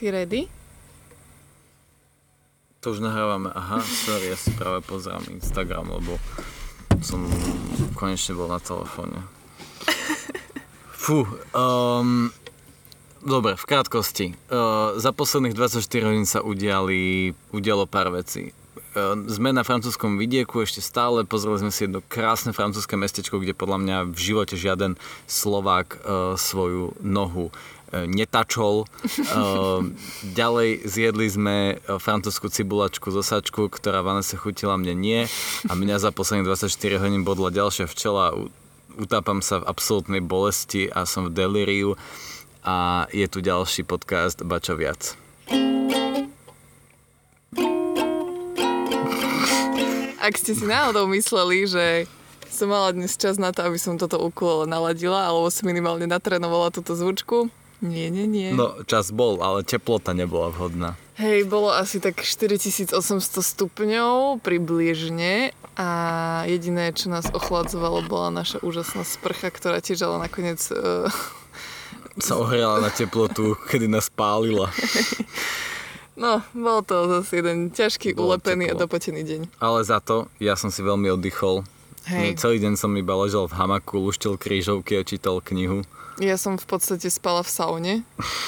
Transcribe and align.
Si 0.00 0.08
ready? 0.08 0.48
To 2.80 2.96
už 2.96 3.04
nahrávame. 3.04 3.52
Aha, 3.52 3.84
sorry, 3.84 4.32
ja 4.32 4.36
si 4.40 4.48
práve 4.56 4.80
pozerám 4.80 5.20
Instagram, 5.28 5.92
lebo 5.92 6.16
som 7.04 7.20
konečne 8.00 8.32
bol 8.32 8.48
na 8.48 8.56
telefóne. 8.64 9.20
Fú, 10.96 11.28
um, 11.52 12.32
dobre, 13.20 13.60
v 13.60 13.64
krátkosti. 13.68 14.32
Uh, 14.48 14.96
za 14.96 15.12
posledných 15.12 15.52
24 15.52 15.84
hodín 16.08 16.24
sa 16.24 16.40
udiali, 16.40 17.36
udialo 17.52 17.84
pár 17.84 18.08
vecí. 18.08 18.56
Uh, 18.96 19.20
sme 19.28 19.52
na 19.52 19.68
francúzskom 19.68 20.16
vidieku 20.16 20.64
ešte 20.64 20.80
stále, 20.80 21.28
pozreli 21.28 21.60
sme 21.60 21.68
si 21.68 21.84
jedno 21.84 22.00
krásne 22.00 22.56
francúzske 22.56 22.96
mestečko, 22.96 23.36
kde 23.36 23.52
podľa 23.52 23.78
mňa 23.84 23.96
v 24.16 24.18
živote 24.32 24.56
žiaden 24.56 24.96
Slovák 25.28 25.88
uh, 25.92 26.00
svoju 26.40 26.96
nohu 27.04 27.52
netačol. 27.92 28.86
Ďalej 30.38 30.68
zjedli 30.86 31.26
sme 31.26 31.56
francúzsku 31.86 32.48
cibulačku 32.48 33.10
zo 33.10 33.22
sačku, 33.22 33.66
ktorá 33.66 34.02
Vanessa 34.06 34.38
chutila, 34.38 34.78
mne 34.78 34.94
nie. 34.94 35.20
A 35.66 35.72
mňa 35.74 35.98
za 35.98 36.10
posledných 36.14 36.46
24 36.46 37.02
hodín 37.02 37.22
bodla 37.26 37.50
ďalšia 37.50 37.90
včela. 37.90 38.34
Utápam 38.98 39.42
sa 39.42 39.62
v 39.62 39.68
absolútnej 39.70 40.22
bolesti 40.22 40.90
a 40.90 41.06
som 41.06 41.30
v 41.30 41.34
delíriu. 41.34 41.98
A 42.60 43.08
je 43.08 43.24
tu 43.24 43.40
ďalší 43.40 43.88
podcast 43.88 44.44
Bačo 44.44 44.76
viac. 44.76 45.16
Ak 50.20 50.36
ste 50.36 50.52
si 50.52 50.68
náhodou 50.68 51.08
mysleli, 51.08 51.64
že 51.64 52.04
som 52.52 52.68
mala 52.68 52.92
dnes 52.92 53.16
čas 53.16 53.40
na 53.40 53.56
to, 53.56 53.64
aby 53.64 53.80
som 53.80 53.96
toto 53.96 54.20
ukulele 54.20 54.68
naladila, 54.68 55.24
alebo 55.24 55.48
som 55.48 55.64
minimálne 55.64 56.04
natrénovala 56.04 56.68
túto 56.68 56.92
zvučku, 56.92 57.48
nie, 57.80 58.12
nie, 58.12 58.28
nie. 58.28 58.52
No, 58.52 58.80
čas 58.84 59.08
bol, 59.12 59.40
ale 59.40 59.64
teplota 59.64 60.12
nebola 60.12 60.52
vhodná. 60.52 61.00
Hej, 61.20 61.48
bolo 61.48 61.68
asi 61.68 62.00
tak 62.00 62.24
4800 62.24 62.96
stupňov 63.44 64.40
približne 64.40 65.52
a 65.76 65.88
jediné, 66.48 66.92
čo 66.96 67.12
nás 67.12 67.28
ochladzovalo, 67.28 68.04
bola 68.08 68.32
naša 68.32 68.60
úžasná 68.64 69.04
sprcha, 69.04 69.52
ktorá 69.52 69.84
tiež 69.84 70.08
ale 70.08 70.28
nakoniec... 70.28 70.60
Uh... 70.72 71.08
Sa 72.24 72.36
ohriala 72.36 72.84
na 72.84 72.90
teplotu, 72.92 73.56
kedy 73.68 73.88
nás 73.88 74.12
pálila. 74.12 74.68
No, 76.20 76.44
bol 76.52 76.84
to 76.84 77.08
zase 77.08 77.40
jeden 77.40 77.72
ťažký, 77.72 78.12
bolo 78.12 78.36
ulepený 78.36 78.68
teplo. 78.68 78.76
a 78.76 78.82
dopotený 78.84 79.20
deň. 79.24 79.40
Ale 79.56 79.80
za 79.88 80.04
to 80.04 80.28
ja 80.36 80.52
som 80.52 80.68
si 80.68 80.84
veľmi 80.84 81.08
oddychol. 81.16 81.64
Hej. 82.04 82.36
Celý 82.36 82.60
deň 82.60 82.76
som 82.76 82.92
iba 82.92 83.16
ležal 83.16 83.48
v 83.48 83.56
hamaku, 83.56 83.96
luštil 84.04 84.36
krížovky 84.36 85.00
a 85.00 85.02
čítal 85.06 85.40
knihu. 85.40 85.80
Ja 86.20 86.36
som 86.36 86.60
v 86.60 86.66
podstate 86.68 87.08
spala 87.08 87.40
v 87.40 87.50
saune, 87.50 87.94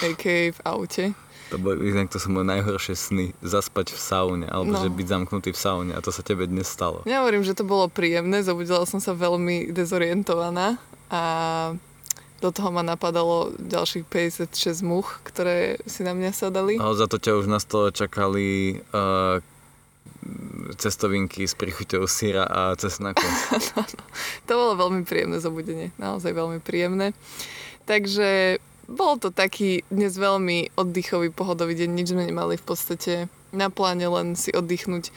a.k.a. 0.04 0.52
v 0.52 0.60
aute. 0.62 1.04
To 1.52 1.60
bol, 1.60 1.76
inak 1.80 2.08
to 2.08 2.16
sú 2.16 2.32
moje 2.32 2.48
najhoršie 2.48 2.96
sny, 2.96 3.26
zaspať 3.44 3.92
v 3.92 4.00
saune, 4.00 4.46
alebo 4.48 4.72
no. 4.72 4.80
že 4.80 4.88
byť 4.88 5.06
zamknutý 5.08 5.50
v 5.52 5.60
saune 5.60 5.92
a 5.92 6.00
to 6.00 6.08
sa 6.08 6.24
tebe 6.24 6.48
dnes 6.48 6.64
stalo. 6.68 7.04
Ja 7.04 7.20
hovorím, 7.20 7.44
že 7.44 7.52
to 7.52 7.64
bolo 7.64 7.92
príjemné, 7.92 8.40
zobudila 8.40 8.88
som 8.88 9.04
sa 9.04 9.12
veľmi 9.12 9.68
dezorientovaná 9.68 10.80
a 11.12 11.22
do 12.42 12.50
toho 12.50 12.74
ma 12.74 12.82
napadalo 12.82 13.54
ďalších 13.60 14.08
56 14.08 14.82
much, 14.82 15.20
ktoré 15.28 15.78
si 15.86 16.02
na 16.02 16.16
mňa 16.16 16.30
sadali. 16.34 16.74
A 16.80 16.90
za 16.96 17.06
to 17.06 17.20
ťa 17.20 17.38
už 17.38 17.46
na 17.46 17.62
stole 17.62 17.94
čakali 17.94 18.80
uh, 18.90 19.38
cestovinky 20.78 21.44
s 21.44 21.54
prichuťou 21.54 22.06
syra 22.06 22.46
a 22.46 22.60
cesnaku. 22.78 23.22
no, 23.76 23.82
no. 23.82 24.04
To 24.48 24.52
bolo 24.54 24.72
veľmi 24.88 25.02
príjemné 25.04 25.38
zobudenie, 25.42 25.88
naozaj 25.98 26.32
veľmi 26.32 26.58
príjemné. 26.62 27.14
Takže 27.84 28.62
bol 28.86 29.18
to 29.18 29.30
taký 29.34 29.82
dnes 29.90 30.14
veľmi 30.14 30.74
oddychový, 30.78 31.30
pohodový 31.30 31.74
deň. 31.78 31.90
Nič 31.90 32.14
sme 32.14 32.26
nemali 32.28 32.54
v 32.58 32.64
podstate 32.64 33.12
na 33.50 33.68
pláne, 33.68 34.06
len 34.06 34.34
si 34.38 34.50
oddychnúť. 34.54 35.10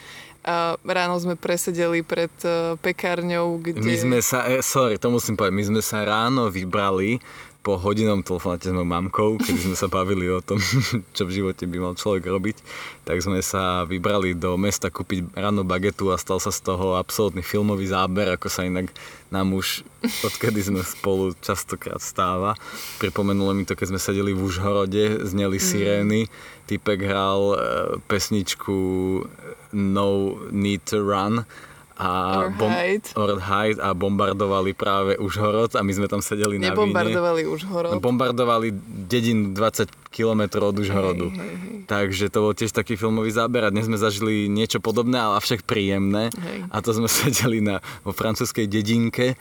A 0.45 0.77
ráno 0.85 1.17
sme 1.17 1.33
presedeli 1.33 2.05
pred 2.05 2.29
uh, 2.45 2.77
pekárňou, 2.77 3.57
kde... 3.57 3.81
My 3.81 3.97
sme 3.97 4.19
sa, 4.21 4.45
eh, 4.45 4.61
sorry, 4.61 5.01
to 5.01 5.09
musím 5.09 5.33
povedať, 5.33 5.57
my 5.57 5.65
sme 5.73 5.81
sa 5.81 6.05
ráno 6.05 6.53
vybrali 6.53 7.17
po 7.65 7.81
hodinom 7.81 8.21
telefonáte 8.21 8.69
s 8.69 8.73
mojou 8.77 8.85
mamkou, 8.85 9.29
keď 9.41 9.57
sme 9.57 9.73
sa 9.73 9.89
bavili 9.89 10.29
o 10.29 10.37
tom, 10.37 10.61
čo 11.17 11.25
v 11.25 11.33
živote 11.41 11.65
by 11.65 11.77
mal 11.81 11.97
človek 11.97 12.29
robiť, 12.29 12.61
tak 13.09 13.17
sme 13.25 13.41
sa 13.41 13.89
vybrali 13.89 14.37
do 14.37 14.53
mesta 14.53 14.93
kúpiť 14.93 15.33
rannú 15.33 15.65
bagetu 15.65 16.13
a 16.13 16.21
stal 16.21 16.37
sa 16.37 16.53
z 16.53 16.61
toho 16.61 16.93
absolútny 16.93 17.41
filmový 17.41 17.89
záber, 17.89 18.29
ako 18.37 18.53
sa 18.53 18.69
inak 18.69 18.93
nám 19.33 19.57
už 19.57 19.81
odkedy 20.21 20.61
sme 20.61 20.85
spolu 20.85 21.33
častokrát 21.41 21.97
stáva. 21.97 22.53
Pripomenulo 23.01 23.57
mi 23.57 23.65
to, 23.65 23.73
keď 23.73 23.97
sme 23.97 23.99
sedeli 23.99 24.37
v 24.37 24.45
Užhorode, 24.45 25.25
zneli 25.25 25.57
mm. 25.57 25.65
sirény, 25.65 26.21
typek 26.69 27.01
hral 27.01 27.41
e, 27.49 27.57
pesničku 28.05 28.77
No 29.73 30.37
Need 30.53 30.85
to 30.85 31.01
Run 31.01 31.49
a, 31.95 32.51
bom- 32.51 32.75
or 33.15 33.39
hide 33.39 33.79
a 33.79 33.95
bombardovali 33.95 34.75
práve 34.75 35.15
Užhorod 35.15 35.79
a 35.79 35.81
my 35.81 35.91
sme 35.95 36.07
tam 36.11 36.19
sedeli 36.19 36.59
na 36.59 36.75
víne. 36.75 36.91
Nebombardovali 36.91 37.41
Užhorod. 37.47 38.03
Bombardovali 38.03 38.75
dedinu 39.07 39.55
20 39.55 39.87
km 40.11 40.59
od 40.59 40.75
Užhorodu. 40.75 41.27
Hej, 41.31 41.39
hej, 41.39 41.55
hej. 41.55 41.75
Takže 41.85 42.25
to 42.33 42.39
bol 42.43 42.53
tiež 42.55 42.75
taký 42.75 42.99
filmový 42.99 43.31
záber 43.31 43.63
a 43.63 43.71
dnes 43.71 43.87
sme 43.87 43.95
zažili 43.95 44.51
niečo 44.51 44.83
podobné, 44.83 45.21
ale 45.21 45.39
avšak 45.39 45.63
príjemné. 45.63 46.33
Hej. 46.35 46.59
A 46.67 46.77
to 46.83 46.91
sme 46.91 47.07
sedeli 47.23 47.63
na, 47.63 47.79
vo 48.03 48.11
francúzskej 48.11 48.67
dedinke 48.67 49.33
e, 49.33 49.35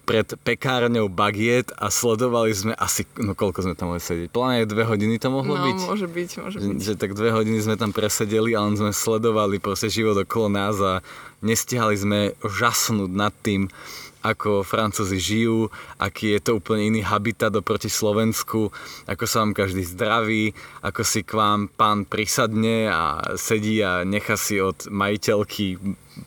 pred 0.00 0.32
pekárňou 0.40 1.12
Bagiet 1.12 1.76
a 1.76 1.92
sledovali 1.92 2.56
sme 2.56 2.72
asi, 2.72 3.04
no 3.20 3.36
koľko 3.36 3.68
sme 3.68 3.74
tam 3.76 3.92
mohli 3.92 4.00
sedieť? 4.00 4.32
Pláne 4.32 4.64
dve 4.64 4.88
hodiny 4.88 5.20
to 5.20 5.28
mohlo 5.28 5.60
no, 5.60 5.64
byť? 5.64 5.78
môže 5.84 6.08
byť, 6.08 6.30
môže 6.40 6.56
byť. 6.56 6.64
Že, 6.64 6.80
že 6.80 6.94
tak 6.96 7.12
dve 7.12 7.36
hodiny 7.36 7.58
sme 7.60 7.76
tam 7.76 7.92
presedeli 7.92 8.56
a 8.56 8.64
len 8.64 8.80
sme 8.80 8.96
sledovali 8.96 9.60
proste 9.60 9.92
život 9.92 10.16
okolo 10.16 10.48
nás 10.48 10.76
a 10.80 11.04
nestihali 11.44 11.94
sme 11.94 12.20
žasnúť 12.42 13.10
nad 13.12 13.34
tým, 13.44 13.70
ako 14.18 14.66
Francúzi 14.66 15.18
žijú, 15.22 15.70
aký 15.96 16.34
je 16.34 16.40
to 16.42 16.50
úplne 16.58 16.90
iný 16.90 17.00
habitat 17.06 17.54
oproti 17.54 17.86
Slovensku, 17.86 18.74
ako 19.06 19.24
sa 19.30 19.46
vám 19.46 19.54
každý 19.54 19.86
zdraví, 19.86 20.52
ako 20.82 21.02
si 21.06 21.22
k 21.22 21.38
vám 21.38 21.70
pán 21.70 22.02
prisadne 22.02 22.90
a 22.90 23.22
sedí 23.38 23.78
a 23.78 24.02
nechá 24.02 24.34
si 24.34 24.58
od 24.58 24.90
majiteľky 24.90 25.78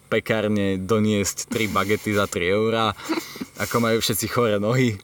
pekárne 0.08 0.80
doniesť 0.80 1.52
3 1.52 1.68
bagety 1.68 2.16
za 2.16 2.32
3 2.32 2.56
eurá, 2.56 2.96
ako 3.60 3.76
majú 3.84 4.00
všetci 4.00 4.26
chore 4.32 4.56
nohy 4.56 4.96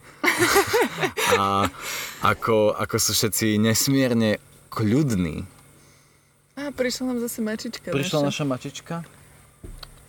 a 1.40 1.67
ako, 2.23 2.72
ako 2.72 2.96
sú 2.96 3.12
všetci 3.12 3.59
nesmierne 3.59 4.40
kľudní. 4.72 5.44
A 6.57 6.73
prišla 6.73 7.13
nám 7.13 7.19
zase 7.22 7.44
mačička. 7.44 7.94
Prišla 7.94 8.25
naša, 8.25 8.28
naša 8.31 8.46
mačička? 8.47 8.96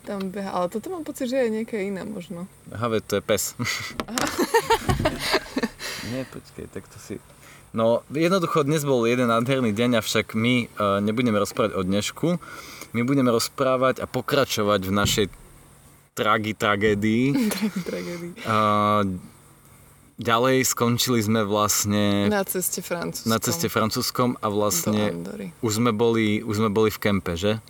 Tam 0.09 0.33
beha. 0.33 0.49
Ale 0.57 0.73
toto 0.73 0.89
mám 0.89 1.05
pocit, 1.05 1.29
že 1.29 1.37
je 1.45 1.61
nejaká 1.61 1.77
iná 1.77 2.09
možno. 2.09 2.49
Aha, 2.73 2.89
to 3.05 3.21
je 3.21 3.23
pes. 3.23 3.53
Nie, 6.09 6.25
počkej, 6.25 6.73
tak 6.73 6.89
to 6.89 6.97
si... 6.97 7.21
No, 7.77 8.01
jednoducho 8.09 8.65
dnes 8.65 8.89
bol 8.89 9.05
jeden 9.05 9.29
nádherný 9.29 9.77
deň, 9.77 10.01
avšak 10.01 10.33
my 10.33 10.73
uh, 10.73 11.05
nebudeme 11.05 11.37
rozprávať 11.37 11.77
o 11.77 11.85
dnešku. 11.85 12.41
My 12.97 13.05
budeme 13.05 13.29
rozprávať 13.29 14.01
a 14.01 14.09
pokračovať 14.09 14.81
v 14.89 14.93
našej 14.97 15.27
tragi 16.17 16.57
tragédii. 16.57 17.37
tragi 17.53 17.81
tragédii. 17.85 18.33
Uh, 18.49 19.05
ďalej 20.17 20.65
skončili 20.65 21.21
sme 21.21 21.45
vlastne... 21.45 22.33
Na 22.33 22.49
ceste 22.49 22.81
francúzskom. 22.81 23.29
Na 23.29 23.37
ceste 23.37 23.69
francúzskom 23.69 24.41
a 24.41 24.49
vlastne 24.49 25.13
už 25.61 25.73
sme, 25.85 25.93
boli, 25.93 26.41
už 26.41 26.65
sme 26.65 26.73
boli 26.73 26.89
v 26.89 26.97
kempe, 26.97 27.37
že? 27.37 27.61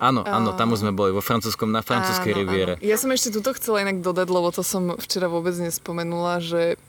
Áno, 0.00 0.24
áno, 0.24 0.56
tam 0.56 0.72
už 0.72 0.80
sme 0.80 0.96
boli, 0.96 1.12
vo 1.12 1.20
francúzskom, 1.20 1.68
na 1.68 1.84
francúzskej 1.84 2.32
riviere. 2.32 2.72
Ja 2.80 2.96
som 2.96 3.12
ešte 3.12 3.36
tuto 3.36 3.52
chcela 3.52 3.84
inak 3.84 4.00
dodať, 4.00 4.32
lebo 4.32 4.48
to 4.48 4.64
som 4.64 4.96
včera 4.96 5.28
vôbec 5.28 5.52
nespomenula, 5.60 6.40
že 6.40 6.80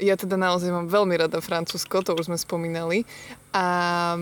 ja 0.00 0.16
teda 0.16 0.40
naozaj 0.40 0.72
mám 0.72 0.88
veľmi 0.88 1.16
rada 1.20 1.40
Francúzsko, 1.40 2.04
to 2.04 2.16
už 2.16 2.32
sme 2.32 2.36
spomínali. 2.40 3.04
A 3.52 4.16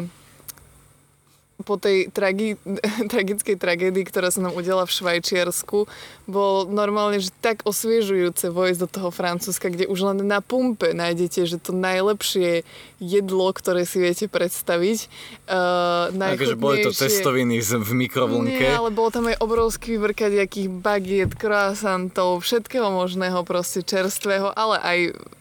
po 1.62 1.78
tej 1.78 2.10
tragi- 2.10 2.58
tragickej 3.12 3.54
tragédii, 3.54 4.02
ktorá 4.02 4.34
sa 4.34 4.42
nám 4.42 4.58
udiala 4.58 4.82
v 4.82 4.94
Švajčiarsku, 4.94 5.86
bol 6.26 6.66
normálne, 6.66 7.22
že 7.22 7.30
tak 7.38 7.62
osviežujúce 7.62 8.50
vojsť 8.50 8.78
do 8.82 8.88
toho 8.90 9.10
Francúzska, 9.14 9.70
kde 9.70 9.86
už 9.86 10.00
len 10.10 10.18
na 10.26 10.42
pumpe 10.42 10.90
nájdete, 10.90 11.46
že 11.46 11.62
to 11.62 11.70
najlepšie 11.70 12.66
jedlo, 12.98 13.52
ktoré 13.54 13.86
si 13.86 14.02
viete 14.02 14.26
predstaviť. 14.26 14.98
Uh, 15.46 16.10
Takže 16.10 16.58
boli 16.58 16.82
to 16.82 16.90
testoviny 16.90 17.62
v 17.62 17.92
mikrovlnke. 17.94 18.64
Nie, 18.64 18.80
ale 18.80 18.90
bolo 18.90 19.14
tam 19.14 19.30
aj 19.30 19.38
obrovský 19.38 19.94
výber 19.94 20.16
nejakých 20.16 20.68
bagiet, 20.72 21.32
croissantov, 21.36 22.42
všetkého 22.42 22.88
možného 22.88 23.44
proste 23.46 23.84
čerstvého, 23.84 24.50
ale 24.50 24.76
aj 24.80 24.98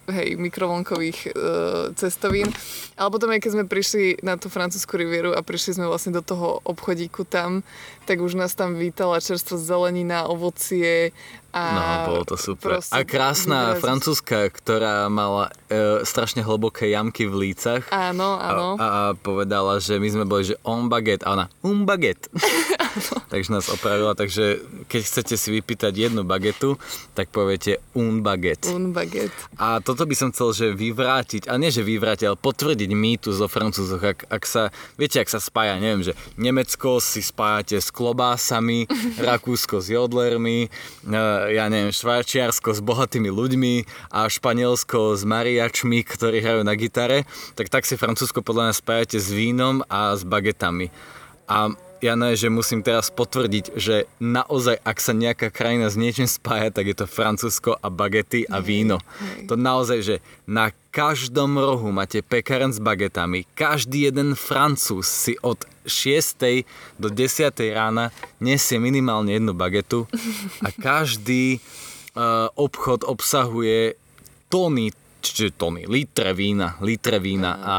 hej, 0.10 0.36
mikrovlnkových 0.36 1.20
e, 1.28 1.32
cestovín. 1.96 2.52
Ale 3.00 3.10
potom 3.14 3.32
aj 3.32 3.40
keď 3.44 3.52
sme 3.56 3.66
prišli 3.70 4.24
na 4.26 4.36
tú 4.36 4.52
francúzsku 4.52 4.98
rivieru 5.00 5.32
a 5.32 5.46
prišli 5.46 5.80
sme 5.80 5.88
vlastne 5.88 6.16
do 6.16 6.24
toho 6.26 6.60
obchodíku 6.68 7.24
tam, 7.24 7.64
tak 8.04 8.20
už 8.20 8.36
nás 8.36 8.52
tam 8.58 8.76
vítala 8.76 9.24
čerstvo 9.24 9.56
zelenina, 9.56 10.28
ovocie 10.28 11.16
a... 11.54 11.64
No, 11.72 11.82
bolo 12.10 12.24
to 12.26 12.36
super. 12.36 12.82
proste 12.82 12.98
A 12.98 13.06
krásna 13.06 13.78
vyrazí- 13.78 13.82
francúzska, 13.86 14.38
ktorá 14.50 15.06
mala 15.08 15.54
e, 15.70 16.02
strašne 16.02 16.42
hlboké 16.42 16.90
jamky 16.90 17.30
v 17.30 17.50
lícach. 17.50 17.86
Áno, 17.94 18.42
áno. 18.42 18.76
A, 18.82 18.86
a 18.86 19.02
povedala, 19.14 19.78
že 19.78 20.02
my 20.02 20.10
sme 20.10 20.26
boli, 20.26 20.50
že 20.50 20.58
on 20.66 20.90
baguette. 20.90 21.22
A 21.24 21.38
ona, 21.38 21.46
un 21.62 21.86
baguette. 21.86 22.34
takže 23.32 23.54
nás 23.54 23.70
opravila. 23.70 24.18
Takže 24.18 24.66
keď 24.90 25.02
chcete 25.06 25.36
si 25.38 25.50
vypýtať 25.54 25.94
jednu 25.94 26.26
bagetu, 26.26 26.78
tak 27.14 27.30
poviete 27.30 27.78
un 27.94 28.26
baguette. 28.26 28.70
Un 28.74 28.90
baguette. 28.90 29.38
A 29.62 29.78
toto 29.78 30.10
by 30.10 30.16
som 30.18 30.34
chcel, 30.34 30.50
že 30.58 30.68
vyvrátiť, 30.74 31.46
a 31.50 31.58
nie 31.62 31.70
že 31.70 31.86
vyvrátiť, 31.86 32.34
ale 32.34 32.38
potvrdiť 32.38 32.90
mýtu 32.90 33.30
zo 33.30 33.46
Francúzov. 33.46 34.02
Ak, 34.02 34.26
ak 34.26 34.44
sa, 34.50 34.74
viete, 34.98 35.22
ak 35.22 35.30
sa 35.30 35.38
spája, 35.38 35.78
neviem, 35.78 36.02
že 36.02 36.18
Nemecko 36.38 36.98
si 36.98 37.22
spájate 37.22 37.78
s 37.78 37.94
klobásami, 37.94 38.90
Rakúsko 39.30 39.82
s 39.82 39.94
jodlermi, 39.94 40.66
e, 40.66 40.70
ja 41.50 41.68
neviem, 41.68 41.92
Švajčiarsko 41.92 42.75
s 42.75 42.80
bohatými 42.80 43.28
ľuďmi 43.28 43.74
a 44.13 44.30
Španielsko 44.30 45.18
s 45.18 45.28
mariačmi, 45.28 46.06
ktorí 46.06 46.40
hrajú 46.40 46.62
na 46.63 46.78
gitare, 46.78 47.25
tak 47.57 47.68
tak 47.68 47.84
si 47.84 48.00
Francúzsko 48.00 48.45
podľa 48.45 48.69
mňa 48.69 48.75
spájate 48.78 49.18
s 49.19 49.34
vínom 49.34 49.81
a 49.90 50.13
s 50.16 50.24
bagetami. 50.24 50.94
A 51.50 51.74
ja 52.04 52.19
ne, 52.19 52.36
že 52.36 52.51
musím 52.51 52.84
teraz 52.84 53.07
potvrdiť, 53.07 53.80
že 53.80 54.12
naozaj, 54.19 54.75
ak 54.84 54.98
sa 55.00 55.16
nejaká 55.16 55.48
krajina 55.56 55.88
s 55.88 55.95
niečím 55.95 56.28
spája, 56.28 56.68
tak 56.75 56.92
je 56.92 56.95
to 57.00 57.07
Francúzsko 57.07 57.80
a 57.80 57.88
bagety 57.88 58.44
a 58.44 58.60
víno. 58.60 59.00
To 59.48 59.56
naozaj, 59.56 60.00
že 60.04 60.16
na 60.44 60.75
každom 60.94 61.57
rohu 61.57 61.90
máte 61.90 62.22
pekaren 62.22 62.69
s 62.69 62.78
bagetami. 62.78 63.50
Každý 63.57 64.13
jeden 64.13 64.38
Francúz 64.38 65.10
si 65.10 65.34
od 65.42 65.66
6. 65.90 66.38
do 67.01 67.10
10. 67.10 67.50
rána 67.74 68.13
nesie 68.38 68.78
minimálne 68.78 69.34
jednu 69.34 69.57
bagetu 69.57 70.06
a 70.62 70.69
každý 70.69 71.57
uh, 71.57 72.54
obchod 72.54 73.10
obsahuje 73.10 73.98
tóny, 74.54 74.94
čiže 75.25 75.57
tóny, 75.57 75.90
litre 75.90 76.30
vína, 76.38 76.78
litre 76.78 77.18
vína 77.18 77.57
a 77.57 77.75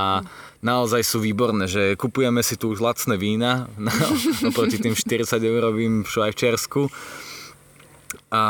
naozaj 0.67 1.06
sú 1.06 1.22
výborné, 1.22 1.70
že 1.70 1.94
kupujeme 1.94 2.43
si 2.43 2.58
tu 2.58 2.75
už 2.75 2.82
lacné 2.82 3.14
vína 3.14 3.70
no, 3.78 3.94
oproti 4.50 4.82
tým 4.82 4.99
40 4.99 5.38
eurovým 5.38 6.02
v 6.02 6.08
Švajčiarsku 6.10 6.90
a 8.34 8.40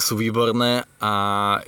sú 0.00 0.16
výborné 0.16 0.88
a 0.96 1.14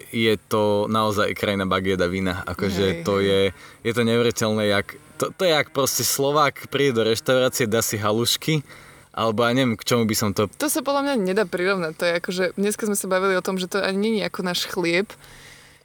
je 0.08 0.40
to 0.48 0.88
naozaj 0.88 1.36
krajina 1.36 1.68
bagieda 1.68 2.08
vína. 2.08 2.40
Akože 2.48 2.86
Hej, 2.88 3.04
to 3.04 3.20
je, 3.20 3.52
je 3.84 3.92
to 3.92 4.08
neuveriteľné, 4.08 4.72
jak, 4.72 4.96
to, 5.20 5.28
to 5.36 5.44
je 5.44 5.52
jak 5.52 5.68
proste 5.68 6.00
Slovák 6.00 6.72
príde 6.72 6.96
do 6.96 7.04
reštaurácie, 7.04 7.68
dá 7.68 7.84
si 7.84 8.00
halušky, 8.00 8.64
alebo 9.12 9.44
ja 9.44 9.52
neviem, 9.52 9.76
k 9.76 9.84
čomu 9.84 10.08
by 10.08 10.16
som 10.16 10.32
to... 10.32 10.48
To 10.48 10.72
sa 10.72 10.80
podľa 10.80 11.12
mňa 11.12 11.14
nedá 11.20 11.44
prirovnať. 11.44 11.92
To 12.00 12.04
je 12.08 12.12
ako, 12.16 12.30
že 12.32 12.44
dneska 12.56 12.88
sme 12.88 12.96
sa 12.96 13.12
bavili 13.12 13.36
o 13.36 13.44
tom, 13.44 13.60
že 13.60 13.68
to 13.68 13.84
ani 13.84 14.00
nie 14.00 14.24
je 14.24 14.28
ako 14.32 14.40
náš 14.40 14.64
chlieb. 14.64 15.12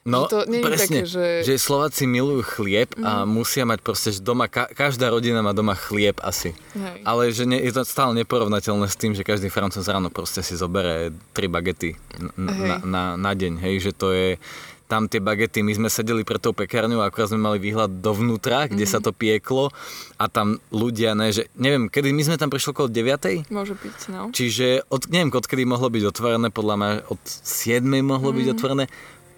No, 0.07 0.23
Že 0.23 0.29
to 0.29 0.39
nie 0.47 0.55
je 0.55 0.63
presne, 0.63 0.97
také, 0.97 1.11
že- 1.11 1.41
že 1.43 1.53
Slováci 1.59 2.03
milujú 2.05 2.41
chlieb 2.49 2.95
a 2.97 3.27
musia 3.27 3.61
mať 3.61 3.79
proste, 3.81 4.09
že 4.09 4.19
doma, 4.19 4.47
ka, 4.47 4.71
každá 4.71 5.07
rodina 5.07 5.41
má 5.41 5.51
doma 5.51 5.75
chlieb 5.75 6.15
asi. 6.21 6.55
Hej. 6.73 7.03
Ale 7.03 7.23
že 7.29 7.43
ne, 7.43 7.59
je 7.59 7.69
to 7.69 7.83
stále 7.83 8.15
neporovnateľné 8.15 8.87
s 8.87 8.95
tým, 8.95 9.11
že 9.11 9.21
každý 9.21 9.47
francúz 9.47 9.83
ráno 9.85 10.07
proste 10.07 10.39
si 10.39 10.55
zobere 10.55 11.11
tri 11.31 11.45
bagety 11.45 11.91
n- 12.15 12.31
n- 12.33 12.47
Hej. 12.47 12.63
na, 12.63 12.75
na, 12.79 13.03
na 13.19 13.31
deň, 13.33 13.59
hej, 13.59 13.75
že 13.81 13.91
to 13.91 14.09
je 14.09 14.39
tam 14.87 15.03
tie 15.03 15.19
bagety, 15.19 15.59
my 15.59 15.75
sme 15.75 15.89
sedeli 15.89 16.23
pred 16.23 16.39
tou 16.39 16.55
pekárňou 16.55 17.03
a 17.03 17.11
akurát 17.11 17.27
sme 17.27 17.43
mali 17.43 17.59
výhľad 17.59 17.99
dovnútra, 17.99 18.71
kde 18.71 18.87
sa 18.87 19.03
to 19.03 19.11
pieklo 19.11 19.67
a 20.15 20.25
tam 20.25 20.63
ľudia, 20.71 21.11
ne, 21.11 21.27
že 21.27 21.51
neviem, 21.53 21.91
kedy 21.91 22.07
my 22.09 22.23
sme 22.23 22.39
tam 22.39 22.47
prišli 22.47 22.71
okolo 22.71 22.87
9. 22.87 23.51
Môže 23.51 23.75
byť, 23.75 23.97
no. 24.07 24.31
Čiže 24.31 24.87
od, 24.87 25.11
neviem, 25.11 25.27
odkedy 25.27 25.67
mohlo 25.67 25.91
byť 25.91 26.03
otvorené, 26.07 26.47
podľa 26.49 26.75
mňa 26.77 26.89
od 27.05 27.19
7 27.43 27.83
mohlo 27.99 28.31
byť 28.31 28.47
otvorené. 28.49 28.87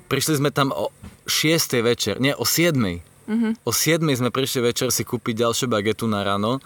Prišli 0.09 0.33
sme 0.35 0.49
tam 0.49 0.73
o 0.73 0.89
6 1.23 1.79
večer, 1.79 2.17
nie, 2.17 2.33
o 2.33 2.43
7. 2.43 2.75
O 3.61 3.69
7 3.69 4.01
sme 4.09 4.33
prišli 4.33 4.65
večer 4.65 4.89
si 4.89 5.05
kúpiť 5.05 5.45
ďalšiu 5.45 5.69
bagetu 5.69 6.09
na 6.09 6.25
ráno. 6.25 6.57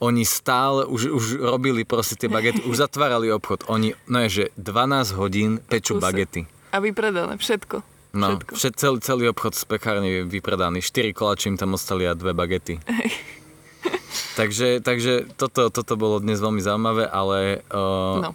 Oni 0.00 0.24
stále 0.24 0.88
už, 0.88 1.12
už 1.12 1.24
robili 1.38 1.84
proste 1.84 2.16
tie 2.16 2.26
bagety, 2.26 2.64
už 2.64 2.82
zatvárali 2.82 3.30
obchod. 3.30 3.68
Oni, 3.68 3.92
no 4.08 4.18
je, 4.26 4.28
že 4.28 4.44
12 4.56 5.12
hodín 5.14 5.50
pečú 5.62 5.96
Kuse. 5.96 6.02
bagety. 6.02 6.40
A 6.72 6.80
vypredané, 6.80 7.36
všetko. 7.36 7.84
No, 8.10 8.34
všetko. 8.34 8.52
všet, 8.58 8.74
celý, 8.74 8.98
celý 8.98 9.24
obchod 9.30 9.54
z 9.54 9.62
pekárny 9.68 10.08
je 10.10 10.20
vypredaný. 10.26 10.82
4 10.82 11.14
koláči 11.14 11.46
im 11.46 11.60
tam 11.60 11.78
ostali 11.78 12.08
a 12.08 12.16
dve 12.16 12.34
bagety. 12.34 12.80
takže 14.38 14.80
takže 14.80 15.30
toto, 15.36 15.70
toto 15.70 15.94
bolo 15.94 16.18
dnes 16.18 16.40
veľmi 16.40 16.58
zaujímavé, 16.58 17.04
ale 17.06 17.60
uh, 17.68 18.24
No, 18.24 18.30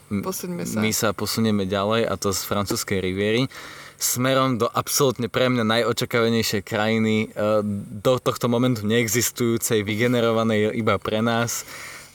sa. 0.63 0.79
my 0.79 0.91
sa 0.91 1.09
posunieme 1.11 1.65
ďalej 1.65 2.07
a 2.07 2.13
to 2.15 2.31
z 2.31 2.45
francúzskej 2.45 3.01
riviery 3.01 3.49
smerom 3.97 4.59
do 4.59 4.67
absolútne 4.67 5.31
pre 5.31 5.47
mňa 5.49 5.63
najočakávanejšej 5.63 6.61
krajiny 6.63 7.31
uh, 7.31 7.63
do 8.03 8.19
tohto 8.19 8.47
momentu 8.47 8.83
neexistujúcej, 8.83 9.83
vygenerovanej 9.83 10.75
iba 10.75 10.99
pre 10.99 11.23
nás 11.23 11.63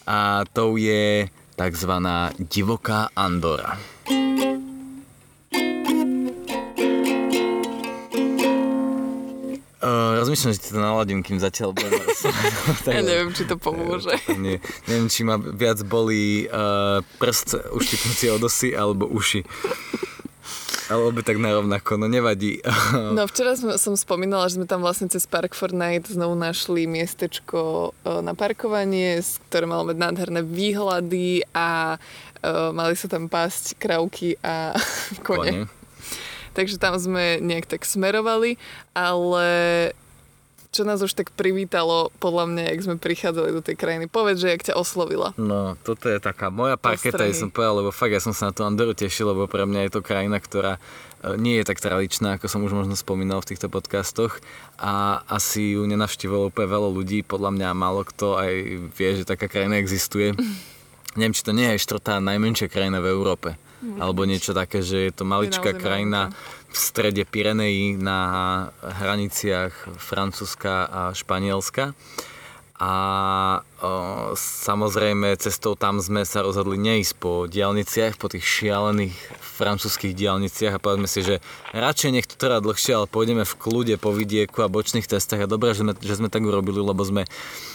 a 0.05 0.45
to 0.51 0.77
je 0.81 1.29
takzvaná 1.61 2.33
divoká 2.41 3.13
Andora. 3.13 3.77
Uh, 9.81 10.21
rozmýšľam, 10.21 10.53
že 10.53 10.61
ti 10.61 10.77
to 10.77 10.81
naladím, 10.81 11.25
kým 11.25 11.41
zatiaľ 11.41 11.73
budem 11.73 12.05
Ja 12.85 13.01
neviem, 13.01 13.33
či 13.33 13.49
to 13.49 13.57
pomôže. 13.57 14.13
Nie, 14.37 14.61
neviem, 14.85 15.09
či 15.09 15.25
ma 15.25 15.41
viac 15.41 15.81
bolí 15.89 16.45
uh, 16.53 17.01
prst 17.17 17.73
uštipnúci 17.73 18.29
od 18.29 18.45
osy 18.45 18.77
alebo 18.77 19.09
uši. 19.09 19.41
Ale 20.91 21.07
obe 21.07 21.23
tak 21.23 21.39
narovnako, 21.39 22.03
no 22.03 22.11
nevadí. 22.11 22.59
No 23.17 23.31
včera 23.31 23.55
som, 23.55 23.71
som 23.79 23.95
spomínala, 23.95 24.51
že 24.51 24.59
sme 24.59 24.67
tam 24.67 24.83
vlastne 24.83 25.07
cez 25.07 25.23
Park 25.23 25.55
Fortnite 25.55 26.11
znovu 26.11 26.35
našli 26.35 26.91
miestečko 26.91 27.95
e, 28.03 28.19
na 28.27 28.35
parkovanie, 28.35 29.23
ktoré 29.47 29.71
malo 29.71 29.87
mať 29.87 29.97
nádherné 30.03 30.43
výhľady 30.43 31.47
a 31.55 31.95
uh, 31.95 32.75
mali 32.75 32.99
sa 32.99 33.07
tam 33.07 33.31
pásť 33.31 33.79
kravky 33.79 34.35
a 34.43 34.75
kone. 35.27 35.67
Kone. 35.67 35.81
Takže 36.51 36.83
tam 36.83 36.99
sme 36.99 37.39
nejak 37.39 37.71
tak 37.71 37.87
smerovali, 37.87 38.59
ale 38.91 39.47
čo 40.71 40.87
nás 40.87 41.03
už 41.03 41.19
tak 41.19 41.35
privítalo, 41.35 42.15
podľa 42.23 42.45
mňa, 42.47 42.63
jak 42.71 42.81
sme 42.87 42.97
prichádzali 43.03 43.51
do 43.51 43.63
tej 43.63 43.75
krajiny. 43.75 44.07
Povedz, 44.07 44.39
že 44.39 44.55
jak 44.55 44.63
ťa 44.71 44.79
oslovila. 44.79 45.35
No, 45.35 45.75
toto 45.83 46.07
je 46.07 46.23
taká 46.23 46.47
moja 46.47 46.79
parketa, 46.79 47.27
ja 47.27 47.35
som 47.35 47.51
povedal, 47.51 47.83
lebo 47.83 47.91
fakt 47.91 48.15
ja 48.15 48.23
som 48.23 48.31
sa 48.31 48.51
na 48.51 48.53
tú 48.55 48.63
Andoru 48.63 48.95
tešil, 48.95 49.35
lebo 49.35 49.51
pre 49.51 49.67
mňa 49.67 49.91
je 49.91 49.93
to 49.99 50.01
krajina, 50.07 50.39
ktorá 50.39 50.79
e, 50.79 51.35
nie 51.43 51.59
je 51.59 51.67
tak 51.67 51.83
tradičná, 51.83 52.39
ako 52.39 52.47
som 52.47 52.63
už 52.63 52.71
možno 52.71 52.95
spomínal 52.95 53.43
v 53.43 53.51
týchto 53.51 53.67
podcastoch 53.67 54.39
a 54.79 55.27
asi 55.27 55.75
ju 55.75 55.83
nenavštívilo 55.91 56.55
úplne 56.55 56.71
veľa 56.71 56.89
ľudí, 56.95 57.27
podľa 57.27 57.51
mňa 57.51 57.69
málo 57.75 58.07
kto 58.07 58.39
aj 58.39 58.53
vie, 58.95 59.11
že 59.19 59.27
taká 59.27 59.51
krajina 59.51 59.83
existuje. 59.83 60.39
Neviem, 61.19 61.35
či 61.35 61.43
to 61.43 61.51
nie 61.51 61.67
je 61.67 61.75
aj 61.75 61.83
štvrtá 61.83 62.23
najmenšia 62.23 62.71
krajina 62.71 63.03
v 63.03 63.11
Európe. 63.11 63.59
Alebo 63.81 64.29
niečo 64.29 64.53
také, 64.53 64.85
že 64.85 65.09
je 65.09 65.13
to 65.17 65.25
maličká 65.25 65.73
krajina 65.73 66.29
v 66.71 66.77
strede 66.79 67.27
Pirenejí 67.27 67.99
na 67.99 68.21
hraniciach 68.79 69.99
Francúzska 69.99 70.87
a 70.87 71.01
Španielska. 71.11 71.93
A 72.81 72.95
o, 73.61 74.33
samozrejme 74.41 75.37
cestou 75.37 75.77
tam 75.77 76.01
sme 76.01 76.25
sa 76.25 76.41
rozhodli 76.41 76.81
neísť 76.81 77.13
po 77.21 77.45
diálniciach, 77.45 78.17
po 78.17 78.33
tých 78.33 78.41
šialených 78.41 79.13
francúzských 79.37 80.17
diálniciach 80.17 80.73
a 80.73 80.81
povedzme 80.81 81.05
si, 81.05 81.21
že 81.21 81.45
radšej 81.77 82.11
nech 82.17 82.25
to 82.25 82.41
trvá 82.41 82.57
dlhšie, 82.65 82.97
ale 82.97 83.05
pôjdeme 83.05 83.45
v 83.45 83.59
kľude 83.61 84.01
po 84.01 84.17
vidieku 84.17 84.65
a 84.65 84.73
bočných 84.73 85.05
cestách. 85.05 85.45
A 85.45 85.53
dobré, 85.53 85.77
že 85.77 85.85
sme, 85.85 85.93
že 85.93 86.17
sme 86.17 86.33
tak 86.33 86.41
urobili, 86.41 86.81
lebo 86.81 87.05
sme 87.05 87.29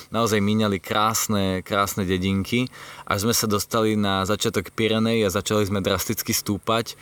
naozaj 0.10 0.42
míňali 0.42 0.82
krásne, 0.82 1.62
krásne 1.62 2.02
dedinky. 2.02 2.66
Až 3.06 3.30
sme 3.30 3.34
sa 3.38 3.46
dostali 3.46 3.94
na 3.94 4.26
začiatok 4.26 4.74
Pirenej 4.74 5.22
a 5.22 5.30
začali 5.30 5.70
sme 5.70 5.86
drasticky 5.86 6.34
stúpať 6.34 6.98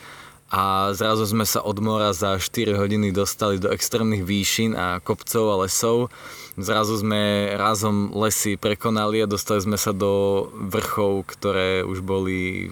a 0.53 0.93
zrazu 0.93 1.25
sme 1.25 1.49
sa 1.49 1.65
od 1.65 1.81
mora 1.81 2.13
za 2.13 2.37
4 2.37 2.77
hodiny 2.77 3.09
dostali 3.09 3.57
do 3.57 3.73
extrémnych 3.73 4.21
výšin 4.21 4.77
a 4.77 5.01
kopcov 5.01 5.49
a 5.49 5.55
lesov. 5.65 6.13
Zrazu 6.61 7.01
sme 7.01 7.49
razom 7.57 8.13
lesy 8.13 8.53
prekonali 8.53 9.25
a 9.25 9.25
dostali 9.25 9.65
sme 9.65 9.81
sa 9.81 9.89
do 9.89 10.45
vrchov, 10.53 11.25
ktoré 11.25 11.81
už 11.81 12.05
boli 12.05 12.69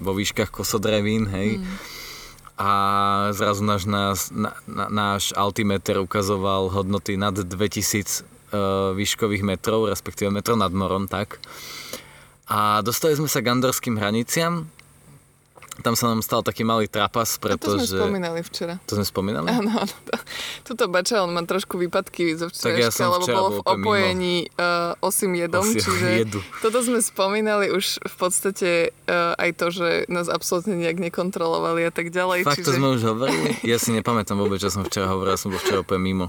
vo 0.00 0.16
výškach 0.16 0.48
kosodrevín, 0.48 1.28
hej. 1.28 1.60
Mm. 1.60 1.68
A 2.56 2.72
zrazu 3.36 3.68
náš, 3.68 3.84
nás, 3.84 4.32
na, 4.32 4.56
na, 4.64 4.88
náš 4.88 5.36
altimeter 5.36 6.00
ukazoval 6.00 6.72
hodnoty 6.72 7.20
nad 7.20 7.36
2000 7.36 8.24
uh, 8.56 8.96
výškových 8.96 9.44
metrov, 9.44 9.92
respektíve 9.92 10.32
metrov 10.32 10.56
nad 10.56 10.72
morom, 10.72 11.04
tak. 11.04 11.36
A 12.48 12.80
dostali 12.80 13.12
sme 13.12 13.28
sa 13.28 13.44
k 13.44 13.52
andorským 13.52 14.00
hraniciam, 14.00 14.72
tam 15.80 15.94
sa 15.94 16.10
nám 16.10 16.20
stal 16.20 16.42
taký 16.42 16.66
malý 16.66 16.90
trapas, 16.90 17.38
A 17.38 17.56
to 17.56 17.70
sme 17.70 17.86
pretože... 17.86 17.96
spomínali 17.96 18.40
včera. 18.42 18.74
To 18.84 18.98
sme 18.98 19.06
spomínali? 19.06 19.46
Áno, 19.48 19.70
áno. 19.70 19.94
to- 20.04 20.22
Tuto 20.66 20.84
bača, 20.86 21.22
on 21.22 21.32
má 21.32 21.42
trošku 21.42 21.78
výpadky 21.78 22.36
zo 22.36 22.46
ja 22.46 22.90
včerajška, 22.90 22.94
som 22.94 23.10
lebo 23.16 23.26
bol 23.26 23.46
v 23.50 23.60
opojení 23.64 24.36
uh, 24.54 24.94
osým 25.02 25.34
jedom, 25.34 25.64
Osiem 25.66 25.82
čiže 25.82 26.08
jedu. 26.26 26.40
toto 26.62 26.78
sme 26.84 27.00
spomínali 27.00 27.72
už 27.74 27.98
v 28.02 28.14
podstate 28.14 28.70
uh, 29.10 29.34
aj 29.34 29.50
to, 29.58 29.66
že 29.72 29.88
nás 30.06 30.30
absolútne 30.30 30.78
nejak 30.78 31.00
nekontrolovali 31.00 31.86
a 31.86 31.92
tak 31.94 32.14
ďalej. 32.14 32.46
Fakt, 32.46 32.62
čiže... 32.62 32.70
to 32.70 32.76
sme 32.78 32.88
už 32.94 33.02
hovorili? 33.02 33.58
Ja 33.66 33.80
si 33.82 33.90
nepamätám 33.90 34.38
vôbec, 34.38 34.62
čo 34.62 34.70
som 34.70 34.86
včera 34.86 35.10
hovoril, 35.10 35.34
ja 35.34 35.40
som 35.40 35.50
bol 35.50 35.58
včera 35.58 35.82
úplne 35.82 36.02
mimo. 36.02 36.26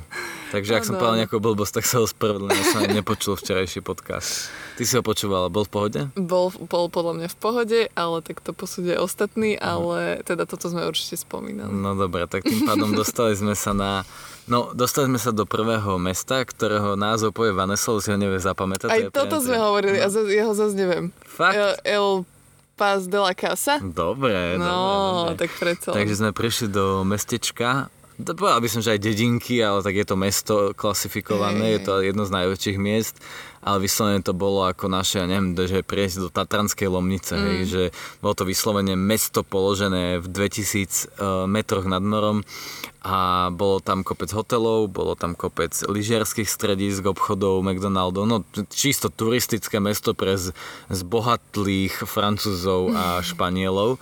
Takže 0.49 0.71
ak 0.75 0.83
som 0.83 0.95
Áno, 0.97 1.01
povedal 1.05 1.17
nejakú 1.27 1.37
blbosť, 1.37 1.73
tak 1.79 1.85
sa 1.85 1.97
ospravedlňujem, 2.01 2.57
ja 2.57 2.65
som 2.65 2.81
nepočul 2.87 3.33
včerajší 3.37 3.79
podcast. 3.85 4.49
Ty 4.81 4.89
si 4.89 4.97
ho 4.97 5.05
počúvala, 5.05 5.45
bol 5.53 5.61
v 5.61 5.69
pohode? 5.77 6.01
Bol, 6.17 6.49
bol 6.65 6.89
podľa 6.89 7.13
mňa 7.21 7.27
v 7.29 7.37
pohode, 7.37 7.79
ale 7.93 8.17
tak 8.25 8.41
to 8.41 8.49
posúdia 8.49 8.97
ostatní, 8.97 9.53
ale 9.53 10.25
teda 10.25 10.49
toto 10.49 10.73
sme 10.73 10.89
určite 10.89 11.21
spomínali. 11.21 11.69
No 11.69 11.93
dobre, 11.93 12.25
tak 12.25 12.41
tým 12.41 12.65
pádom 12.65 12.89
dostali 12.97 13.37
sme 13.37 13.53
sa 13.53 13.77
na... 13.77 14.01
No, 14.49 14.73
dostali 14.73 15.05
sme 15.05 15.21
sa 15.21 15.29
do 15.29 15.45
prvého 15.45 16.01
mesta, 16.01 16.41
ktorého 16.41 16.97
názov 16.97 17.29
povie 17.29 17.53
Vanessa, 17.53 17.93
lebo 17.93 18.01
si 18.01 18.09
ho 18.09 18.17
nevie 18.17 18.41
zapamätať. 18.41 18.89
to 18.89 18.93
Aj 18.97 19.01
je 19.05 19.13
toto 19.13 19.37
sme 19.37 19.61
hovorili 19.61 20.01
no. 20.01 20.09
a 20.09 20.33
ja 20.33 20.43
ho 20.49 20.53
zase 20.57 20.73
neviem. 20.73 21.13
Fakt? 21.29 21.53
El, 21.53 21.71
El 21.85 22.07
Paz 22.73 23.05
de 23.05 23.21
la 23.21 23.37
Casa? 23.37 23.77
Dobre, 23.77 24.57
No, 24.57 24.65
dobre, 24.65 25.37
dobre. 25.37 25.45
tak 25.45 25.49
len. 25.61 25.93
Takže 25.93 26.25
sme 26.25 26.33
prišli 26.33 26.73
do 26.73 27.05
mestečka, 27.05 27.93
to 28.21 28.37
povedal 28.37 28.61
by 28.61 28.69
som, 28.69 28.81
že 28.85 28.97
aj 28.97 29.01
dedinky, 29.01 29.61
ale 29.61 29.81
tak 29.81 29.97
je 29.97 30.05
to 30.05 30.15
mesto 30.17 30.55
klasifikované, 30.77 31.77
je 31.77 31.81
to 31.81 31.93
jedno 32.05 32.25
z 32.25 32.31
najväčších 32.33 32.77
miest, 32.77 33.17
ale 33.61 33.77
vyslovene 33.85 34.25
to 34.25 34.33
bolo 34.33 34.65
ako 34.65 34.89
naše, 34.89 35.21
ja 35.21 35.29
neviem, 35.29 35.53
že 35.53 35.85
prieť 35.85 36.21
do 36.21 36.29
Tatranskej 36.33 36.89
Lomnice, 36.89 37.33
mm. 37.37 37.43
hej, 37.45 37.59
že 37.69 37.83
bolo 38.19 38.33
to 38.33 38.43
vyslovene 38.45 38.97
mesto 38.97 39.45
položené 39.45 40.17
v 40.17 40.25
2000 40.27 40.65
uh, 41.21 41.45
metroch 41.45 41.85
nad 41.85 42.01
morom 42.01 42.41
a 43.01 43.49
bolo 43.49 43.81
tam 43.81 44.05
kopec 44.05 44.29
hotelov, 44.29 44.93
bolo 44.93 45.17
tam 45.17 45.33
kopec 45.33 45.73
lyžiarských 45.73 46.45
stredísk, 46.45 47.01
obchodov, 47.09 47.65
McDonaldov, 47.65 48.29
no 48.29 48.45
čisto 48.69 49.09
turistické 49.09 49.81
mesto 49.81 50.13
pre 50.13 50.37
zbohatlých 50.89 52.05
Francúzov 52.05 52.93
a 52.93 53.17
Španielov. 53.29 53.97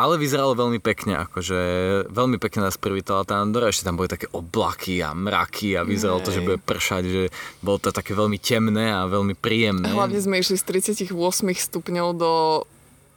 Ale 0.00 0.16
vyzeralo 0.16 0.56
veľmi 0.56 0.80
pekne, 0.80 1.28
akože 1.28 1.60
veľmi 2.08 2.40
pekne 2.40 2.64
nás 2.64 2.80
privítala 2.80 3.28
tá 3.28 3.36
Andora, 3.36 3.68
ešte 3.68 3.84
tam 3.84 4.00
boli 4.00 4.08
také 4.08 4.32
oblaky 4.32 5.04
a 5.04 5.12
mraky 5.12 5.76
a 5.76 5.84
vyzeralo 5.84 6.24
to, 6.24 6.32
že 6.32 6.40
bude 6.40 6.56
pršať, 6.56 7.02
že 7.04 7.22
bolo 7.60 7.76
to 7.76 7.92
také 7.92 8.16
veľmi 8.16 8.40
temné 8.40 8.88
a 8.88 9.04
veľmi 9.04 9.36
príjemné. 9.36 9.92
Hlavne 9.92 10.16
sme 10.16 10.40
išli 10.40 10.56
z 10.56 10.88
38 10.96 11.12
stupňov 11.52 12.08
do 12.16 12.32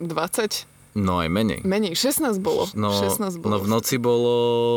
20. 0.04 0.73
No 0.94 1.18
aj 1.18 1.26
menej. 1.26 1.66
Menej, 1.66 1.98
16 1.98 2.38
bolo. 2.38 2.70
No, 2.78 2.94
16 2.94 3.42
bolo. 3.42 3.50
no 3.50 3.58
v 3.58 3.68
noci 3.68 3.98
bolo 3.98 4.34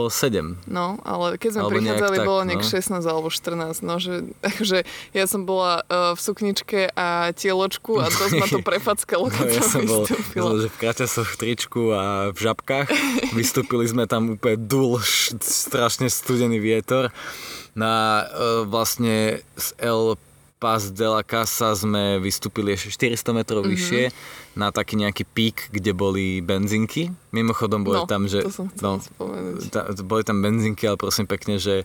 7. 0.08 0.64
No, 0.64 0.96
ale 1.04 1.37
keď 1.37 1.50
sme 1.52 1.62
Alebo 1.68 1.73
prichádzali, 1.76 2.16
tak, 2.16 2.25
bolo 2.25 2.40
nejak 2.49 2.64
no. 2.64 2.73
16 2.73 3.04
alebo 3.04 3.28
14, 3.28 3.85
no, 3.85 3.94
že, 4.00 4.14
akože 4.49 4.78
ja 5.12 5.25
som 5.28 5.44
bola 5.44 5.85
uh, 5.85 6.16
v 6.16 6.20
sukničke 6.25 6.80
a 6.96 7.37
tieločku 7.37 8.00
a 8.00 8.08
dosť 8.08 8.32
ma 8.40 8.46
to 8.49 8.64
prefackalo, 8.73 9.28
No, 9.28 9.37
keď 9.37 9.61
ja 9.61 9.62
som 9.62 9.85
vystúpila. 9.85 10.40
bol, 10.40 10.54
že 10.56 10.68
v 10.73 10.76
kraťasoch, 10.80 11.28
v 11.28 11.37
tričku 11.37 11.82
a 11.92 12.02
v 12.32 12.38
žabkách. 12.40 12.88
Vystúpili 13.37 13.85
sme 13.85 14.08
tam 14.08 14.40
úplne 14.40 14.56
dul, 14.56 14.96
strašne 15.44 16.08
studený 16.08 16.56
vietor. 16.56 17.12
Na 17.76 18.25
e, 18.25 18.64
vlastne 18.64 19.44
z 19.52 19.68
El 19.76 20.16
Paz 20.56 20.88
de 20.88 21.04
la 21.04 21.20
Casa 21.20 21.76
sme 21.76 22.16
vystúpili 22.16 22.72
ešte 22.72 23.12
400 23.12 23.36
metrov 23.36 23.60
Mhm. 23.60 23.68
mm-hmm. 23.68 23.72
vyššie 23.76 24.02
na 24.56 24.72
taký 24.72 24.96
nejaký 24.96 25.25
pík, 25.28 25.68
kde 25.68 25.92
boli 25.92 26.40
benzinky. 26.40 27.12
Mimochodom 27.30 27.84
boli 27.84 28.00
No, 28.00 28.08
tam, 28.08 28.25
že... 28.25 28.40
to 28.40 28.48
som 28.48 28.72
no, 28.80 28.96
ta, 29.68 29.92
boli 30.00 30.25
tam 30.25 30.40
benzinky, 30.40 30.88
ale 30.88 30.96
prosím 30.96 31.28
pekne, 31.28 31.60
že 31.60 31.84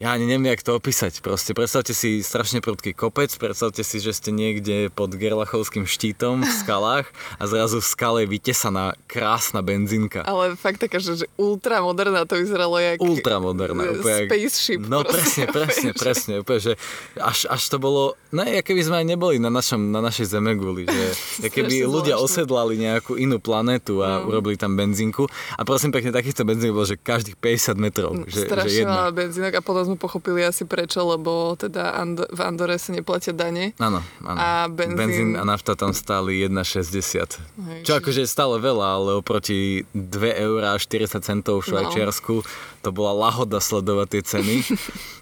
ja 0.00 0.10
ani 0.10 0.24
neviem, 0.24 0.48
jak 0.48 0.62
to 0.62 0.72
opísať. 0.72 1.20
Proste 1.20 1.52
predstavte 1.52 1.92
si 1.92 2.18
strašne 2.20 2.58
prudký 2.58 2.90
kopec, 2.90 3.28
predstavte 3.30 3.80
si, 3.80 3.96
že 3.96 4.10
ste 4.10 4.30
niekde 4.30 4.88
pod 4.88 5.12
Gerlachovským 5.12 5.84
štítom 5.84 6.40
v 6.40 6.52
skalách 6.56 7.04
a 7.36 7.44
zrazu 7.44 7.78
v 7.78 7.86
skale 7.86 8.20
vytesaná 8.24 8.96
krásna 9.04 9.60
benzínka. 9.60 10.24
Ale 10.24 10.54
fakt 10.54 10.80
taká, 10.80 10.96
že, 10.96 11.14
že 11.14 11.26
ultramoderná 11.34 12.24
to 12.24 12.34
vyzeralo 12.34 12.76
jak 12.76 12.96
Ultramoderná. 12.96 13.76
e, 13.82 13.88
úplne 13.94 14.24
spaceship. 14.24 14.80
No 14.80 15.02
proste, 15.02 15.44
presne, 15.44 15.92
presne, 15.94 15.94
presne. 15.94 16.32
Úplne, 16.40 16.60
že 16.62 16.72
až, 17.14 17.44
až 17.46 17.62
to 17.66 17.76
bolo, 17.76 18.02
no 18.30 18.40
ja 18.40 18.60
keby 18.60 18.80
sme 18.80 18.96
aj 18.96 19.06
neboli 19.06 19.36
na, 19.36 19.48
našom, 19.48 19.84
na 19.86 20.00
našej 20.00 20.32
zemeguli, 20.32 20.88
že 20.88 21.04
ja 21.44 21.48
keby 21.50 21.84
ľudia 21.84 22.16
zvláštne. 22.16 22.24
osedlali 22.40 22.74
nejakú 22.80 23.14
inú 23.14 23.36
planetu 23.36 24.00
a 24.00 24.10
No. 24.12 24.26
urobili 24.26 24.56
tam 24.56 24.74
benzínku 24.74 25.28
a 25.54 25.62
prosím 25.62 25.90
pekne, 25.90 26.10
takýchto 26.10 26.42
benzín 26.42 26.72
bolo, 26.72 26.82
že 26.82 26.96
každých 26.96 27.36
50 27.36 27.76
metrov. 27.76 28.10
Že, 28.22 28.26
že 28.26 28.40
Strašne 28.42 28.80
jedna. 28.80 28.96
veľa 28.98 29.12
benzínok 29.14 29.52
a 29.52 29.60
potom 29.60 29.89
sme 29.90 29.98
pochopili 29.98 30.46
asi 30.46 30.62
prečo, 30.62 31.02
lebo 31.02 31.58
teda 31.58 31.98
Ando- 31.98 32.30
v 32.30 32.40
Andore 32.40 32.78
sa 32.78 32.94
neplatia 32.94 33.34
dane. 33.34 33.74
Áno, 33.82 33.98
áno. 34.22 34.38
A 34.38 34.70
benzín- 34.70 34.94
benzín 34.94 35.30
a 35.34 35.42
nafta 35.42 35.74
tam 35.74 35.90
stáli 35.90 36.46
1,60. 36.46 37.42
Hej, 37.66 37.82
Čo 37.82 37.98
akože 37.98 38.22
je 38.22 38.30
stále 38.30 38.62
veľa, 38.62 38.86
ale 39.02 39.10
oproti 39.18 39.82
2 39.90 40.30
eur 40.38 40.60
a 40.62 40.78
40 40.78 41.18
centov 41.20 41.66
v 41.66 41.74
Švajčiarsku 41.74 42.46
to 42.80 42.88
bola 42.94 43.10
lahoda 43.12 43.58
sledovať 43.58 44.06
tie 44.14 44.22
ceny. 44.22 44.56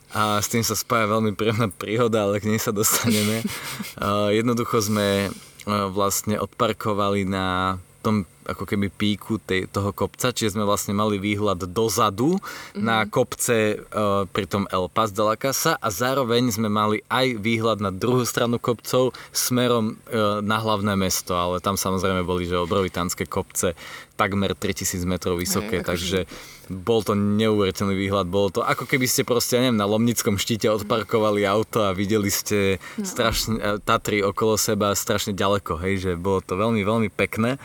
A 0.08 0.40
s 0.40 0.48
tým 0.48 0.64
sa 0.64 0.72
spája 0.72 1.04
veľmi 1.04 1.36
príjemná 1.36 1.68
príhoda, 1.68 2.24
ale 2.24 2.40
k 2.40 2.48
nej 2.48 2.56
sa 2.56 2.72
dostaneme. 2.72 3.44
Uh, 3.98 4.30
jednoducho 4.30 4.78
sme 4.78 5.26
uh, 5.28 5.90
vlastne 5.90 6.38
odparkovali 6.38 7.26
na 7.26 7.76
tom 7.98 8.22
ako 8.48 8.64
keby 8.64 8.88
píku 8.88 9.36
tej, 9.36 9.68
toho 9.68 9.92
kopca, 9.92 10.32
čiže 10.32 10.56
sme 10.56 10.64
vlastne 10.64 10.96
mali 10.96 11.20
výhľad 11.20 11.68
dozadu 11.68 12.40
mm-hmm. 12.40 12.80
na 12.80 13.04
kopce 13.04 13.76
uh, 13.76 14.24
pri 14.24 14.48
tom 14.48 14.64
El 14.72 14.88
Paz 14.88 15.12
de 15.12 15.20
la 15.20 15.36
Casa 15.36 15.76
a 15.76 15.88
zároveň 15.92 16.48
sme 16.48 16.72
mali 16.72 17.04
aj 17.12 17.36
výhľad 17.36 17.78
na 17.84 17.92
druhú 17.92 18.24
stranu 18.24 18.56
kopcov 18.56 19.12
smerom 19.30 20.00
uh, 20.08 20.40
na 20.40 20.56
hlavné 20.56 20.96
mesto, 20.96 21.36
ale 21.36 21.60
tam 21.60 21.76
samozrejme 21.76 22.24
boli 22.24 22.48
že 22.48 22.56
obrovitánske 22.56 23.28
kopce 23.28 23.76
takmer 24.18 24.50
3000 24.56 25.06
metrov 25.06 25.38
vysoké, 25.38 25.78
Hej, 25.78 25.84
akože- 25.84 25.86
takže 25.86 26.20
bol 26.68 27.00
to 27.00 27.16
neuveriteľný 27.16 27.96
výhľad, 27.96 28.28
bolo 28.28 28.52
to 28.52 28.60
ako 28.60 28.84
keby 28.84 29.08
ste 29.08 29.24
proste, 29.24 29.56
ja 29.56 29.64
neviem, 29.64 29.80
na 29.80 29.88
Lomnickom 29.88 30.36
štíte 30.36 30.68
odparkovali 30.68 31.48
auto 31.48 31.80
a 31.80 31.96
videli 31.96 32.28
ste 32.28 32.76
No. 33.00 33.08
strašne, 33.08 33.56
e, 33.56 33.80
Tatry 33.80 34.20
okolo 34.20 34.60
seba 34.60 34.92
strašne 34.92 35.32
ďaleko, 35.32 35.80
hej, 35.80 35.94
že 36.04 36.10
bolo 36.20 36.44
to 36.44 36.60
veľmi, 36.60 36.84
veľmi 36.84 37.08
pekné 37.08 37.56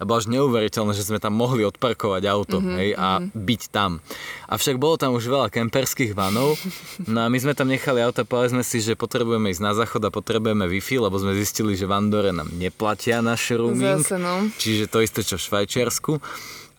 a 0.00 0.02
bolo 0.08 0.24
až 0.26 0.34
neuveriteľné, 0.34 0.92
že 0.98 1.06
sme 1.06 1.22
tam 1.22 1.38
mohli 1.38 1.62
odparkovať 1.62 2.22
auto, 2.26 2.58
mm-hmm, 2.58 2.78
hej, 2.82 2.90
a 2.98 3.22
byť 3.22 3.62
tam. 3.70 4.02
Avšak 4.50 4.82
bolo 4.82 4.98
tam 4.98 5.14
už 5.14 5.30
veľa 5.30 5.54
kemperských 5.54 6.18
vanov, 6.18 6.58
no 7.06 7.18
a 7.22 7.30
my 7.30 7.38
sme 7.38 7.54
tam 7.54 7.70
nechali 7.70 8.02
auto, 8.02 8.26
povedali 8.26 8.58
sme 8.58 8.64
si, 8.66 8.82
že 8.82 8.98
potrebujeme 8.98 9.54
ísť 9.54 9.62
na 9.62 9.72
záchod 9.78 10.02
a 10.02 10.10
potrebujeme 10.10 10.66
Wi-Fi, 10.66 11.06
lebo 11.06 11.14
sme 11.14 11.38
zistili, 11.38 11.78
že 11.78 11.86
v 11.86 11.94
Andore 11.94 12.34
nám 12.34 12.50
neplatia 12.58 13.22
naš 13.22 13.54
roaming. 13.54 14.02
Zase 14.02 14.18
no. 14.18 14.50
Čiže 14.58 14.90
to 14.90 14.98
isté, 14.98 15.22
čo 15.22 15.38
v 15.38 15.46
Švajčiarsku. 15.46 16.18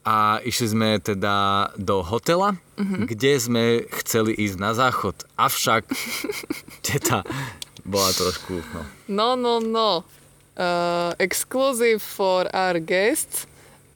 A 0.08 0.40
išli 0.40 0.72
sme 0.72 0.90
teda 1.04 1.68
do 1.76 2.00
hotela, 2.00 2.56
uh-huh. 2.56 3.12
kde 3.12 3.32
sme 3.44 3.64
chceli 3.92 4.32
ísť 4.40 4.56
na 4.56 4.72
záchod. 4.72 5.28
Avšak 5.36 5.84
teta 6.88 7.28
bola 7.84 8.12
trošku, 8.16 8.64
no. 8.72 8.82
No, 9.08 9.28
no, 9.36 9.60
no. 9.60 10.08
Uh, 10.58 11.14
exclusive 11.22 12.02
for 12.02 12.50
our 12.50 12.82
guests. 12.82 13.46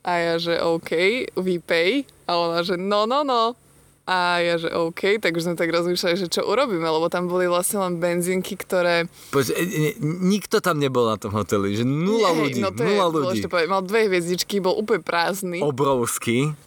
A 0.05 0.17
ja, 0.17 0.35
že 0.37 0.61
OK, 0.61 0.93
we 1.37 1.57
pay. 1.57 2.05
A 2.29 2.37
ona, 2.37 2.61
že 2.61 2.77
no, 2.77 3.09
no, 3.09 3.25
no. 3.25 3.57
A 4.05 4.41
ja, 4.41 4.57
že 4.57 4.69
OK, 4.73 5.21
tak 5.21 5.37
už 5.37 5.45
sme 5.45 5.55
tak 5.57 5.69
rozmýšľali, 5.69 6.15
že 6.17 6.27
čo 6.29 6.41
urobíme, 6.45 6.85
lebo 6.85 7.05
tam 7.09 7.29
boli 7.29 7.45
vlastne 7.45 7.85
len 7.85 8.01
benzínky, 8.01 8.57
ktoré... 8.57 9.05
Poď, 9.29 9.53
e, 9.53 9.61
e, 9.61 9.91
nikto 10.01 10.57
tam 10.57 10.81
nebol 10.81 11.05
na 11.05 11.21
tom 11.21 11.29
hoteli, 11.37 11.77
že 11.77 11.85
nula 11.85 12.33
Hej, 12.33 12.37
ľudí, 12.41 12.59
no 12.65 12.73
to 12.73 12.81
nula 12.81 13.05
je 13.07 13.13
ľudí. 13.13 13.41
povedať. 13.45 13.69
Mal 13.69 13.81
dve 13.85 13.99
hviezdičky, 14.09 14.57
bol 14.57 14.73
úplne 14.73 15.05
prázdny. 15.05 15.61
Obrovský 15.61 16.57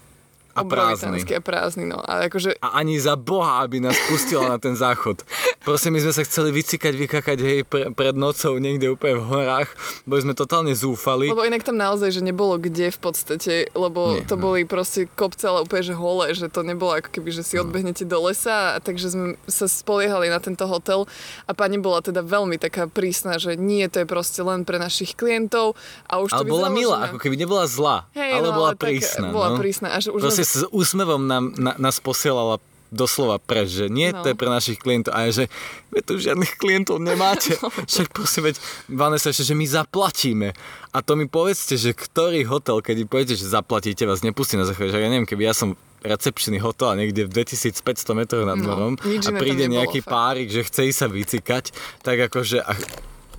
a 0.54 0.62
prázdny. 0.62 1.18
A 1.34 1.42
prázdny, 1.42 1.84
no. 1.90 1.99
A 1.99 2.30
akože 2.30 2.62
A 2.62 2.78
ani 2.78 2.96
za 3.02 3.18
Boha, 3.18 3.61
aby 3.66 3.82
nás 3.82 3.99
pustila 4.06 4.46
na 4.46 4.58
ten 4.62 4.78
záchod. 4.78 5.26
Proste 5.66 5.90
my 5.90 5.99
sme 5.99 6.12
sa 6.14 6.23
chceli 6.23 6.54
vycikať, 6.54 6.94
vykakať 6.94 7.38
hej, 7.42 7.58
pre, 7.66 7.90
pred 7.90 8.14
nocou 8.14 8.54
niekde 8.62 8.94
úplne 8.94 9.18
v 9.18 9.25
horách. 9.26 9.68
Boli 10.06 10.23
sme 10.23 10.34
totálne 10.37 10.70
zúfali. 10.76 11.26
Lebo 11.28 11.42
inak 11.42 11.66
tam 11.66 11.75
naozaj, 11.75 12.14
že 12.14 12.23
nebolo 12.23 12.61
kde 12.61 12.94
v 12.94 13.00
podstate, 13.00 13.54
lebo 13.75 14.20
Nie, 14.20 14.28
to 14.28 14.38
no. 14.38 14.52
boli 14.52 14.62
proste 14.68 15.11
kopce, 15.11 15.50
ale 15.50 15.66
úplne, 15.66 15.82
že 15.82 15.94
holé, 15.96 16.26
že 16.37 16.46
to 16.46 16.62
nebolo 16.62 16.94
ako 17.00 17.11
keby, 17.11 17.34
že 17.34 17.42
si 17.42 17.58
odbehnete 17.58 18.06
do 18.06 18.20
lesa, 18.23 18.76
a 18.76 18.78
takže 18.78 19.11
sme 19.11 19.26
sa 19.50 19.66
spoliehali 19.66 20.30
na 20.30 20.38
tento 20.38 20.68
hotel 20.68 21.08
a 21.49 21.52
pani 21.56 21.80
bola 21.80 22.04
teda 22.04 22.23
veľmi 22.23 22.61
taká 22.61 22.87
prísna, 22.87 23.40
že 23.40 23.58
nie, 23.58 23.82
to 23.88 24.04
je 24.04 24.06
proste 24.06 24.38
len 24.44 24.62
pre 24.62 24.78
našich 24.78 25.16
klientov 25.18 25.75
a 26.06 26.20
už 26.20 26.30
Ale 26.37 26.44
to 26.44 26.52
bola 26.52 26.68
milá, 26.70 27.11
ako 27.11 27.18
keby 27.18 27.34
nebola 27.40 27.64
zlá, 27.66 28.06
Hej, 28.12 28.30
ale 28.38 28.49
no, 28.52 28.56
bola 28.56 28.70
ale 28.73 28.78
tak 28.78 28.88
prísna. 28.92 29.26
bola 29.32 29.49
no. 29.52 29.58
prísna 29.58 29.88
a 29.90 29.99
že 29.99 30.12
už 30.12 30.20
Proste 30.20 30.44
nás- 30.45 30.55
s 30.55 30.69
úsmevom 30.69 31.23
nám, 31.23 31.45
na, 31.55 31.73
nás 31.75 31.97
posielala 31.99 32.61
doslova 32.91 33.39
preč, 33.39 33.75
že 33.75 33.87
nie, 33.89 34.09
No. 34.09 34.23
to 34.23 34.31
je 34.31 34.37
pre 34.37 34.47
našich 34.47 34.77
klientov. 34.77 35.11
A 35.11 35.27
ja, 35.27 35.35
že 35.35 35.45
vy 35.89 35.99
tu 36.01 36.15
žiadnych 36.17 36.55
klientov 36.55 37.01
nemáte. 37.01 37.59
No. 37.59 37.75
Však 37.75 38.09
prosím, 38.09 38.47
veď 38.47 38.63
Vanessa 38.87 39.29
ešte, 39.29 39.43
že 39.45 39.55
my 39.55 39.67
zaplatíme. 39.67 40.55
A 40.89 40.99
to 41.01 41.13
mi 41.13 41.27
povedzte, 41.27 41.75
že 41.75 41.91
ktorý 41.91 42.45
hotel, 42.45 42.79
keď 42.79 42.95
vy 42.97 43.07
poviete, 43.09 43.35
že 43.35 43.49
zaplatíte, 43.49 44.05
vás 44.05 44.21
nepustí 44.21 44.55
na 44.55 44.63
záchod. 44.63 44.89
Že 44.89 45.01
ja 45.01 45.09
neviem, 45.09 45.27
keby 45.27 45.43
ja 45.43 45.53
som 45.53 45.75
recepčný 46.01 46.61
hotel 46.61 46.87
a 46.87 46.99
niekde 47.01 47.25
v 47.25 47.35
2500 47.35 47.83
metroch 48.15 48.45
nad 48.45 48.55
No, 48.55 48.69
morom 48.69 48.95
nič 49.01 49.25
a 49.25 49.33
príde 49.33 49.67
nejaký 49.67 49.99
fakt. 49.99 50.13
párik, 50.13 50.49
že 50.49 50.63
chce 50.63 50.93
sa 50.93 51.09
vycikať, 51.09 51.73
tak 51.99 52.21
akože 52.23 52.61
a 52.61 52.77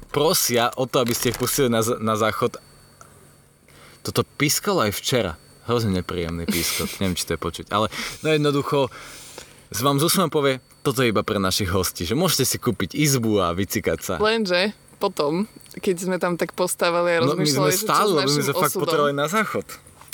prosia 0.10 0.68
o 0.74 0.84
to, 0.84 0.98
aby 0.98 1.12
ste 1.12 1.30
ich 1.30 1.38
pustili 1.38 1.70
na, 1.70 1.80
na 1.96 2.16
záchod. 2.16 2.58
Toto 4.02 4.22
pískalo 4.28 4.82
aj 4.82 4.92
včera. 4.94 5.32
Hrozne 5.66 6.02
nepríjemný 6.02 6.46
pískot. 6.46 6.90
Neviem, 7.02 7.18
či 7.18 7.26
to 7.26 7.34
je 7.36 7.42
počuť. 7.42 7.66
Ale 7.74 7.90
no 8.22 8.28
jednoducho, 8.30 8.94
z 9.74 9.80
vám 9.82 9.98
z 9.98 10.06
úsmevom 10.06 10.32
povie, 10.32 10.62
toto 10.86 11.02
je 11.02 11.10
iba 11.10 11.26
pre 11.26 11.42
našich 11.42 11.74
hostí, 11.74 12.06
že 12.06 12.14
môžete 12.14 12.46
si 12.46 12.58
kúpiť 12.62 12.94
izbu 12.94 13.42
a 13.42 13.54
vycikať 13.58 14.00
sa. 14.00 14.14
Lenže 14.22 14.78
potom, 15.02 15.50
keď 15.82 15.96
sme 15.98 16.18
tam 16.22 16.38
tak 16.38 16.54
postávali 16.54 17.18
a 17.18 17.26
No 17.26 17.34
my 17.34 17.44
sme 17.44 17.68
rozmýšľali, 17.68 17.74
stáli, 17.74 18.12
lebo 18.14 18.30
my 18.30 18.44
sme 18.46 18.56
fakt 18.56 18.74
osudom, 18.78 18.84
potrebovali 18.86 19.16
na 19.18 19.28
záchod. 19.28 19.66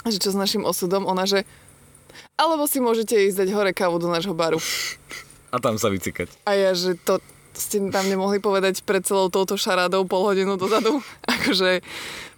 že 0.07 0.17
čo 0.17 0.29
s 0.31 0.37
našim 0.39 0.63
osudom, 0.63 1.03
ona 1.03 1.27
že 1.27 1.43
alebo 2.35 2.65
si 2.67 2.79
môžete 2.83 3.15
ísť 3.29 3.45
dať 3.45 3.49
hore 3.55 3.71
kávu 3.71 3.99
do 3.99 4.11
nášho 4.11 4.35
baru. 4.35 4.59
A 5.51 5.59
tam 5.59 5.75
sa 5.75 5.91
vycikať. 5.91 6.31
A 6.47 6.55
ja, 6.55 6.71
že 6.71 6.95
to 6.95 7.19
ste 7.53 7.83
tam 7.91 8.07
nemohli 8.07 8.39
povedať 8.39 8.83
pred 8.87 9.03
celou 9.03 9.27
touto 9.27 9.59
šarádou 9.59 10.07
pol 10.07 10.31
hodinu 10.31 10.55
dozadu. 10.55 11.03
akože, 11.35 11.83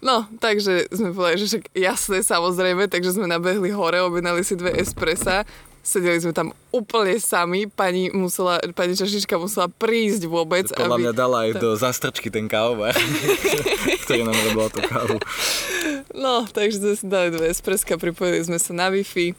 no, 0.01 0.25
takže 0.41 0.89
sme 0.89 1.13
povedali, 1.13 1.41
že 1.41 1.47
však 1.49 1.63
jasné, 1.77 2.17
samozrejme, 2.25 2.89
takže 2.89 3.15
sme 3.17 3.29
nabehli 3.29 3.69
hore, 3.73 4.01
objednali 4.01 4.41
si 4.41 4.57
dve 4.57 4.73
espressa, 4.77 5.45
sedeli 5.83 6.15
sme 6.23 6.31
tam 6.31 6.55
úplne 6.71 7.19
sami, 7.19 7.67
pani, 7.67 8.07
musela, 8.09 8.57
pani 8.71 8.95
Čašička 8.95 9.35
musela 9.35 9.67
prísť 9.67 10.31
vôbec, 10.31 10.71
Podľa 10.71 10.95
aby... 10.95 11.03
mňa 11.05 11.13
dala 11.13 11.37
aj 11.45 11.51
do 11.59 11.75
zastrčky 11.75 12.31
ten 12.31 12.47
kávovar, 12.47 12.95
ktorý 14.07 14.23
nám 14.23 14.37
robil 14.49 14.67
tú 14.71 14.79
kávu. 14.81 15.17
No, 16.15 16.47
takže 16.47 16.79
sme 16.79 16.93
si 16.95 17.05
dali 17.05 17.29
dve 17.35 17.51
espreska, 17.51 17.99
pripojili 17.99 18.47
sme 18.47 18.57
sa 18.57 18.71
na 18.71 18.87
Wi-Fi 18.89 19.35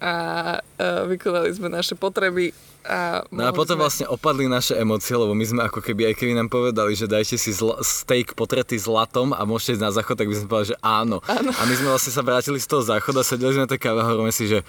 a, 0.00 0.12
a 0.58 1.06
vykonali 1.08 1.50
sme 1.54 1.68
naše 1.70 1.94
potreby. 1.94 2.54
A 2.84 3.24
No 3.32 3.48
a 3.48 3.52
potom 3.56 3.80
sme... 3.80 3.82
vlastne 3.88 4.06
opadli 4.12 4.44
naše 4.44 4.76
emócie, 4.76 5.16
lebo 5.16 5.32
my 5.32 5.44
sme 5.44 5.60
ako 5.64 5.80
keby, 5.80 6.12
aj 6.12 6.14
keby 6.20 6.36
nám 6.36 6.52
povedali, 6.52 6.92
že 6.92 7.08
dajte 7.08 7.40
si 7.40 7.48
zl- 7.48 7.80
steak 7.80 8.36
potretý 8.36 8.76
zlatom 8.76 9.32
a 9.32 9.40
môžete 9.48 9.80
ísť 9.80 9.84
na 9.88 9.92
záchod, 9.94 10.20
tak 10.20 10.28
by 10.28 10.36
sme 10.36 10.46
povedali, 10.52 10.70
že 10.76 10.78
áno. 10.84 11.24
áno. 11.24 11.50
A 11.56 11.62
my 11.64 11.74
sme 11.80 11.88
vlastne 11.88 12.12
sa 12.12 12.20
vrátili 12.20 12.60
z 12.60 12.68
toho 12.68 12.84
záchoda, 12.84 13.24
sedeli 13.24 13.56
sme 13.56 13.64
na 13.64 13.72
tej 13.72 13.80
káve 13.80 14.04
a 14.04 14.08
hovoríme 14.08 14.34
si, 14.36 14.44
že 14.52 14.60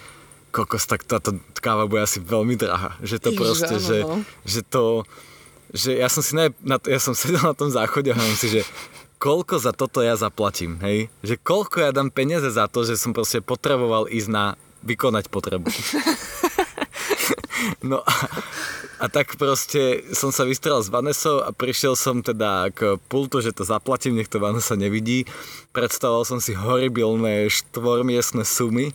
kokos, 0.55 0.88
tak 0.88 1.03
táto 1.03 1.36
káva 1.60 1.84
bude 1.91 2.08
asi 2.08 2.24
veľmi 2.24 2.55
drahá. 2.55 2.96
Že 3.03 3.17
to 3.20 3.29
Ježiš, 3.36 3.39
proste, 3.44 3.75
áno, 3.75 3.84
že, 3.84 3.98
no. 4.08 4.15
že 4.48 4.62
to, 4.63 4.84
že 5.75 5.91
ja 6.00 6.08
som 6.08 6.24
si 6.24 6.39
ne, 6.39 6.55
na, 6.63 6.79
ja 6.88 7.00
som 7.03 7.12
sedel 7.20 7.44
na 7.44 7.51
tom 7.51 7.67
záchode 7.67 8.08
a 8.08 8.15
hovorím 8.15 8.39
si, 8.39 8.48
že 8.48 8.62
koľko 9.20 9.60
za 9.60 9.75
toto 9.75 10.00
ja 10.00 10.15
zaplatím, 10.15 10.79
hej? 10.79 11.12
Že 11.20 11.36
koľko 11.44 11.75
ja 11.84 11.91
dám 11.91 12.08
peniaze 12.08 12.48
za 12.48 12.72
to, 12.72 12.88
že 12.88 12.96
som 12.96 13.12
proste 13.12 13.44
potreboval 13.44 14.08
ísť 14.08 14.29
na 14.32 14.46
vykonať 14.86 15.27
potrebu. 15.34 15.68
No 17.82 18.01
a, 18.06 18.15
a 19.01 19.06
tak 19.10 19.38
proste 19.38 20.06
som 20.13 20.30
sa 20.30 20.46
vystral 20.46 20.82
s 20.82 20.92
Vanessou 20.92 21.42
a 21.42 21.50
prišiel 21.54 21.98
som 21.98 22.22
teda 22.22 22.70
k 22.74 22.98
pultu, 23.10 23.42
že 23.42 23.56
to 23.56 23.65
zaplatím, 23.65 24.18
nech 24.18 24.30
to 24.30 24.42
Vanessa 24.42 24.77
nevidí. 24.77 25.25
Predstavoval 25.74 26.25
som 26.25 26.39
si 26.42 26.54
horibilné 26.54 27.50
štvormiestne 27.50 28.46
sumy 28.46 28.94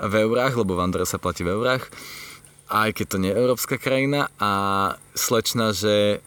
v 0.00 0.14
eurách, 0.24 0.56
lebo 0.56 0.76
v 0.76 0.84
Andre 0.84 1.04
sa 1.04 1.20
platí 1.20 1.44
v 1.44 1.52
eurách. 1.56 1.88
Aj 2.70 2.90
keď 2.94 3.06
to 3.08 3.16
nie 3.18 3.30
je 3.34 3.40
európska 3.40 3.76
krajina 3.76 4.30
a 4.38 4.52
slečna, 5.12 5.74
že 5.74 6.24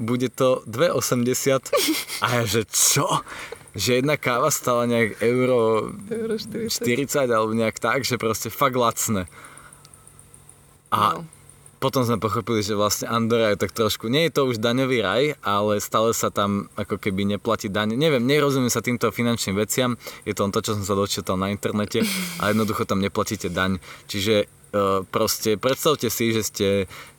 bude 0.00 0.32
to 0.32 0.64
2,80 0.70 2.24
a 2.24 2.26
ja, 2.40 2.42
že 2.48 2.64
čo? 2.70 3.20
Že 3.72 4.04
jedna 4.04 4.20
káva 4.20 4.52
stala 4.52 4.84
nejak 4.84 5.24
euro 5.24 5.88
Euro 6.06 6.34
40. 6.36 6.68
40 6.68 7.24
alebo 7.26 7.56
nejak 7.56 7.80
tak, 7.80 8.04
že 8.04 8.20
proste 8.20 8.52
fakt 8.52 8.76
lacné. 8.76 9.24
A 10.92 11.16
No. 11.16 11.24
potom 11.80 12.04
sme 12.04 12.20
pochopili, 12.20 12.60
že 12.60 12.76
vlastne 12.76 13.08
Andorra 13.08 13.50
je 13.50 13.58
tak 13.58 13.72
trošku, 13.72 14.06
nie 14.06 14.28
je 14.28 14.36
to 14.36 14.46
už 14.46 14.60
daňový 14.60 14.98
raj, 15.00 15.24
ale 15.40 15.80
stále 15.80 16.12
sa 16.12 16.28
tam 16.28 16.68
ako 16.76 17.00
keby 17.00 17.24
neplatí 17.26 17.66
daň. 17.66 17.96
Neviem, 17.96 18.22
nerozumiem 18.22 18.68
sa 18.68 18.84
týmto 18.84 19.08
finančným 19.08 19.56
veciam, 19.56 19.96
je 20.22 20.36
to 20.36 20.44
len 20.44 20.52
to, 20.52 20.60
čo 20.60 20.76
som 20.76 20.84
sa 20.84 20.92
dočítal 20.92 21.40
na 21.40 21.48
internete 21.48 22.04
a 22.38 22.52
jednoducho 22.52 22.84
tam 22.84 23.00
neplatíte 23.00 23.48
daň. 23.48 23.80
Čiže 24.04 24.46
proste 25.12 25.60
predstavte 25.60 26.08
si, 26.08 26.32
že 26.32 26.42
ste 26.42 26.66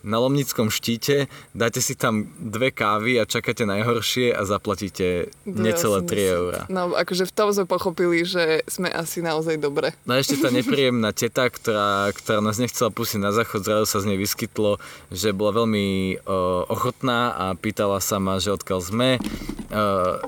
na 0.03 0.19
Lomnickom 0.19 0.67
štíte, 0.67 1.31
dáte 1.55 1.79
si 1.79 1.95
tam 1.95 2.27
dve 2.35 2.75
kávy 2.75 3.21
a 3.21 3.29
čakáte 3.29 3.63
najhoršie 3.63 4.35
a 4.35 4.43
zaplatíte 4.43 5.31
necelé 5.47 6.03
3 6.03 6.35
eurá. 6.35 6.61
No, 6.67 6.91
akože 6.91 7.29
v 7.29 7.33
tom 7.33 7.55
sme 7.55 7.63
pochopili, 7.63 8.27
že 8.27 8.65
sme 8.67 8.91
asi 8.91 9.23
naozaj 9.23 9.61
dobre. 9.61 9.95
No 10.03 10.17
a 10.17 10.19
ešte 10.19 10.41
tá 10.43 10.51
nepríjemná 10.59 11.15
teta, 11.15 11.47
ktorá, 11.47 12.11
ktorá 12.11 12.43
nás 12.43 12.59
nechcela 12.59 12.91
pustiť 12.91 13.19
na 13.21 13.31
záchod, 13.31 13.63
zrazu 13.63 13.87
sa 13.87 14.03
z 14.03 14.11
nej 14.11 14.19
vyskytlo, 14.19 14.81
že 15.13 15.31
bola 15.31 15.63
veľmi 15.63 16.19
uh, 16.19 16.67
ochotná 16.67 17.31
a 17.37 17.45
pýtala 17.55 18.03
sa 18.03 18.19
ma, 18.19 18.41
že 18.43 18.51
odkiaľ 18.51 18.79
sme. 18.83 19.09
Uh, 19.71 20.19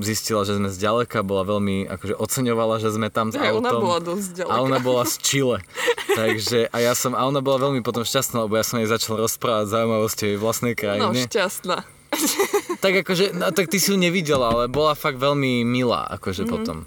zistila, 0.00 0.46
že 0.46 0.56
sme 0.56 0.72
zďaleka, 0.72 1.20
bola 1.20 1.44
veľmi, 1.44 1.84
akože 1.84 2.14
oceňovala, 2.16 2.80
že 2.80 2.88
sme 2.88 3.12
tam 3.12 3.28
s 3.28 3.36
Aj 3.36 3.52
autom. 3.52 3.60
ona 3.60 3.72
bola 3.76 3.98
dosť 4.00 4.28
ďaleka. 4.40 4.54
A 4.56 4.64
ona 4.64 4.78
bola 4.78 5.02
z 5.04 5.14
Chile. 5.20 5.58
Takže, 6.20 6.72
a 6.72 6.76
ja 6.80 6.96
som, 6.96 7.12
a 7.12 7.26
ona 7.26 7.44
bola 7.44 7.68
veľmi 7.68 7.84
potom 7.84 8.00
šťastná, 8.00 8.46
lebo 8.46 8.56
ja 8.56 8.64
som 8.64 8.80
jej 8.80 8.88
začal 8.88 9.20
rozprávať 9.20 9.68
zaujímavosti 9.68 10.22
jej 10.32 10.38
vlastnej 10.40 10.72
No, 10.72 10.80
krajine. 10.80 11.20
šťastná. 11.28 11.76
Tak 12.82 13.06
akože, 13.06 13.30
no 13.30 13.54
tak 13.54 13.70
ty 13.70 13.78
si 13.78 13.94
ju 13.94 13.96
nevidela, 13.96 14.50
ale 14.50 14.66
bola 14.66 14.98
fakt 14.98 15.14
veľmi 15.14 15.62
milá, 15.62 16.02
akože 16.10 16.42
mm-hmm. 16.42 16.50
potom. 16.50 16.78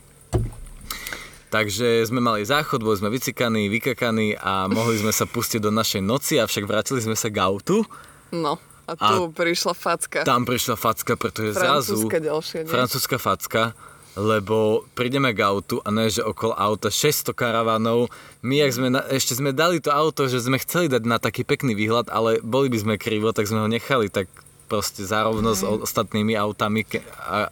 Takže 1.47 2.03
sme 2.03 2.19
mali 2.19 2.43
záchod, 2.43 2.83
boli 2.83 2.99
sme 2.99 3.07
vycikaní, 3.07 3.71
vykakaní 3.71 4.35
a 4.35 4.67
mohli 4.67 4.99
sme 4.99 5.15
sa 5.15 5.23
pustiť 5.23 5.63
do 5.63 5.71
našej 5.71 6.03
noci, 6.03 6.35
avšak 6.35 6.67
vrátili 6.67 6.99
sme 6.99 7.15
sa 7.15 7.31
k 7.31 7.39
autu. 7.39 7.87
No, 8.35 8.59
a 8.85 8.93
tu 8.93 9.33
prišla 9.33 9.73
facka. 9.73 10.21
Tam 10.21 10.45
prišla 10.45 10.75
facka, 10.77 11.17
pretože 11.17 11.57
zrazu... 11.57 11.97
Francúzska 11.97 12.17
ďalšia, 12.21 12.59
nie? 12.63 12.71
Francúzska 12.71 13.17
facka, 13.17 13.63
lebo 14.15 14.85
prídeme 14.95 15.35
k 15.35 15.43
autu 15.43 15.83
a 15.83 15.89
ne, 15.91 16.07
že 16.07 16.23
okolo 16.23 16.55
auta 16.55 16.87
600 16.87 17.35
karavanov. 17.35 18.07
My, 18.45 18.63
jak 18.63 18.71
sme, 18.71 18.87
na, 18.93 19.01
ešte 19.11 19.35
sme 19.35 19.51
dali 19.51 19.83
to 19.83 19.91
auto, 19.91 20.29
že 20.29 20.39
sme 20.39 20.61
chceli 20.61 20.87
dať 20.87 21.03
na 21.03 21.19
taký 21.19 21.43
pekný 21.43 21.75
výhľad, 21.75 22.07
ale 22.13 22.39
boli 22.39 22.71
by 22.71 22.77
sme 22.79 22.93
krivo, 22.95 23.35
tak 23.35 23.49
sme 23.49 23.65
ho 23.65 23.67
nechali 23.67 24.07
tak 24.07 24.31
proste 24.65 25.05
zárovno 25.05 25.53
s 25.53 25.61
o- 25.61 25.81
ostatnými 25.83 26.33
autami 26.33 26.87
ke- 26.87 27.05
a 27.21 27.51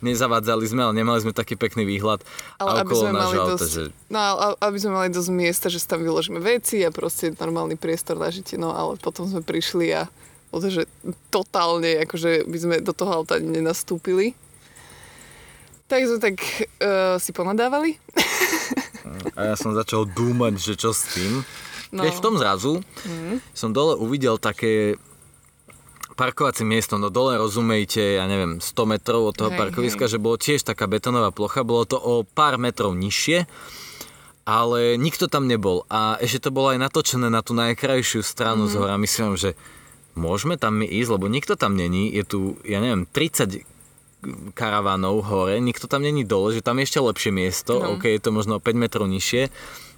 nezavádzali 0.00 0.64
sme, 0.66 0.80
ale 0.86 0.94
nemali 0.94 1.18
sme 1.20 1.34
taký 1.34 1.58
pekný 1.58 1.82
výhľad. 1.82 2.22
Ale 2.62 2.70
a 2.70 2.86
aby 2.86 2.94
sme 2.94 3.12
mali 3.12 3.34
auta, 3.34 3.58
dosť, 3.58 3.66
že 3.66 3.82
no, 4.08 4.18
aby 4.62 4.78
sme 4.78 4.92
mali 4.94 5.08
dosť 5.10 5.30
miesta, 5.34 5.66
že 5.66 5.82
si 5.82 5.86
tam 5.90 6.06
vyložíme 6.06 6.38
veci 6.38 6.86
a 6.86 6.94
proste 6.94 7.34
normálny 7.34 7.74
priestor 7.74 8.14
na 8.14 8.30
žitie, 8.30 8.56
no 8.56 8.72
ale 8.72 8.94
potom 8.96 9.26
sme 9.26 9.42
prišli 9.42 9.90
a 9.90 10.06
že 10.52 10.88
totálne, 11.28 12.02
akože 12.06 12.48
by 12.48 12.58
sme 12.58 12.74
do 12.80 12.92
toho 12.96 13.22
auta 13.22 13.36
nenastúpili. 13.38 14.32
Tak 15.86 16.00
sme 16.02 16.18
tak 16.18 16.36
uh, 16.82 17.16
si 17.22 17.30
ponadávali. 17.30 17.94
A 19.38 19.52
ja 19.52 19.54
som 19.54 19.76
začal 19.76 20.08
dúmať, 20.08 20.58
že 20.58 20.74
čo 20.74 20.90
s 20.90 21.14
tým. 21.14 21.46
No. 21.94 22.02
Keď 22.02 22.12
v 22.18 22.24
tom 22.24 22.34
zrazu 22.34 22.82
som 23.54 23.70
dole 23.70 23.94
uvidel 23.94 24.42
také 24.42 24.98
parkovacie 26.16 26.64
miesto, 26.64 26.96
no 26.96 27.12
dole 27.12 27.36
rozumejte, 27.36 28.18
ja 28.18 28.24
neviem, 28.24 28.58
100 28.58 28.72
metrov 28.88 29.30
od 29.30 29.36
toho 29.36 29.52
Hej, 29.52 29.58
parkoviska, 29.60 30.08
že 30.08 30.18
bolo 30.18 30.40
tiež 30.40 30.64
taká 30.64 30.88
betónová 30.88 31.30
plocha, 31.30 31.62
bolo 31.62 31.84
to 31.84 32.00
o 32.00 32.24
pár 32.24 32.56
metrov 32.56 32.96
nižšie, 32.96 33.44
ale 34.48 34.96
nikto 34.96 35.28
tam 35.28 35.44
nebol. 35.44 35.84
A 35.92 36.16
ešte 36.18 36.48
to 36.48 36.56
bolo 36.56 36.72
aj 36.72 36.80
natočené 36.80 37.28
na 37.28 37.44
tú 37.44 37.52
najkrajšiu 37.52 38.24
stranu 38.24 38.66
mm-hmm. 38.66 38.80
z 38.80 38.80
hora. 38.80 38.96
Myslím, 38.96 39.36
že 39.36 39.52
môžeme 40.16 40.56
tam 40.56 40.80
my 40.80 40.86
ísť, 40.88 41.10
lebo 41.12 41.28
nikto 41.28 41.54
tam 41.54 41.76
není. 41.76 42.08
Je 42.10 42.24
tu, 42.24 42.38
ja 42.64 42.80
neviem, 42.80 43.04
30 43.04 43.62
karavánov 44.56 45.22
hore, 45.28 45.60
nikto 45.60 45.86
tam 45.86 46.02
není 46.02 46.26
dole, 46.26 46.56
že 46.56 46.64
tam 46.64 46.80
je 46.80 46.88
ešte 46.88 46.98
lepšie 46.98 47.30
miesto, 47.30 47.78
no. 47.78 47.94
ok, 47.94 48.10
je 48.10 48.22
to 48.22 48.34
možno 48.34 48.58
o 48.58 48.64
5 48.64 48.74
metrov 48.74 49.06
nižšie, 49.06 49.52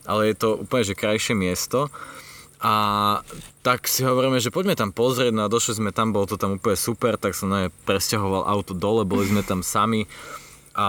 ale 0.05 0.35
je 0.35 0.37
to 0.37 0.49
úplne, 0.69 0.85
že 0.85 0.99
krajšie 0.99 1.33
miesto. 1.39 1.89
A 2.59 2.75
tak 3.63 3.87
si 3.87 4.03
hovoríme, 4.03 4.43
že 4.43 4.51
poďme 4.51 4.75
tam 4.75 4.91
pozrieť, 4.91 5.31
no 5.31 5.47
a 5.47 5.53
došli 5.53 5.79
sme 5.79 5.91
tam, 5.95 6.11
bolo 6.11 6.27
to 6.27 6.35
tam 6.35 6.59
úplne 6.59 6.75
super, 6.75 7.15
tak 7.15 7.39
som 7.39 7.55
ne, 7.55 7.71
presťahoval 7.87 8.51
auto 8.51 8.75
dole, 8.75 9.07
boli 9.07 9.31
sme 9.31 9.47
tam 9.47 9.63
sami 9.63 10.11
a 10.75 10.89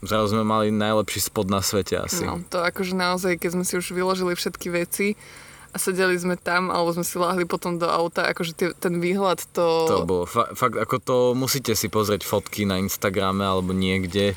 zrazu 0.00 0.32
sme 0.32 0.48
mali 0.48 0.72
najlepší 0.72 1.28
spod 1.28 1.52
na 1.52 1.60
svete 1.60 2.00
asi. 2.00 2.24
No, 2.24 2.40
to 2.48 2.64
akože 2.64 2.96
naozaj, 2.96 3.36
keď 3.36 3.50
sme 3.52 3.64
si 3.68 3.76
už 3.76 3.92
vyložili 3.92 4.32
všetky 4.32 4.72
veci 4.72 5.12
a 5.76 5.78
sedeli 5.78 6.16
sme 6.16 6.40
tam, 6.40 6.72
alebo 6.72 6.96
sme 6.96 7.04
si 7.04 7.20
láhli 7.20 7.44
potom 7.44 7.76
do 7.76 7.84
auta, 7.84 8.24
akože 8.32 8.52
tie, 8.56 8.68
ten 8.72 8.96
výhľad 8.96 9.44
to... 9.52 9.84
To 9.84 10.08
bolo, 10.08 10.24
fa- 10.24 10.56
fakt, 10.56 10.80
ako 10.80 10.96
to 11.04 11.16
musíte 11.36 11.76
si 11.76 11.92
pozrieť 11.92 12.24
fotky 12.24 12.64
na 12.64 12.80
Instagrame 12.80 13.44
alebo 13.44 13.76
niekde. 13.76 14.32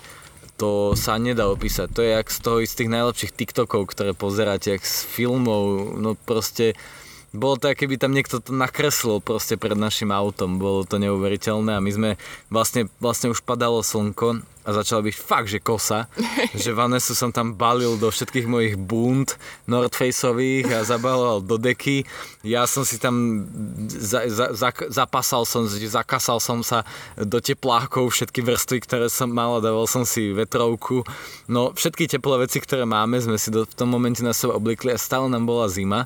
to 0.60 0.92
sa 1.00 1.16
nedá 1.16 1.48
opísať. 1.48 1.88
To 1.96 2.04
je 2.04 2.12
jak 2.20 2.28
z 2.28 2.40
toho 2.44 2.58
z 2.60 2.76
tých 2.76 2.92
najlepších 2.92 3.32
TikTokov, 3.32 3.96
ktoré 3.96 4.12
pozeráte, 4.12 4.76
jak 4.76 4.84
z 4.84 5.08
filmov, 5.08 5.96
no 5.96 6.20
proste 6.20 6.76
bolo 7.32 7.56
to, 7.56 7.72
keby 7.72 7.96
tam 7.96 8.12
niekto 8.12 8.44
to 8.44 8.52
nakreslil 8.52 9.24
proste 9.24 9.56
pred 9.56 9.78
našim 9.80 10.12
autom. 10.12 10.60
Bolo 10.60 10.84
to 10.84 11.00
neuveriteľné 11.00 11.80
a 11.80 11.84
my 11.84 11.92
sme 11.94 12.10
vlastne, 12.52 12.92
vlastne 13.00 13.32
už 13.32 13.46
padalo 13.46 13.80
slnko 13.80 14.44
a 14.70 14.78
začala 14.78 15.02
byť 15.02 15.16
fakt, 15.18 15.50
že 15.50 15.58
kosa. 15.58 16.06
že 16.54 16.78
Vanesu 16.78 17.18
som 17.18 17.34
tam 17.34 17.58
balil 17.58 17.98
do 17.98 18.14
všetkých 18.14 18.46
mojich 18.46 18.76
bund 18.78 19.34
Nordfaceových 19.66 20.70
a 20.70 20.86
zabaloval 20.86 21.42
do 21.42 21.58
deky. 21.58 22.06
Ja 22.46 22.70
som 22.70 22.86
si 22.86 23.02
tam 23.02 23.50
za, 23.90 24.30
za, 24.30 24.54
za, 24.54 24.70
zapasal 24.94 25.50
som, 25.50 25.66
zakasal 25.66 26.38
som 26.38 26.62
sa 26.62 26.86
do 27.18 27.42
teplákov 27.42 28.14
všetky 28.14 28.46
vrstvy, 28.46 28.86
ktoré 28.86 29.10
som 29.10 29.34
mal 29.34 29.58
a 29.58 29.64
dával 29.66 29.90
som 29.90 30.06
si 30.06 30.30
vetrovku. 30.30 31.02
No 31.50 31.74
všetky 31.74 32.06
teplé 32.06 32.46
veci, 32.46 32.62
ktoré 32.62 32.86
máme, 32.86 33.18
sme 33.18 33.42
si 33.42 33.50
do, 33.50 33.66
v 33.66 33.74
tom 33.74 33.90
momente 33.90 34.22
na 34.22 34.38
sebe 34.38 34.54
oblikli 34.54 34.94
a 34.94 35.02
stále 35.02 35.26
nám 35.26 35.50
bola 35.50 35.66
zima. 35.66 36.06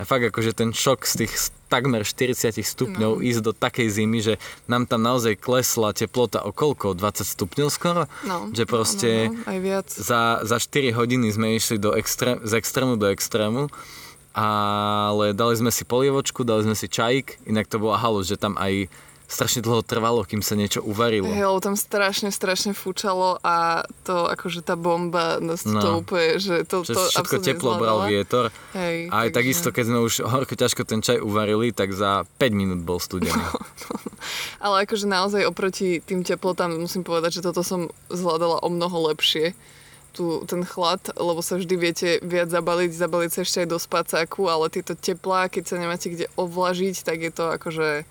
A 0.00 0.08
fakt 0.08 0.24
akože 0.32 0.56
ten 0.56 0.72
šok 0.72 1.04
z 1.04 1.14
tých 1.26 1.57
takmer 1.68 2.02
40 2.02 2.56
stupňov 2.56 3.12
no. 3.18 3.22
ísť 3.22 3.40
do 3.44 3.52
takej 3.52 3.88
zimy, 3.92 4.18
že 4.24 4.34
nám 4.64 4.88
tam 4.88 5.04
naozaj 5.04 5.36
klesla 5.36 5.92
teplota 5.92 6.40
o 6.42 6.50
koľko? 6.50 6.96
20 6.96 7.22
stupňov 7.22 7.68
skoro? 7.68 8.02
No. 8.24 8.48
Že 8.50 8.64
proste 8.64 9.10
no, 9.28 9.36
no, 9.36 9.52
aj 9.52 9.58
viac. 9.60 9.86
Za, 9.92 10.42
za 10.42 10.56
4 10.56 10.96
hodiny 10.96 11.28
sme 11.28 11.54
išli 11.54 11.76
do 11.76 11.92
extrém, 11.92 12.40
z 12.42 12.56
extrému 12.56 12.96
do 12.96 13.12
extrému 13.12 13.68
ale 14.38 15.34
dali 15.34 15.54
sme 15.58 15.74
si 15.74 15.82
polievočku, 15.82 16.46
dali 16.46 16.62
sme 16.62 16.78
si 16.78 16.86
čajík, 16.86 17.50
inak 17.50 17.66
to 17.66 17.82
bola 17.82 17.98
halu, 17.98 18.22
že 18.22 18.38
tam 18.38 18.54
aj 18.54 18.86
strašne 19.28 19.60
dlho 19.60 19.84
trvalo, 19.84 20.24
kým 20.24 20.40
sa 20.40 20.56
niečo 20.56 20.80
uvarilo. 20.80 21.28
Hej, 21.28 21.44
tam 21.60 21.76
strašne, 21.76 22.32
strašne 22.32 22.72
fúčalo 22.72 23.36
a 23.44 23.84
to 24.08 24.24
akože 24.24 24.64
tá 24.64 24.72
bomba 24.72 25.36
nás 25.36 25.68
no. 25.68 25.78
to 25.78 25.88
úplne, 26.00 26.40
že 26.40 26.64
to, 26.64 26.80
to 26.80 26.96
všetko 26.96 27.36
teplo 27.44 27.76
bral 27.76 28.08
vietor. 28.08 28.48
Hej, 28.72 29.12
a 29.12 29.28
aj 29.28 29.28
takže... 29.28 29.36
takisto, 29.36 29.68
keď 29.68 29.84
sme 29.84 29.98
už 30.00 30.14
horko 30.24 30.56
ťažko 30.56 30.82
ten 30.88 31.04
čaj 31.04 31.20
uvarili, 31.20 31.76
tak 31.76 31.92
za 31.92 32.24
5 32.40 32.56
minút 32.56 32.80
bol 32.80 32.96
studený. 32.96 33.36
Ale 34.64 34.88
akože 34.88 35.04
naozaj 35.04 35.44
oproti 35.44 36.00
tým 36.00 36.24
teplotám 36.24 36.72
musím 36.72 37.04
povedať, 37.04 37.38
že 37.38 37.44
toto 37.44 37.60
som 37.60 37.92
zvládala 38.08 38.64
o 38.64 38.68
mnoho 38.72 39.12
lepšie 39.12 39.52
tu, 40.16 40.42
ten 40.48 40.64
chlad, 40.64 41.04
lebo 41.14 41.44
sa 41.44 41.60
vždy 41.60 41.74
viete 41.76 42.08
viac 42.24 42.48
zabaliť, 42.48 42.90
zabaliť 42.96 43.30
sa 43.30 43.40
ešte 43.44 43.58
aj 43.62 43.68
do 43.68 43.78
spacáku, 43.78 44.48
ale 44.48 44.72
tieto 44.72 44.96
teplá, 44.96 45.52
keď 45.52 45.64
sa 45.68 45.76
nemáte 45.76 46.08
kde 46.08 46.26
ovlažiť, 46.34 46.96
tak 47.04 47.22
je 47.22 47.30
to 47.30 47.44
akože 47.54 48.08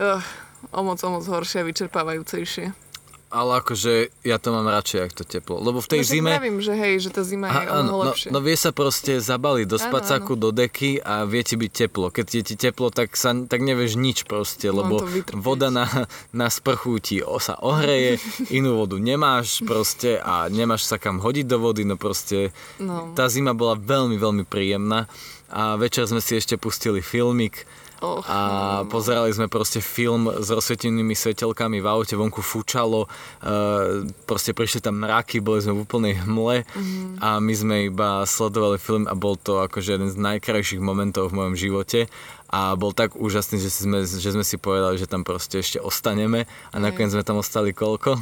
uh, 0.00 0.24
o 0.72 0.80
moc, 0.82 0.98
o 1.04 1.10
moc 1.12 1.24
horšie 1.24 1.60
a 1.62 1.68
vyčerpávajúcejšie. 1.68 2.90
Ale 3.30 3.62
akože 3.62 4.10
ja 4.26 4.42
to 4.42 4.50
mám 4.50 4.66
radšej, 4.66 5.06
ak 5.06 5.12
to 5.14 5.22
teplo. 5.22 5.62
Lebo 5.62 5.78
v 5.78 5.86
tej 5.86 6.02
no, 6.02 6.10
zime... 6.10 6.30
Pravím, 6.34 6.58
že 6.58 6.74
hej, 6.74 6.98
že 6.98 7.14
tá 7.14 7.22
zima 7.22 7.46
je 7.46 7.62
a, 7.62 7.78
áno, 7.78 8.02
no, 8.02 8.10
lepšie. 8.10 8.34
no 8.34 8.42
vie 8.42 8.58
sa 8.58 8.74
proste 8.74 9.22
zabaliť 9.22 9.70
do 9.70 9.78
spacáku, 9.78 10.34
do 10.34 10.50
deky 10.50 10.98
a 10.98 11.22
vie 11.30 11.38
ti 11.46 11.54
byť 11.54 11.70
teplo. 11.70 12.10
Keď 12.10 12.26
je 12.26 12.42
ti 12.42 12.54
teplo, 12.58 12.90
tak, 12.90 13.14
sa, 13.14 13.30
tak 13.46 13.62
nevieš 13.62 13.94
nič 13.94 14.26
proste, 14.26 14.66
lebo 14.66 15.06
voda 15.38 15.70
na, 15.70 16.10
na 16.34 16.50
sprchu 16.50 16.98
ti 16.98 17.22
sa 17.22 17.54
ohreje, 17.62 18.18
inú 18.58 18.82
vodu 18.82 18.98
nemáš 18.98 19.62
proste 19.62 20.18
a 20.18 20.50
nemáš 20.50 20.90
sa 20.90 20.98
kam 20.98 21.22
hodiť 21.22 21.46
do 21.46 21.62
vody, 21.62 21.86
no 21.86 21.94
proste 21.94 22.50
no. 22.82 23.14
tá 23.14 23.30
zima 23.30 23.54
bola 23.54 23.78
veľmi, 23.78 24.18
veľmi 24.18 24.42
príjemná 24.42 25.06
a 25.50 25.74
večer 25.78 26.06
sme 26.06 26.22
si 26.22 26.38
ešte 26.38 26.58
pustili 26.58 27.02
filmik, 27.02 27.66
Oh, 28.00 28.24
a 28.24 28.80
pozerali 28.88 29.28
sme 29.28 29.52
proste 29.52 29.84
film 29.84 30.32
s 30.32 30.48
rozsvietenými 30.48 31.12
svetelkami 31.12 31.84
v 31.84 31.86
aute, 31.86 32.16
vonku 32.16 32.40
fúčalo, 32.40 33.04
uh, 33.04 34.08
proste 34.24 34.56
prišli 34.56 34.80
tam 34.80 35.04
mraky, 35.04 35.44
boli 35.44 35.60
sme 35.60 35.76
v 35.76 35.84
úplnej 35.84 36.14
hmle 36.24 36.64
mm. 36.64 37.20
a 37.20 37.44
my 37.44 37.52
sme 37.52 37.76
iba 37.92 38.24
sledovali 38.24 38.80
film 38.80 39.04
a 39.04 39.12
bol 39.12 39.36
to 39.36 39.60
akože 39.60 40.00
jeden 40.00 40.08
z 40.08 40.16
najkrajších 40.16 40.80
momentov 40.80 41.28
v 41.28 41.44
mojom 41.44 41.54
živote 41.60 42.08
a 42.48 42.72
bol 42.72 42.96
tak 42.96 43.20
úžasný, 43.20 43.60
že 43.60 43.68
sme, 43.68 44.08
že 44.08 44.32
sme 44.32 44.44
si 44.48 44.56
povedali, 44.56 44.96
že 44.96 45.04
tam 45.04 45.20
proste 45.20 45.60
ešte 45.60 45.76
ostaneme 45.76 46.48
a 46.72 46.76
nakoniec 46.80 47.12
sme 47.12 47.20
tam 47.20 47.36
ostali 47.36 47.76
koľko? 47.76 48.16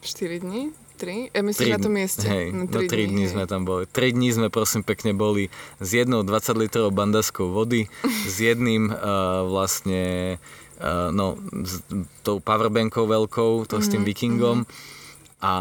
4 0.00 0.40
dní? 0.40 0.81
3? 1.02 1.34
Ja 1.34 1.42
myslím, 1.42 1.66
3, 1.66 1.74
na 1.74 1.80
tom 1.82 1.92
mieste. 1.98 2.22
Hej, 2.30 2.54
no 2.54 2.70
3, 2.70 2.78
no 2.78 2.80
3 2.86 2.94
dní, 2.94 3.06
dní 3.10 3.24
sme 3.26 3.44
tam 3.50 3.66
boli. 3.66 3.90
3 3.90 4.14
dní 4.14 4.28
sme 4.30 4.48
prosím 4.54 4.86
pekne 4.86 5.10
boli 5.10 5.50
s 5.82 5.90
jednou 5.90 6.22
20 6.22 6.62
litrov 6.62 6.94
bandaskou 6.94 7.50
vody, 7.50 7.90
s 8.06 8.38
jedným 8.38 8.94
uh, 8.94 9.42
vlastne 9.50 10.38
uh, 10.78 11.10
no, 11.10 11.34
s 11.66 11.82
tou 12.22 12.38
powerbankou 12.38 13.10
veľkou, 13.10 13.66
to 13.66 13.82
mm-hmm, 13.82 13.82
s 13.82 13.86
tým 13.90 14.02
mhm, 14.06 14.08
vikingom 14.14 14.58
mm-hmm. 14.62 15.42
a 15.42 15.54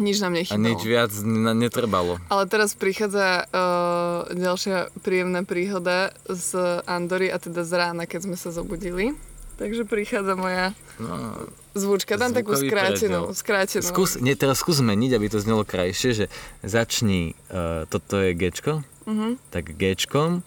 nič 0.00 0.24
nám 0.24 0.32
nechybalo. 0.32 0.56
A 0.56 0.66
nič 0.72 0.80
viac 0.88 1.12
netrebalo. 1.52 2.16
Ale 2.32 2.48
teraz 2.48 2.72
prichádza 2.72 3.44
uh, 3.44 4.24
ďalšia 4.32 4.88
príjemná 5.04 5.44
príhoda 5.44 6.16
z 6.24 6.80
Andory 6.88 7.28
a 7.28 7.36
teda 7.36 7.60
z 7.60 7.72
rána, 7.76 8.08
keď 8.08 8.26
sme 8.26 8.36
sa 8.40 8.48
zobudili. 8.48 9.12
Takže 9.60 9.84
prichádza 9.84 10.34
moja 10.34 10.72
no, 10.96 11.48
zvučka. 11.76 12.16
Dám 12.16 12.32
takú 12.32 12.56
skrátenú. 12.56 13.32
skrátenú. 13.36 13.84
Skús, 13.84 14.16
nie, 14.18 14.32
teraz 14.36 14.64
skús 14.64 14.80
zmeniť, 14.80 15.10
aby 15.16 15.26
to 15.28 15.38
znelo 15.38 15.62
krajšie, 15.62 16.10
že 16.12 16.26
začni, 16.64 17.36
uh, 17.52 17.84
toto 17.88 18.16
je 18.20 18.32
Gčko, 18.32 18.80
uh-huh. 18.82 19.32
tak 19.52 19.76
Gčkom. 19.76 20.40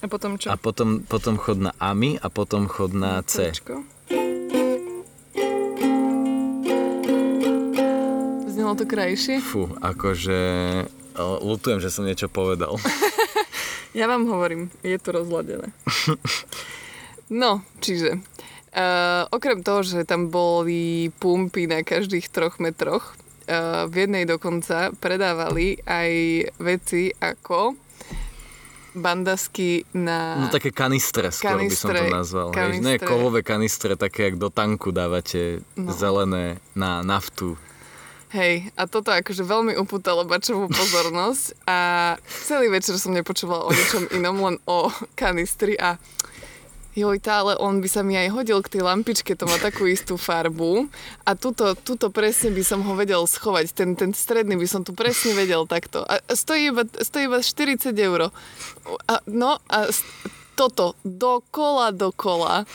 A 0.00 0.06
potom 0.08 0.40
čo? 0.40 0.48
A 0.48 0.56
potom, 0.56 1.04
potom 1.04 1.36
chod 1.36 1.60
na 1.60 1.72
AMI 1.76 2.16
a 2.18 2.32
potom 2.32 2.64
chod 2.66 2.96
na 2.96 3.20
C. 3.22 3.52
Cčko. 3.52 3.84
Znelo 8.48 8.72
to 8.72 8.84
krajšie? 8.88 9.44
Fú, 9.44 9.68
akože 9.84 10.40
lutujem, 11.20 11.80
že 11.80 11.92
som 11.92 12.08
niečo 12.08 12.32
povedal. 12.32 12.80
ja 13.98 14.08
vám 14.08 14.24
hovorím, 14.24 14.72
je 14.80 14.96
to 14.96 15.12
rozladené. 15.12 15.68
No, 17.32 17.64
čiže 17.80 18.20
uh, 18.20 19.24
okrem 19.32 19.64
toho, 19.64 19.80
že 19.80 20.04
tam 20.04 20.28
boli 20.28 21.08
pumpy 21.16 21.64
na 21.64 21.80
každých 21.80 22.28
troch 22.28 22.60
metroch, 22.60 23.16
uh, 23.48 23.88
v 23.88 24.04
jednej 24.04 24.28
dokonca 24.28 24.92
predávali 25.00 25.80
aj 25.88 26.10
veci 26.60 27.08
ako 27.16 27.72
bandasky 28.92 29.88
na... 29.96 30.36
No 30.36 30.46
také 30.52 30.68
kanistre, 30.68 31.32
skôr 31.32 31.56
kanistre, 31.56 31.72
by 31.72 31.76
som 31.80 31.88
to 31.96 32.04
nazval. 32.12 32.48
Kanistre. 32.52 32.84
Hej, 32.84 33.00
ne 33.00 33.00
kovové 33.00 33.40
kanistre, 33.40 33.96
také, 33.96 34.28
jak 34.28 34.36
do 34.36 34.52
tanku 34.52 34.92
dávate 34.92 35.64
no. 35.80 35.96
zelené 35.96 36.60
na 36.76 37.00
naftu. 37.00 37.56
Hej, 38.32 38.72
a 38.80 38.88
toto 38.88 39.12
akože 39.12 39.44
veľmi 39.44 39.76
upútalo 39.76 40.24
bačovú 40.24 40.64
pozornosť 40.72 41.68
a 41.68 41.78
celý 42.48 42.72
večer 42.72 42.96
som 42.96 43.12
nepočúvala 43.12 43.68
o 43.68 43.72
ničom 43.72 44.08
inom, 44.16 44.40
len 44.40 44.56
o 44.64 44.88
kanistri 45.12 45.76
a 45.76 46.00
Joj, 46.92 47.24
tá, 47.24 47.40
ale 47.40 47.56
on 47.56 47.80
by 47.80 47.88
sa 47.88 48.04
mi 48.04 48.20
aj 48.20 48.28
hodil 48.36 48.60
k 48.60 48.76
tej 48.76 48.82
lampičke, 48.84 49.32
to 49.32 49.48
má 49.48 49.56
takú 49.56 49.88
istú 49.88 50.20
farbu. 50.20 50.92
A 51.24 51.32
tuto, 51.32 51.72
tuto 51.72 52.12
presne 52.12 52.52
by 52.52 52.60
som 52.60 52.84
ho 52.84 52.92
vedel 52.92 53.24
schovať, 53.24 53.72
ten, 53.72 53.96
ten 53.96 54.12
stredný 54.12 54.60
by 54.60 54.68
som 54.68 54.84
tu 54.84 54.92
presne 54.92 55.32
vedel 55.32 55.64
takto. 55.64 56.04
A 56.04 56.20
stojí 56.28 56.68
iba, 56.68 56.84
stojí 56.84 57.32
iba 57.32 57.40
40 57.40 57.96
eur. 57.96 58.28
A, 59.08 59.14
no 59.24 59.56
a 59.72 59.88
toto, 60.52 60.92
dokola, 61.00 61.96
dokola. 61.96 62.68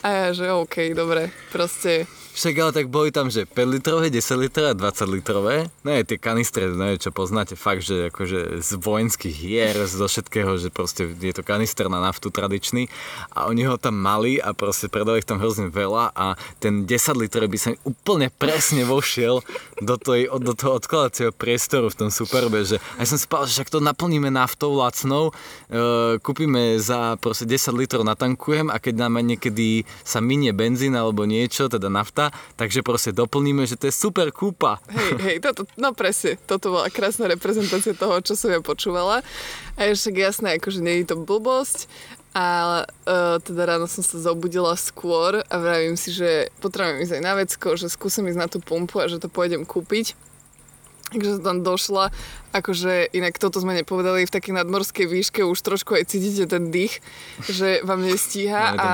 A 0.00 0.06
ja, 0.08 0.26
že 0.32 0.48
OK, 0.48 0.96
dobre, 0.96 1.28
proste 1.52 2.08
však 2.40 2.56
ale 2.56 2.72
tak 2.72 2.86
boli 2.88 3.12
tam, 3.12 3.28
že 3.28 3.44
5 3.44 3.52
litrové, 3.68 4.08
10 4.08 4.16
litrové 4.40 4.72
a 4.72 4.76
20 4.80 5.12
litrové. 5.12 5.68
No 5.84 5.92
je 5.92 6.08
tie 6.08 6.16
kanistre, 6.16 6.72
no 6.72 6.88
čo 6.96 7.12
poznáte 7.12 7.52
fakt, 7.52 7.84
že 7.84 8.08
akože 8.08 8.64
z 8.64 8.70
vojenských 8.80 9.36
hier, 9.36 9.76
zo 9.84 10.08
všetkého, 10.08 10.56
že 10.56 10.72
proste 10.72 11.04
je 11.04 11.36
to 11.36 11.44
kanister 11.44 11.92
na 11.92 12.00
naftu 12.00 12.32
tradičný 12.32 12.88
a 13.36 13.44
oni 13.52 13.68
ho 13.68 13.76
tam 13.76 14.00
mali 14.00 14.40
a 14.40 14.56
proste 14.56 14.88
predali 14.88 15.20
ich 15.20 15.28
tam 15.28 15.36
hrozne 15.36 15.68
veľa 15.68 16.16
a 16.16 16.40
ten 16.64 16.88
10 16.88 17.20
litrové 17.20 17.52
by 17.52 17.58
sa 17.60 17.68
mi 17.76 17.78
úplne 17.84 18.32
presne 18.32 18.88
vošiel 18.88 19.44
do, 19.84 19.94
toj, 20.00 20.32
do 20.40 20.56
toho 20.56 20.80
odkladacieho 20.80 21.36
priestoru 21.36 21.92
v 21.92 21.98
tom 22.06 22.08
Superbe, 22.08 22.64
že 22.64 22.80
aj 22.96 23.04
som 23.04 23.20
povedal, 23.28 23.52
že 23.52 23.54
však 23.60 23.68
to 23.68 23.84
naplníme 23.84 24.32
naftou 24.32 24.72
lacnou, 24.80 25.28
e, 25.68 26.16
kúpime 26.24 26.80
za 26.80 27.20
proste 27.20 27.44
10 27.44 27.76
litrov 27.76 28.00
natankujem 28.00 28.72
a 28.72 28.80
keď 28.80 28.94
nám 28.96 29.20
niekedy 29.20 29.84
sa 30.00 30.24
minie 30.24 30.56
benzín 30.56 30.96
alebo 30.96 31.28
niečo, 31.28 31.68
teda 31.68 31.92
nafta, 31.92 32.29
takže 32.56 32.80
proste 32.84 33.10
doplníme, 33.14 33.66
že 33.66 33.76
to 33.76 33.88
je 33.88 33.94
super 33.94 34.30
kúpa. 34.34 34.82
Hej, 34.90 35.12
hej, 35.20 35.36
toto, 35.42 35.68
no 35.76 35.92
presne, 35.92 36.38
toto 36.46 36.74
bola 36.74 36.88
krásna 36.88 37.28
reprezentácia 37.28 37.92
toho, 37.92 38.18
čo 38.24 38.34
som 38.38 38.50
ja 38.50 38.60
počúvala. 38.62 39.22
A 39.76 39.80
je 39.86 39.96
však 39.96 40.14
jasné, 40.16 40.48
akože 40.58 40.80
nie 40.80 41.02
je 41.02 41.14
to 41.14 41.16
blbosť, 41.20 41.86
a 42.30 42.46
uh, 42.86 43.42
teda 43.42 43.66
ráno 43.66 43.90
som 43.90 44.06
sa 44.06 44.14
zobudila 44.22 44.78
skôr 44.78 45.42
a 45.42 45.54
vravím 45.58 45.98
si, 45.98 46.14
že 46.14 46.54
potrebujem 46.62 47.02
ísť 47.02 47.14
aj 47.18 47.22
na 47.26 47.34
vecko, 47.34 47.74
že 47.74 47.90
skúsim 47.90 48.22
ísť 48.30 48.38
na 48.38 48.46
tú 48.46 48.62
pumpu 48.62 49.02
a 49.02 49.10
že 49.10 49.18
to 49.18 49.26
pôjdem 49.26 49.66
kúpiť. 49.66 50.14
Takže 51.10 51.42
som 51.42 51.42
tam 51.42 51.58
došla 51.66 52.14
Akože 52.50 53.14
inak 53.14 53.38
toto 53.38 53.62
sme 53.62 53.78
nepovedali, 53.78 54.26
v 54.26 54.34
takej 54.34 54.58
nadmorskej 54.58 55.06
výške 55.06 55.40
už 55.46 55.58
trošku 55.62 55.94
aj 55.94 56.10
cítite 56.10 56.50
ten 56.50 56.74
dých, 56.74 56.98
že 57.46 57.78
vám 57.86 58.02
nestíha 58.02 58.74
a 58.74 58.86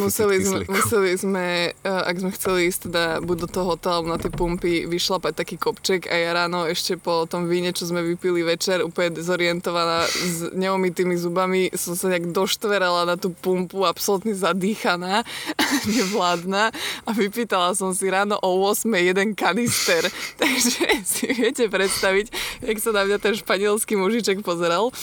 museli 0.00 0.40
sme, 0.40 0.64
museli 0.64 1.10
sme, 1.20 1.46
eh, 1.76 1.84
ak 1.84 2.16
sme 2.16 2.30
chceli 2.32 2.72
ísť 2.72 2.80
teda 2.88 3.04
buď 3.20 3.36
do 3.44 3.48
toho 3.52 3.66
hotelu 3.76 4.08
na 4.08 4.16
tie 4.16 4.32
pumpy, 4.32 4.88
vyšlapať 4.88 5.32
taký 5.44 5.56
kopček 5.60 6.08
a 6.08 6.14
ja 6.16 6.30
ráno 6.32 6.64
ešte 6.64 6.96
po 6.96 7.28
tom 7.28 7.52
víne, 7.52 7.76
čo 7.76 7.84
sme 7.84 8.00
vypili 8.00 8.40
večer, 8.40 8.80
úplne 8.80 9.20
zorientovaná 9.20 10.08
s 10.08 10.48
neumytými 10.56 11.12
zubami, 11.20 11.68
som 11.76 11.92
sa 11.92 12.08
nejak 12.08 12.32
doštverala 12.32 13.04
na 13.04 13.20
tú 13.20 13.36
pumpu, 13.36 13.84
absolútne 13.84 14.32
zadýchaná, 14.32 15.20
nevládna 16.00 16.72
a 17.04 17.10
vypýtala 17.12 17.76
som 17.76 17.92
si 17.92 18.08
ráno 18.08 18.40
o 18.40 18.56
8 18.64 18.88
jeden 18.96 19.36
kanister. 19.36 20.08
Takže 20.40 21.04
si 21.04 21.28
viete 21.28 21.68
predstaviť, 21.68 22.26
jak 22.64 22.78
sa 22.80 23.01
na 23.02 23.10
mňa 23.10 23.18
ten 23.18 23.34
španielský 23.34 23.98
mužiček 23.98 24.46
pozeral, 24.46 24.94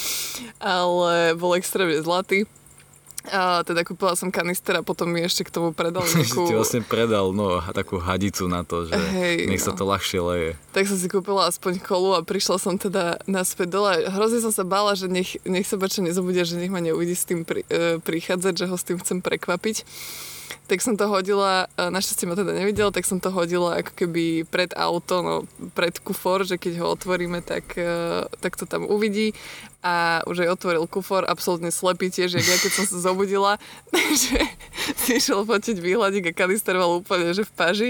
ale 0.64 1.36
bol 1.36 1.60
extrémne 1.60 2.00
zlatý. 2.00 2.48
A 3.28 3.68
teda 3.68 3.84
kúpila 3.84 4.16
som 4.16 4.32
kanister 4.32 4.80
a 4.80 4.82
potom 4.82 5.12
mi 5.12 5.20
ešte 5.20 5.44
k 5.44 5.52
tomu 5.52 5.76
predal 5.76 6.08
nejakú... 6.16 6.48
ti 6.48 6.56
vlastne 6.56 6.80
predal 6.80 7.36
no, 7.36 7.60
takú 7.76 8.00
hadicu 8.00 8.48
na 8.48 8.64
to, 8.64 8.88
že 8.88 8.96
Hej, 8.96 9.52
nech 9.52 9.60
sa 9.60 9.76
no. 9.76 9.78
to 9.78 9.84
ľahšie 9.84 10.20
leje. 10.24 10.52
Tak 10.72 10.88
som 10.88 10.96
si 10.96 11.12
kúpila 11.12 11.52
aspoň 11.52 11.84
kolu 11.84 12.16
a 12.16 12.24
prišla 12.24 12.56
som 12.56 12.80
teda 12.80 13.20
naspäť 13.28 13.76
dole. 13.76 14.08
Hrozne 14.08 14.40
som 14.40 14.56
sa 14.56 14.64
bála, 14.64 14.96
že 14.96 15.12
nech, 15.12 15.36
nech 15.44 15.68
sa 15.68 15.76
bača 15.76 16.00
nezobudia, 16.00 16.48
že 16.48 16.56
nech 16.56 16.72
ma 16.72 16.80
neuvidí 16.80 17.12
s 17.12 17.28
tým 17.28 17.44
pri, 17.44 17.68
e, 17.68 18.00
prichádzať, 18.00 18.54
že 18.56 18.66
ho 18.72 18.76
s 18.80 18.88
tým 18.88 18.98
chcem 19.04 19.20
prekvapiť. 19.20 19.84
Tak 20.66 20.80
som 20.80 20.94
to 20.94 21.06
hodila, 21.06 21.66
e, 21.74 21.90
našťastie 21.90 22.26
ma 22.26 22.34
teda 22.34 22.54
nevidel, 22.54 22.90
tak 22.90 23.06
som 23.06 23.18
to 23.18 23.30
hodila 23.30 23.82
ako 23.82 23.92
keby 23.96 24.46
pred 24.46 24.70
auto, 24.74 25.16
no 25.22 25.34
pred 25.74 25.98
kufor, 25.98 26.46
že 26.46 26.58
keď 26.58 26.82
ho 26.82 26.94
otvoríme, 26.94 27.42
tak, 27.42 27.74
e, 27.74 28.26
tak 28.40 28.54
to 28.54 28.66
tam 28.66 28.86
uvidí. 28.86 29.34
A 29.80 30.20
už 30.28 30.44
aj 30.44 30.60
otvoril 30.60 30.84
kufor, 30.92 31.24
absolútne 31.24 31.72
slepý 31.72 32.12
tiež, 32.12 32.36
jak 32.36 32.44
ja 32.44 32.58
keď 32.60 32.72
som 32.76 32.86
sa 32.86 32.98
zobudila. 33.00 33.56
Takže 33.96 34.38
si 35.00 35.10
išiel 35.16 35.48
fotiť 35.48 35.80
výhľadík 35.80 36.30
a 36.30 36.38
kanister 36.38 36.76
mal 36.76 37.00
úplne, 37.00 37.32
že 37.32 37.48
v 37.48 37.52
paži. 37.56 37.90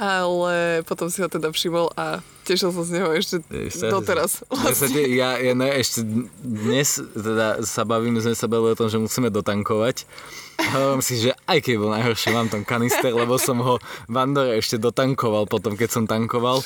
Ale 0.00 0.80
potom 0.88 1.12
si 1.12 1.20
ho 1.20 1.28
teda 1.28 1.52
všimol 1.52 1.92
a 1.94 2.24
tešil 2.48 2.72
som 2.72 2.80
z 2.80 2.96
neho 2.96 3.12
ešte 3.12 3.44
sa- 3.70 3.92
doteraz. 3.92 4.40
Ja, 4.48 4.72
te- 4.72 5.10
ja, 5.12 5.30
ja 5.36 5.52
ne, 5.52 5.68
ešte 5.68 6.00
dnes 6.40 6.96
teda 7.12 7.60
sa 7.60 7.84
bavíme, 7.84 8.16
sme 8.18 8.32
sa 8.32 8.48
bavili 8.48 8.72
o 8.72 8.80
tom, 8.80 8.88
že 8.88 8.96
musíme 8.96 9.28
dotankovať. 9.28 10.08
Hovorím 10.56 11.04
si, 11.04 11.20
že 11.20 11.36
aj 11.44 11.58
keď 11.60 11.74
bol 11.76 11.90
najhoršie, 11.92 12.32
mám 12.32 12.48
tam 12.48 12.64
kanister, 12.64 13.12
lebo 13.12 13.36
som 13.36 13.60
ho 13.60 13.76
v 14.08 14.14
Andore 14.16 14.56
ešte 14.56 14.80
dotankoval 14.80 15.46
potom, 15.46 15.76
keď 15.76 15.88
som 15.92 16.04
tankoval 16.08 16.64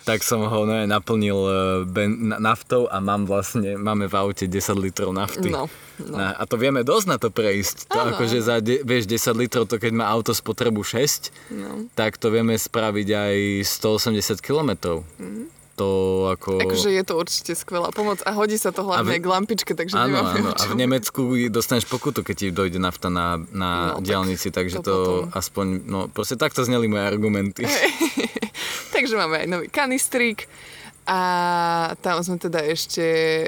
tak 0.00 0.24
som 0.24 0.40
ho 0.48 0.64
no, 0.64 0.74
naplnil 0.88 1.36
e, 1.36 1.54
ben, 1.84 2.32
na- 2.32 2.40
naftou 2.40 2.88
a 2.88 3.04
mám 3.04 3.28
vlastne, 3.28 3.76
máme 3.76 4.08
v 4.08 4.14
aute 4.16 4.48
10 4.48 4.80
litrov 4.80 5.12
nafty. 5.12 5.52
No, 5.52 5.68
no. 6.00 6.16
A, 6.16 6.40
a 6.40 6.42
to 6.48 6.56
vieme 6.56 6.80
dosť 6.80 7.06
na 7.06 7.16
to 7.20 7.28
prejsť. 7.28 7.92
To 7.92 7.98
akože 8.16 8.38
za, 8.40 8.64
de, 8.64 8.80
vieš, 8.80 9.04
10 9.04 9.36
litrov, 9.36 9.68
to 9.68 9.76
keď 9.76 9.92
má 9.92 10.08
auto 10.08 10.32
spotrebu 10.32 10.80
6, 10.80 11.52
No. 11.52 11.84
tak 11.92 12.16
to 12.16 12.32
vieme 12.32 12.56
spraviť 12.56 13.08
aj 13.12 13.36
180 13.68 14.40
kilometrov. 14.40 15.04
To 15.80 15.88
ako... 16.28 16.60
Akože 16.60 16.92
je 16.92 17.00
to 17.00 17.16
určite 17.16 17.52
skvelá 17.54 17.88
pomoc 17.88 18.20
a 18.20 18.30
hodí 18.30 18.54
sa 18.54 18.68
to 18.68 18.84
hlavne 18.84 19.08
v- 19.10 19.16
k 19.16 19.26
lampičke, 19.26 19.72
takže 19.72 19.96
Áno, 19.96 20.20
nemáme 20.20 20.38
áno. 20.38 20.50
A 20.52 20.62
v. 20.62 20.76
Nemecku 20.76 21.20
dostaneš 21.48 21.88
pokutu, 21.88 22.20
keď 22.20 22.34
ti 22.36 22.46
dojde 22.50 22.76
nafta 22.76 23.08
na, 23.08 23.40
na 23.50 23.70
No, 23.70 23.86
no, 23.88 23.94
tak 23.96 24.04
diálnici, 24.04 24.48
takže 24.50 24.78
to 24.78 24.84
to, 24.84 24.92
potom. 24.92 25.32
aspoň, 25.32 25.66
no 25.82 25.98
proste 26.06 26.36
takto 26.36 26.60
zneli 26.60 26.84
moje 26.84 27.00
argumenty. 27.02 27.64
Takže 28.90 29.16
máme 29.16 29.40
aj 29.40 29.48
nový 29.48 29.66
kanistrík 29.66 30.44
a 31.06 31.20
tam 31.96 32.20
sme 32.20 32.36
teda 32.36 32.60
ešte 32.62 33.02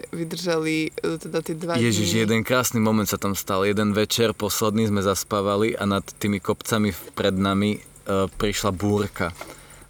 vydržali 0.08 0.88
e, 0.88 1.20
teda 1.20 1.38
tie 1.38 1.54
dva 1.54 1.76
Ježiš, 1.76 2.08
dní. 2.08 2.18
jeden 2.18 2.40
krásny 2.40 2.80
moment 2.80 3.04
sa 3.04 3.14
tam 3.16 3.36
stal. 3.36 3.62
Jeden 3.62 3.92
večer, 3.92 4.32
posledný 4.32 4.88
sme 4.88 4.98
zaspávali 4.98 5.76
a 5.76 5.84
nad 5.84 6.02
tými 6.02 6.40
kopcami 6.40 6.90
pred 7.12 7.36
nami 7.36 7.76
uh, 7.76 8.26
prišla 8.32 8.72
búrka. 8.72 9.36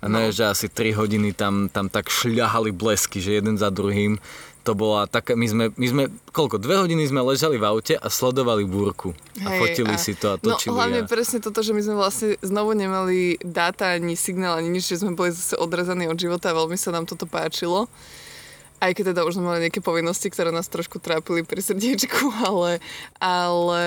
A 0.03 0.11
No. 0.11 0.19
ne, 0.19 0.35
že 0.35 0.43
asi 0.43 0.67
3 0.67 0.99
hodiny 0.99 1.31
tam, 1.31 1.71
tam 1.71 1.87
tak 1.87 2.11
šľahali 2.11 2.75
blesky, 2.75 3.23
že 3.23 3.39
jeden 3.39 3.55
za 3.55 3.71
druhým. 3.71 4.19
To 4.63 4.75
bola 4.79 5.11
taká, 5.11 5.35
my 5.35 5.47
sme, 5.47 5.65
my 5.75 5.87
sme, 5.91 6.03
koľko, 6.31 6.59
dve 6.59 6.79
hodiny 6.79 7.03
sme 7.07 7.19
ležali 7.23 7.59
v 7.59 7.67
aute 7.67 7.95
a 7.99 8.07
sledovali 8.07 8.63
búrku. 8.63 9.11
A 9.43 9.51
Hej, 9.51 9.59
fotili 9.59 9.95
si 9.99 10.15
to 10.15 10.35
a 10.35 10.37
točili. 10.39 10.71
No 10.71 10.79
hlavne 10.79 11.01
a... 11.03 11.11
presne 11.11 11.43
toto, 11.43 11.67
že 11.67 11.75
my 11.75 11.83
sme 11.83 11.99
vlastne 11.99 12.39
znovu 12.43 12.75
nemali 12.75 13.43
dáta, 13.43 13.95
ani 13.95 14.15
signál, 14.15 14.59
ani 14.59 14.71
nič, 14.71 14.87
že 14.87 15.03
sme 15.03 15.19
boli 15.19 15.35
zase 15.35 15.59
odrezaní 15.59 16.07
od 16.07 16.15
života 16.15 16.51
a 16.51 16.59
veľmi 16.59 16.79
sa 16.79 16.95
nám 16.95 17.11
toto 17.11 17.27
páčilo. 17.27 17.91
Aj 18.83 18.91
keď 18.91 19.15
teda 19.15 19.23
už 19.23 19.39
sme 19.39 19.47
mali 19.51 19.67
nejaké 19.67 19.79
povinnosti, 19.83 20.27
ktoré 20.31 20.51
nás 20.51 20.67
trošku 20.67 20.99
trápili 20.99 21.47
pri 21.47 21.63
srdiečku, 21.63 22.31
ale, 22.51 22.79
ale 23.19 23.83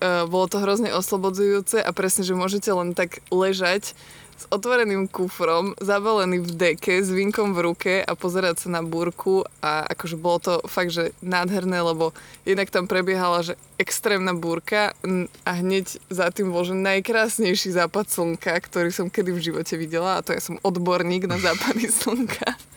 uh, 0.00 0.24
bolo 0.28 0.44
to 0.48 0.60
hrozne 0.60 0.92
oslobodzujúce 0.92 1.80
a 1.80 1.88
presne, 1.92 2.24
že 2.24 2.36
môžete 2.36 2.68
len 2.72 2.92
tak 2.92 3.20
ležať 3.32 3.92
s 4.42 4.50
otvoreným 4.50 5.06
kufrom, 5.06 5.78
zabalený 5.78 6.42
v 6.42 6.50
deke, 6.50 6.98
s 6.98 7.14
vínkom 7.14 7.54
v 7.54 7.62
ruke 7.62 7.94
a 8.02 8.12
pozerať 8.18 8.66
sa 8.66 8.68
na 8.74 8.82
búrku 8.82 9.46
a 9.62 9.86
akože 9.86 10.16
bolo 10.18 10.38
to 10.42 10.54
fakt, 10.66 10.90
že 10.90 11.14
nádherné, 11.22 11.78
lebo 11.78 12.10
jednak 12.42 12.66
tam 12.74 12.90
prebiehala, 12.90 13.46
že 13.46 13.54
extrémna 13.78 14.34
búrka 14.34 14.98
a 15.46 15.50
hneď 15.54 16.02
za 16.10 16.34
tým 16.34 16.50
bol, 16.50 16.66
že 16.66 16.74
najkrásnejší 16.74 17.70
západ 17.70 18.10
slnka, 18.10 18.50
ktorý 18.66 18.90
som 18.90 19.06
kedy 19.06 19.30
v 19.30 19.44
živote 19.52 19.78
videla 19.78 20.18
a 20.18 20.24
to 20.26 20.34
ja 20.34 20.42
som 20.42 20.58
odborník 20.66 21.30
na 21.30 21.38
západy 21.38 21.86
slnka. 22.02 22.71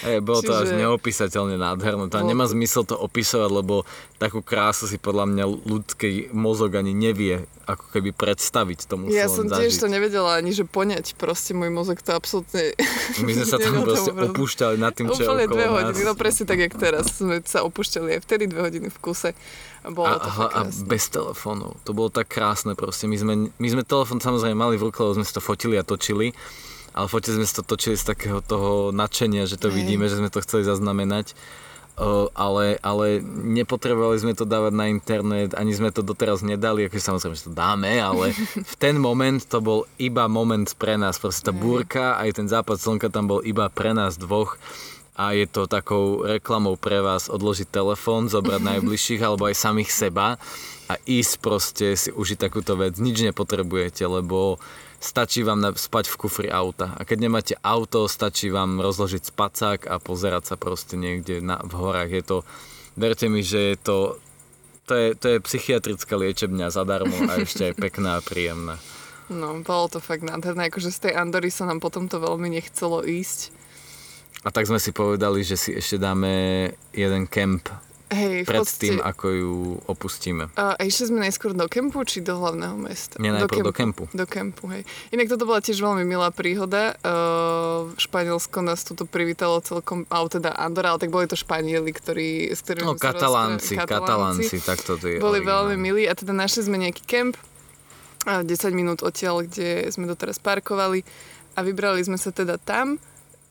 Hej, 0.00 0.18
bolo 0.20 0.40
to 0.40 0.52
až 0.52 0.68
Čiže- 0.68 0.78
neopísateľne 0.78 1.54
nádherné. 1.54 2.06
To 2.06 2.16
Bolo 2.16 2.26
nemá 2.26 2.44
zmysel 2.44 2.82
to 2.82 2.94
opisovať, 2.94 3.50
lebo 3.50 3.82
takú 4.16 4.38
krásu 4.38 4.84
si 4.84 4.96
podľa 4.96 5.26
mňa 5.26 5.44
ľudský 5.64 6.10
mozog 6.30 6.72
ani 6.72 6.90
nevie 6.90 7.42
ako 7.64 7.84
keby 7.92 8.10
predstaviť. 8.10 8.88
To 8.88 8.94
musel 8.96 9.12
Ja 9.12 9.26
som 9.26 9.44
zažiť. 9.44 9.60
tiež 9.60 9.72
to 9.76 9.86
nevedela 9.86 10.34
ani, 10.34 10.50
že 10.50 10.64
poňať. 10.64 11.14
Proste 11.14 11.52
môj 11.52 11.68
mozog 11.68 12.00
to 12.00 12.10
absolútne... 12.10 12.72
My 13.20 13.30
sme 13.30 13.44
sa 13.44 13.60
tam 13.62 13.84
proste 13.84 14.10
tomu 14.10 14.32
opúšťali 14.32 14.76
nad 14.76 14.92
tým, 14.92 15.06
čo 15.08 15.22
Úplne 15.22 15.44
dve 15.46 15.64
nás. 15.64 15.74
hodiny, 15.74 16.00
no 16.02 16.12
presne 16.14 16.44
tak, 16.44 16.58
jak 16.58 16.74
teraz. 16.74 17.12
Sme 17.14 17.44
sa 17.44 17.60
opúšťali 17.62 18.16
aj 18.16 18.20
vtedy 18.24 18.44
dve 18.46 18.64
hodiny 18.64 18.88
v 18.88 18.98
kuse. 18.98 19.36
A 19.78 19.88
bolo 19.88 20.08
A, 20.08 20.16
to 20.16 20.26
a, 20.26 20.34
fakt 20.34 20.54
a 20.54 20.60
bez 20.82 21.04
telefónov. 21.06 21.76
To 21.84 21.92
bolo 21.92 22.08
tak 22.08 22.26
krásne 22.26 22.72
proste. 22.72 23.04
My 23.04 23.14
sme, 23.14 23.34
my 23.52 23.68
sme 23.68 23.82
telefón 23.82 24.18
samozrejme 24.18 24.56
mali 24.56 24.74
v 24.74 24.88
ruke, 24.88 24.98
lebo 24.98 25.14
sme 25.14 25.22
si 25.22 25.30
to 25.30 25.38
fotili 25.38 25.76
a 25.76 25.84
točili. 25.84 26.32
Ale 26.98 27.06
fotili 27.06 27.38
sme 27.38 27.46
to 27.46 27.62
točili 27.62 27.94
z 27.94 28.10
takého 28.10 28.42
toho 28.42 28.90
nadšenia, 28.90 29.46
že 29.46 29.54
to 29.54 29.70
Hej. 29.70 29.78
vidíme, 29.78 30.10
že 30.10 30.18
sme 30.18 30.34
to 30.34 30.42
chceli 30.42 30.66
zaznamenať. 30.66 31.38
O, 31.98 32.30
ale, 32.34 32.78
ale 32.82 33.22
nepotrebovali 33.26 34.22
sme 34.22 34.34
to 34.34 34.46
dávať 34.46 34.70
na 34.74 34.86
internet, 34.86 35.54
ani 35.54 35.74
sme 35.74 35.90
to 35.90 36.02
doteraz 36.02 36.46
nedali, 36.46 36.86
akože 36.86 37.02
samozrejme, 37.02 37.34
že 37.34 37.46
to 37.50 37.54
dáme, 37.58 37.90
ale 37.98 38.34
v 38.74 38.74
ten 38.78 38.98
moment 38.98 39.42
to 39.42 39.58
bol 39.58 39.82
iba 39.98 40.26
moment 40.30 40.66
pre 40.78 40.94
nás. 40.94 41.18
Proste 41.18 41.50
tá 41.50 41.54
búrka, 41.54 42.18
aj 42.18 42.38
ten 42.38 42.46
západ 42.50 42.78
slnka 42.78 43.10
tam 43.10 43.26
bol 43.26 43.42
iba 43.42 43.66
pre 43.70 43.94
nás 43.94 44.14
dvoch 44.14 44.58
a 45.18 45.34
je 45.34 45.50
to 45.50 45.66
takou 45.66 46.22
reklamou 46.22 46.78
pre 46.78 47.02
vás 47.02 47.26
odložiť 47.26 47.66
telefón, 47.66 48.30
zobrať 48.30 48.62
najbližších 48.74 49.22
alebo 49.22 49.50
aj 49.50 49.58
samých 49.58 49.90
seba 49.90 50.38
a 50.86 50.94
ísť 51.02 51.32
proste 51.42 51.86
si 51.98 52.14
užiť 52.14 52.38
takúto 52.38 52.78
vec. 52.78 52.94
Nič 53.02 53.26
nepotrebujete, 53.26 54.06
lebo 54.06 54.62
stačí 54.98 55.46
vám 55.46 55.62
spať 55.74 56.10
v 56.10 56.18
kufri 56.18 56.48
auta. 56.50 56.94
A 56.98 57.06
keď 57.06 57.18
nemáte 57.22 57.54
auto, 57.62 58.10
stačí 58.10 58.50
vám 58.50 58.82
rozložiť 58.82 59.30
spacák 59.30 59.80
a 59.86 60.02
pozerať 60.02 60.54
sa 60.54 60.56
proste 60.58 60.98
niekde 60.98 61.38
na, 61.38 61.62
v 61.62 61.72
horách. 61.78 62.10
Je 62.10 62.24
to, 62.26 62.36
verte 62.98 63.26
mi, 63.30 63.46
že 63.46 63.74
je 63.74 63.76
to, 63.78 63.96
to 64.90 64.92
je, 64.94 65.08
to 65.14 65.26
je 65.36 65.44
psychiatrická 65.46 66.14
liečebňa 66.18 66.74
zadarmo 66.74 67.14
a 67.30 67.38
ešte 67.46 67.70
aj 67.70 67.74
pekná 67.78 68.18
a 68.18 68.24
príjemná. 68.24 68.76
No, 69.28 69.60
bolo 69.60 69.92
to 69.92 70.00
fakt 70.00 70.24
nádherné. 70.24 70.72
Akože 70.72 70.88
z 70.88 71.08
tej 71.08 71.12
Andory 71.14 71.52
sa 71.52 71.68
nám 71.68 71.84
potom 71.84 72.08
to 72.08 72.16
veľmi 72.18 72.48
nechcelo 72.48 73.04
ísť. 73.04 73.54
A 74.46 74.54
tak 74.54 74.70
sme 74.70 74.80
si 74.80 74.94
povedali, 74.94 75.44
že 75.44 75.58
si 75.58 75.74
ešte 75.74 75.98
dáme 76.00 76.30
jeden 76.94 77.26
kemp 77.28 77.68
Hej, 78.08 78.48
pred 78.48 78.64
podstate... 78.64 78.80
tým, 78.88 78.96
ako 79.04 79.26
ju 79.28 79.54
opustíme. 79.84 80.48
A 80.56 80.80
išli 80.80 81.12
sme 81.12 81.20
najskôr 81.28 81.52
do 81.52 81.68
kempu, 81.68 82.00
či 82.08 82.24
do 82.24 82.40
hlavného 82.40 82.72
mesta? 82.80 83.20
Nie, 83.20 83.36
najprv 83.36 83.68
do 83.68 83.74
kempu. 83.76 84.02
Do 84.16 84.24
kempu, 84.24 84.64
hej. 84.72 84.88
Inak 85.12 85.28
toto 85.28 85.44
bola 85.44 85.60
tiež 85.60 85.76
veľmi 85.76 86.08
milá 86.08 86.32
príhoda. 86.32 86.96
Uh, 87.04 87.92
Španielsko 88.00 88.64
nás 88.64 88.80
tuto 88.80 89.04
privítalo 89.04 89.60
celkom, 89.60 90.08
ale 90.08 90.32
teda 90.32 90.56
Andorra, 90.56 90.96
ale 90.96 91.04
tak 91.04 91.12
boli 91.12 91.28
to 91.28 91.36
Španieli, 91.36 91.92
ktorí, 91.92 92.48
s 92.48 92.64
ktorými 92.64 92.88
No, 92.88 92.96
katalánci, 92.96 93.76
rozprávali. 93.76 93.92
katalánci, 93.92 94.56
tak 94.64 94.80
to 94.80 94.96
je 94.96 95.20
Boli 95.20 95.44
veľmi 95.44 95.76
milí 95.76 96.08
a 96.08 96.16
teda 96.16 96.32
našli 96.32 96.64
sme 96.64 96.80
nejaký 96.80 97.04
kemp, 97.04 97.36
a 98.28 98.44
10 98.44 98.76
minút 98.76 99.00
odtiaľ, 99.00 99.48
kde 99.48 99.88
sme 99.88 100.04
doteraz 100.04 100.36
parkovali 100.36 101.00
a 101.56 101.64
vybrali 101.64 102.04
sme 102.04 102.20
sa 102.20 102.28
teda 102.28 102.60
tam. 102.60 103.00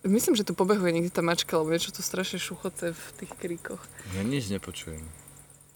Myslím, 0.08 0.40
že 0.40 0.48
tu 0.48 0.56
pobehuje 0.56 0.96
niekde 0.96 1.12
tá 1.12 1.20
mačka, 1.20 1.60
lebo 1.60 1.76
niečo 1.76 1.92
tu 1.92 2.00
strašne 2.00 2.40
šuchoce 2.40 2.96
v 2.96 3.06
tých 3.20 3.32
kríkoch. 3.36 3.84
Ja 4.16 4.24
nič 4.24 4.48
nepočujem. 4.48 5.04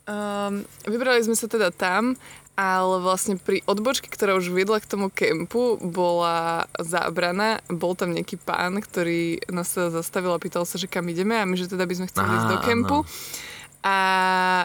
Um, 0.09 0.65
vybrali 0.87 1.21
sme 1.21 1.37
sa 1.37 1.45
teda 1.45 1.69
tam, 1.69 2.17
ale 2.57 2.99
vlastne 2.99 3.39
pri 3.39 3.63
odbočke, 3.63 4.11
ktorá 4.11 4.35
už 4.35 4.51
viedla 4.51 4.81
k 4.81 4.89
tomu 4.89 5.07
kempu, 5.07 5.79
bola 5.79 6.67
zábrana. 6.81 7.63
Bol 7.71 7.95
tam 7.95 8.11
nejaký 8.11 8.41
pán, 8.41 8.81
ktorý 8.81 9.39
nás 9.47 9.71
sa 9.71 9.87
zastavil 9.93 10.35
a 10.35 10.41
pýtal 10.41 10.67
sa, 10.67 10.75
že 10.75 10.89
kam 10.89 11.07
ideme 11.07 11.37
a 11.39 11.47
my, 11.47 11.55
že 11.55 11.71
teda 11.71 11.87
by 11.87 11.93
sme 11.95 12.09
chceli 12.11 12.27
Á, 12.27 12.35
ísť 12.35 12.47
do 12.49 12.57
kempu. 12.65 12.97
A 13.81 13.97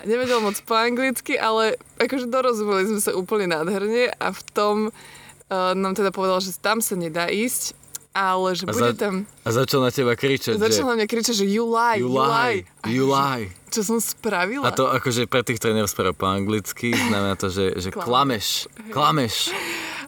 nevedel 0.05 0.45
moc 0.45 0.61
po 0.67 0.77
anglicky, 0.77 1.41
ale 1.41 1.81
akože 1.97 2.29
dorozumeli 2.29 2.85
sme 2.91 3.01
sa 3.01 3.17
úplne 3.17 3.49
nádherne 3.49 4.13
a 4.13 4.29
v 4.29 4.41
tom 4.53 4.77
uh, 4.91 5.73
nám 5.73 5.97
teda 5.97 6.13
povedal, 6.13 6.43
že 6.45 6.53
tam 6.61 6.85
sa 6.85 6.99
nedá 7.01 7.33
ísť, 7.33 7.73
ale 8.17 8.49
že 8.53 8.65
A 8.65 8.71
bude 8.71 8.81
za- 8.89 8.97
tam... 8.97 9.15
A 9.45 9.49
začal 9.51 9.81
na 9.81 9.91
teba 9.91 10.13
kričať, 10.13 10.57
Začal 10.57 10.73
že 10.75 10.83
na 10.83 10.95
mňa 10.97 11.07
kričať, 11.07 11.35
že 11.35 11.47
you 11.47 11.65
lie, 11.65 11.97
you 11.97 12.09
you 12.09 12.17
lie, 12.17 12.57
lie. 12.57 12.57
you 12.89 13.05
lie. 13.05 13.53
Čo 13.69 13.85
som 13.85 13.99
spravila? 13.99 14.65
A 14.65 14.71
to 14.71 14.89
akože 14.89 15.25
pre 15.25 15.43
tých, 15.43 15.59
ktorí 15.59 15.77
nerozprávajú 15.77 16.15
po 16.15 16.27
anglicky, 16.27 16.91
znamená 16.91 17.35
to, 17.35 17.47
že, 17.47 17.77
že 17.77 17.89
klameš, 17.91 18.67
klameš. 18.89 19.53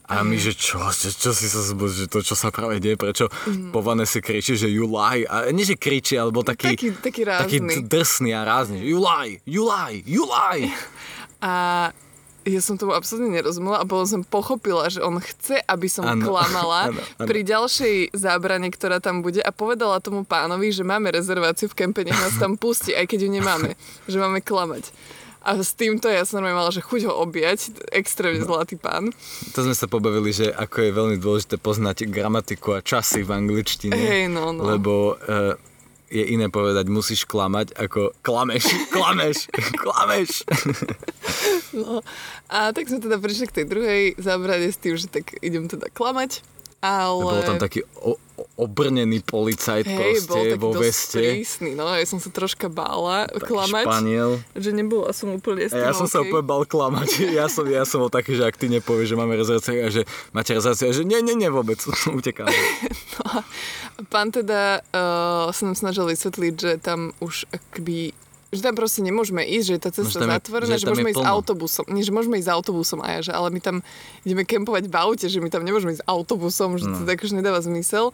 A 0.09 0.25
my, 0.25 0.35
že 0.35 0.57
čo, 0.57 0.81
čo, 0.81 1.13
čo 1.13 1.31
si 1.31 1.45
sa 1.45 1.61
zbudil, 1.61 1.93
že 1.93 2.09
to, 2.09 2.25
čo 2.25 2.33
sa 2.33 2.49
práve 2.49 2.81
deje, 2.81 2.97
prečo 2.97 3.29
po 3.69 3.85
Vanese 3.85 4.19
kričí, 4.19 4.57
že 4.57 4.65
you 4.67 4.89
lie. 4.89 5.23
A 5.23 5.53
nie, 5.53 5.63
že 5.63 5.77
kričí, 5.77 6.17
ale 6.17 6.33
bol 6.33 6.41
taký, 6.41 6.73
Taký- 6.73 6.97
taký 6.97 7.23
taký 7.29 7.61
rázny. 7.61 7.75
d- 7.77 7.85
drsný 7.87 8.31
a 8.33 8.41
rázny. 8.43 8.81
You 8.81 8.97
lie, 8.99 9.37
you 9.45 9.63
lie, 9.63 10.01
you 10.03 10.25
lie. 10.25 10.73
A 11.39 11.93
ja 12.49 12.63
som 12.65 12.81
tomu 12.81 12.97
absolútne 12.97 13.29
nerozumela 13.29 13.81
a 13.81 13.85
potom 13.85 14.09
som 14.09 14.23
pochopila, 14.25 14.89
že 14.89 15.05
on 15.05 15.21
chce, 15.21 15.61
aby 15.69 15.87
som 15.87 16.09
Áno, 16.09 16.25
klamala 16.25 16.81
áno, 16.91 17.01
áno. 17.01 17.27
pri 17.29 17.45
ďalšej 17.45 18.17
zábrane, 18.17 18.73
ktorá 18.73 18.99
tam 18.99 19.21
bude 19.21 19.45
a 19.45 19.53
povedala 19.53 20.01
tomu 20.01 20.25
pánovi, 20.25 20.73
že 20.73 20.83
máme 20.83 21.13
rezerváciu 21.13 21.69
v 21.69 21.85
kempe, 21.85 22.03
nech 22.03 22.17
nás 22.17 22.41
tam 22.41 22.57
pustí, 22.57 22.97
aj 22.97 23.05
keď 23.05 23.29
ju 23.29 23.31
nemáme, 23.31 23.71
že 24.11 24.17
máme 24.17 24.41
klamať. 24.41 24.91
A 25.39 25.55
s 25.65 25.73
týmto 25.73 26.11
ja 26.11 26.27
som 26.29 26.43
mala, 26.43 26.69
že 26.69 26.85
chuť 26.85 27.09
ho 27.09 27.15
objať, 27.25 27.73
extrémne 27.95 28.43
zlatý 28.43 28.75
pán. 28.77 29.15
To 29.55 29.65
sme 29.65 29.73
sa 29.73 29.89
pobavili, 29.89 30.35
že 30.35 30.51
ako 30.51 30.77
je 30.83 30.91
veľmi 30.93 31.17
dôležité 31.17 31.57
poznať 31.57 32.11
gramatiku 32.11 32.77
a 32.77 32.85
časy 32.85 33.25
v 33.25 33.33
angličtine. 33.33 33.97
Hej, 33.97 34.29
no, 34.29 34.51
no. 34.53 34.67
Lebo 34.67 35.15
uh, 35.17 35.57
je 36.09 36.25
iné 36.25 36.49
povedať 36.49 36.89
musíš 36.89 37.29
klamať, 37.29 37.77
ako 37.77 38.17
klameš, 38.25 38.65
klameš, 38.95 39.49
klameš. 39.77 40.31
No. 41.77 42.01
A 42.49 42.73
tak 42.73 42.89
sme 42.89 43.03
teda 43.03 43.21
prišli 43.21 43.47
k 43.51 43.57
tej 43.63 43.67
druhej 43.69 44.03
zábrane 44.17 44.69
s 44.73 44.79
tým, 44.81 44.97
že 44.97 45.11
tak 45.11 45.37
idem 45.43 45.69
teda 45.69 45.93
klamať. 45.93 46.41
Ale... 46.79 47.43
Bol 47.43 47.43
tam 47.43 47.59
taký 47.59 47.83
o, 47.99 48.15
obrnený 48.55 49.27
policajt 49.27 49.83
Hej, 49.83 49.99
bol 49.99 50.15
proste 50.15 50.39
taký 50.39 50.63
vo 50.63 50.71
veste. 50.79 51.19
prísny, 51.19 51.71
no. 51.75 51.91
Ja 51.91 52.07
som 52.07 52.23
sa 52.23 52.31
troška 52.31 52.71
bála 52.71 53.27
Taký 53.27 53.51
klamať. 53.51 53.85
Španiel. 53.91 54.31
Že 54.55 54.71
nebola 54.79 55.11
som 55.11 55.35
úplne 55.35 55.67
s 55.67 55.75
ja 55.75 55.91
som 55.91 56.07
sa 56.07 56.23
úplne 56.23 56.47
bal 56.47 56.63
klamať. 56.63 57.11
Ja 57.39 57.51
som, 57.51 57.67
ja 57.67 57.83
som 57.83 58.07
bol 58.07 58.11
taký, 58.15 58.39
že 58.39 58.47
ak 58.47 58.55
ty 58.55 58.71
nepovieš, 58.71 59.15
že 59.15 59.17
máme 59.19 59.35
rezerváciu 59.35 59.83
a 59.83 59.91
že 59.91 60.03
máte 60.31 60.55
rezerváciu, 60.55 60.91
a 60.91 60.95
že 60.95 61.03
nie, 61.03 61.19
nie, 61.19 61.35
nie 61.35 61.51
vôbec, 61.51 61.83
utekáme. 62.19 62.55
No 63.19 63.43
a 63.43 63.43
pán 64.07 64.31
teda 64.31 64.79
uh, 64.95 65.51
sa 65.51 65.63
nám 65.67 65.75
snažil 65.75 66.07
vysvetliť, 66.07 66.55
že 66.55 66.73
tam 66.79 67.11
už 67.19 67.51
akby 67.51 68.15
že 68.49 68.61
tam 68.61 68.73
proste 68.73 69.01
nemôžeme 69.01 69.43
ísť, 69.43 69.63
že 69.63 69.75
je 69.75 69.81
tá 69.81 69.91
cesta 69.91 70.19
je- 70.19 70.31
zatvorená, 70.31 70.73
že 70.73 70.79
že, 70.79 70.89
môžeme 70.89 71.11
ísť 71.11 71.21
plno. 71.21 71.31
autobusom. 71.31 71.85
Nie, 71.87 72.01
že 72.01 72.11
môžeme 72.11 72.37
ísť 72.37 72.49
autobusom 72.51 72.99
a 72.99 73.09
ja, 73.11 73.21
že 73.21 73.31
ale 73.31 73.49
my 73.49 73.59
tam 73.59 73.77
ideme 74.23 74.43
kempovať 74.43 74.85
v 74.85 74.95
aute, 74.95 75.27
že 75.27 75.39
my 75.39 75.47
tam 75.47 75.63
nemôžeme 75.63 75.93
ísť 75.93 76.05
autobusom, 76.05 76.75
že 76.75 76.85
No. 76.85 76.95
to 76.95 77.05
tak 77.05 77.21
už 77.21 77.31
nedáva 77.31 77.61
zmysel. 77.61 78.11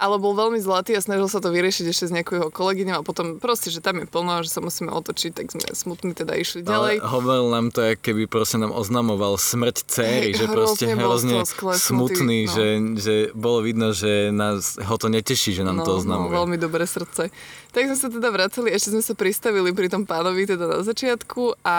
Ale 0.00 0.16
bol 0.16 0.32
veľmi 0.32 0.56
zlatý 0.56 0.96
a 0.96 1.04
snažil 1.04 1.28
sa 1.28 1.44
to 1.44 1.52
vyriešiť 1.52 1.86
ešte 1.92 2.04
s 2.08 2.12
nejakou 2.16 2.40
jeho 2.40 2.48
kolegyňou 2.48 3.00
a 3.00 3.02
potom 3.04 3.36
proste, 3.36 3.68
že 3.68 3.84
tam 3.84 4.00
je 4.00 4.08
plno 4.08 4.40
že 4.40 4.48
sa 4.48 4.64
musíme 4.64 4.88
otočiť, 4.88 5.30
tak 5.36 5.52
sme 5.52 5.60
smutní 5.76 6.16
teda 6.16 6.40
išli 6.40 6.64
ďalej. 6.64 7.04
Ale 7.04 7.12
hovoril 7.12 7.46
nám 7.52 7.68
to, 7.68 7.84
keby 8.00 8.24
proste 8.24 8.56
nám 8.56 8.72
oznamoval 8.72 9.36
smrť 9.36 9.76
céry, 9.84 10.32
že 10.32 10.48
proste 10.48 10.88
hrozne 10.96 11.44
smutný, 11.76 12.48
no. 12.48 12.52
že, 12.54 12.66
že 12.96 13.14
bolo 13.36 13.60
vidno, 13.60 13.92
že 13.92 14.32
nás, 14.32 14.80
ho 14.80 14.96
to 14.96 15.12
neteší, 15.12 15.52
že 15.52 15.66
nám 15.66 15.84
to 15.84 16.00
oznamuje. 16.00 16.32
No, 16.32 16.46
veľmi 16.46 16.56
dobré 16.56 16.88
srdce. 16.88 17.28
Tak 17.70 17.82
sme 17.86 17.98
sa 17.98 18.08
teda 18.10 18.28
vracali, 18.34 18.74
ešte 18.74 18.96
sme 18.96 19.02
sa 19.04 19.14
pristavili 19.14 19.70
pri 19.70 19.86
tom 19.86 20.02
pánovi 20.02 20.42
teda 20.48 20.66
na 20.66 20.80
začiatku 20.82 21.62
a 21.62 21.76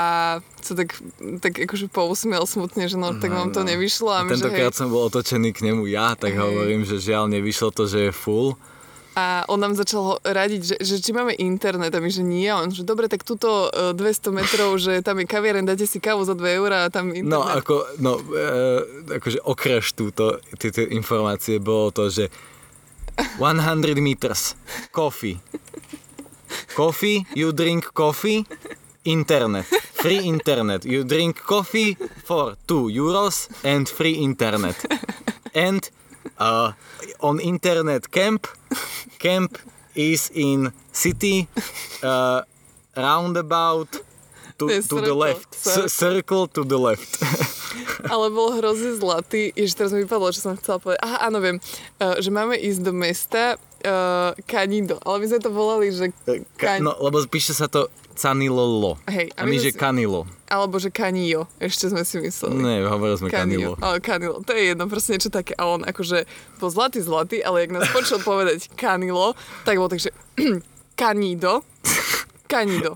sa 0.62 0.74
tak, 0.78 0.96
tak 1.42 1.58
akože 1.58 1.92
pousmiel 1.92 2.46
smutne, 2.46 2.86
že 2.88 2.96
no, 2.96 3.18
tak 3.18 3.34
vám 3.34 3.52
to 3.52 3.66
nevyšlo. 3.66 4.14
A, 4.14 4.24
my, 4.24 4.38
že 4.38 4.48
hej, 4.48 4.62
Tentokrát 4.62 4.74
som 4.78 4.88
bol 4.88 5.10
otočený 5.10 5.50
k 5.52 5.72
nemu 5.72 5.84
ja, 5.90 6.14
tak 6.16 6.38
Hej. 6.38 6.42
hovorím, 6.44 6.82
že 6.88 7.02
žiaľ 7.02 7.28
nevyšlo 7.28 7.70
to, 7.74 7.90
že 7.90 8.11
je 8.12 8.16
full. 8.16 8.60
a 9.16 9.44
on 9.52 9.60
nám 9.60 9.76
začal 9.76 10.24
radiť, 10.24 10.62
že, 10.64 10.76
že 10.80 10.96
či 11.04 11.12
máme 11.12 11.36
internet 11.36 11.92
a 11.92 12.00
my, 12.00 12.08
že 12.08 12.24
nie. 12.24 12.48
On, 12.48 12.72
že 12.72 12.88
dobre, 12.88 13.12
tak 13.12 13.28
tuto 13.28 13.68
e, 13.68 13.92
200 13.92 14.32
metrov, 14.32 14.80
že 14.80 15.04
tam 15.04 15.20
je 15.20 15.28
kaviareň, 15.28 15.68
dáte 15.68 15.84
si 15.84 16.00
kávu 16.00 16.24
za 16.24 16.32
2 16.32 16.40
eurá 16.64 16.88
a 16.88 16.92
tam 16.94 17.12
internet. 17.12 17.28
No, 17.28 17.44
ako, 17.44 17.76
no, 18.00 18.24
e, 18.24 19.20
akože 19.20 19.44
okreš 19.44 20.00
túto, 20.00 20.40
tieto 20.56 20.80
informácie 20.88 21.60
bolo 21.60 21.92
to, 21.92 22.08
že 22.08 22.32
100 23.36 24.00
meters, 24.00 24.56
coffee. 24.96 25.36
Coffee, 26.72 27.28
you 27.36 27.52
drink 27.52 27.92
coffee, 27.92 28.48
internet, 29.04 29.68
free 29.92 30.24
internet. 30.24 30.88
You 30.88 31.04
drink 31.04 31.44
coffee 31.44 32.00
for 32.24 32.56
2 32.68 32.88
euros 32.88 33.52
and 33.68 33.92
free 33.92 34.24
internet. 34.24 34.80
And 35.52 35.84
uh, 36.42 36.74
on 37.22 37.38
internet 37.38 38.10
camp, 38.10 38.50
camp 39.22 39.62
is 39.94 40.34
in 40.34 40.74
city 40.90 41.46
uh, 42.02 42.42
roundabout 42.98 43.92
to, 44.58 44.66
To 44.70 44.82
to 44.82 44.96
the 45.02 45.10
circle, 45.10 45.18
left. 45.18 45.50
circle. 45.54 45.90
Circle 45.90 46.44
to 46.54 46.62
the 46.66 46.78
left. 46.78 47.12
Ale 48.14 48.30
bol 48.30 48.54
hrozne 48.58 48.94
zlatý. 48.94 49.50
Ježiš, 49.58 49.74
teraz 49.74 49.92
mi 49.94 50.06
vypadlo, 50.06 50.30
čo 50.30 50.42
som 50.42 50.54
chcela 50.54 50.78
povedať. 50.78 51.02
Aha, 51.02 51.30
áno, 51.30 51.42
viem. 51.42 51.58
Uh, 51.98 52.22
že 52.22 52.30
máme 52.30 52.54
ísť 52.58 52.80
do 52.86 52.94
mesta 52.94 53.58
uh, 53.58 54.38
Canido. 54.46 55.02
Ale 55.02 55.18
my 55.18 55.26
sme 55.26 55.40
to 55.42 55.50
volali, 55.50 55.90
že... 55.90 56.14
Ka- 56.62 56.78
no, 56.78 56.94
lebo 57.02 57.18
píše 57.26 57.58
sa 57.58 57.66
to 57.66 57.90
Canilolo. 58.22 59.02
Hej, 59.10 59.34
a 59.34 59.42
my, 59.44 59.58
že 59.58 59.74
si- 59.74 59.80
Canilo. 59.80 60.30
Alebo 60.46 60.78
že 60.78 60.94
Canio. 60.94 61.50
Ešte 61.58 61.90
sme 61.90 62.06
si 62.06 62.22
mysleli. 62.22 62.54
Ne, 62.54 62.86
hovorili 62.86 63.18
sme 63.18 63.30
Canilo. 63.30 63.74
Ale 63.80 63.98
Canilo, 63.98 64.46
to 64.46 64.54
je 64.54 64.70
jedno, 64.70 64.86
proste 64.86 65.18
niečo 65.18 65.28
také. 65.28 65.58
A 65.58 65.66
on 65.66 65.82
akože 65.82 66.30
bol 66.58 66.70
zlatý, 66.70 67.02
zlatý, 67.02 67.42
ale 67.42 67.66
jak 67.66 67.74
nás 67.74 67.90
počul 67.90 68.22
povedať 68.30 68.70
Canilo, 68.74 69.34
tak 69.66 69.76
bol 69.76 69.90
tak, 69.90 70.00
že 70.00 70.14
Canido, 70.94 71.66
Canido. 72.46 72.94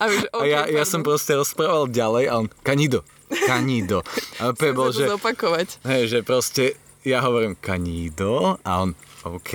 A, 0.00 0.08
my, 0.08 0.14
že, 0.16 0.26
A 0.32 0.36
okay, 0.40 0.48
ja, 0.48 0.60
ja 0.64 0.84
som 0.88 1.04
proste 1.04 1.36
rozprával 1.36 1.84
ďalej 1.86 2.24
a 2.26 2.38
on 2.38 2.48
Canido. 2.64 3.04
Canido. 3.44 4.00
A 4.40 4.48
úplne 4.56 4.72
bol, 4.72 4.88
že, 4.88 5.04
zopakovať. 5.04 5.84
hej, 5.84 6.02
že 6.08 6.18
proste 6.24 6.74
ja 7.02 7.20
hovorím 7.20 7.52
Canido 7.56 8.56
a 8.62 8.80
on 8.80 8.96
OK. 9.24 9.52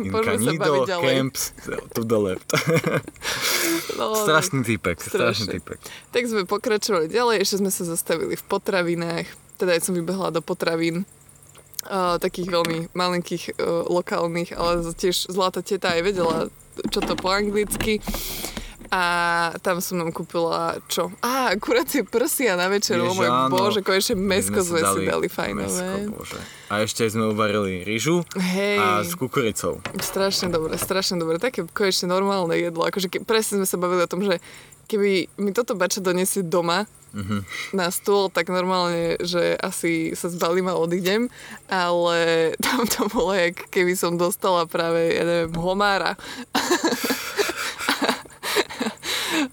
In 0.00 0.10
Poďme 0.14 0.36
sa 0.36 0.40
Canido 0.40 0.62
baviť 0.64 0.88
ďalej. 0.88 1.04
camps 1.04 1.42
to 1.92 2.00
the 2.02 2.18
left. 2.18 2.48
No, 3.94 4.10
strašný 4.10 4.66
typek, 4.66 4.98
strašný 4.98 5.46
Strašne. 5.46 5.52
typek. 5.54 5.78
Tak 6.10 6.26
sme 6.26 6.42
pokračovali 6.50 7.06
ďalej, 7.06 7.46
ešte 7.46 7.62
sme 7.62 7.70
sa 7.70 7.86
zastavili 7.86 8.34
v 8.34 8.42
potravinách. 8.42 9.30
Teda 9.54 9.70
ja 9.70 9.78
som 9.78 9.94
vybehla 9.94 10.34
do 10.34 10.42
potravín. 10.42 11.06
Uh, 11.84 12.18
takých 12.18 12.48
veľmi 12.50 12.90
malinkých, 12.90 13.54
uh, 13.54 13.86
lokálnych, 13.86 14.50
ale 14.56 14.82
tiež 14.98 15.30
zlatá 15.30 15.62
teta 15.62 15.94
aj 15.94 16.00
vedela, 16.02 16.36
čo 16.90 17.04
to 17.04 17.14
po 17.14 17.30
anglicky. 17.30 18.02
A 18.94 19.00
tam 19.58 19.82
som 19.82 19.98
nám 19.98 20.14
kúpila, 20.14 20.78
čo? 20.86 21.10
Á, 21.18 21.50
kuracie 21.58 22.06
prsia 22.06 22.54
na 22.54 22.70
večer, 22.70 22.94
o 22.96 23.04
Ježiš, 23.04 23.18
môj 23.18 23.26
áno. 23.26 23.50
bože, 23.50 23.80
konečne 23.80 24.14
mesko 24.14 24.62
sme 24.62 24.86
si 24.86 25.00
dali 25.02 25.26
fajnové. 25.26 25.66
Mesko, 25.66 26.14
bože. 26.14 26.38
A 26.68 26.78
ešte 26.80 27.02
sme 27.04 27.26
uvarili 27.26 27.82
rýžu 27.82 28.22
Hej. 28.32 28.78
a 28.78 28.86
s 29.02 29.12
kukuricou. 29.12 29.82
Strašne 29.98 30.46
dobre, 30.46 30.78
strašne 30.78 31.18
dobre. 31.18 31.36
Také 31.36 31.66
konečne 31.66 32.06
normálne 32.06 32.54
jedlo. 32.54 32.86
Akože 32.86 33.08
ke, 33.08 33.18
presne 33.20 33.58
sme 33.58 33.66
sa 33.66 33.74
bavili 33.76 34.00
o 34.00 34.06
tom, 34.06 34.22
že 34.22 34.38
keby 34.86 35.26
mi 35.34 35.50
toto 35.50 35.74
bača 35.74 35.98
donesie 35.98 36.40
doma 36.40 36.86
Mhm. 37.10 37.46
na 37.72 37.88
stôl, 37.88 38.26
tak 38.26 38.46
normálne, 38.48 39.14
že 39.20 39.54
asi 39.56 40.12
sa 40.12 40.26
zbalím 40.26 40.66
a 40.66 40.74
odídem, 40.74 41.30
ale 41.68 42.18
tam 42.58 42.82
to 42.84 43.06
bolo, 43.06 43.30
jak 43.32 43.70
keby 43.70 43.94
som 43.94 44.14
dostala 44.14 44.66
práve, 44.66 45.10
ja 45.10 45.22
neviem, 45.22 45.54
homára. 45.54 46.18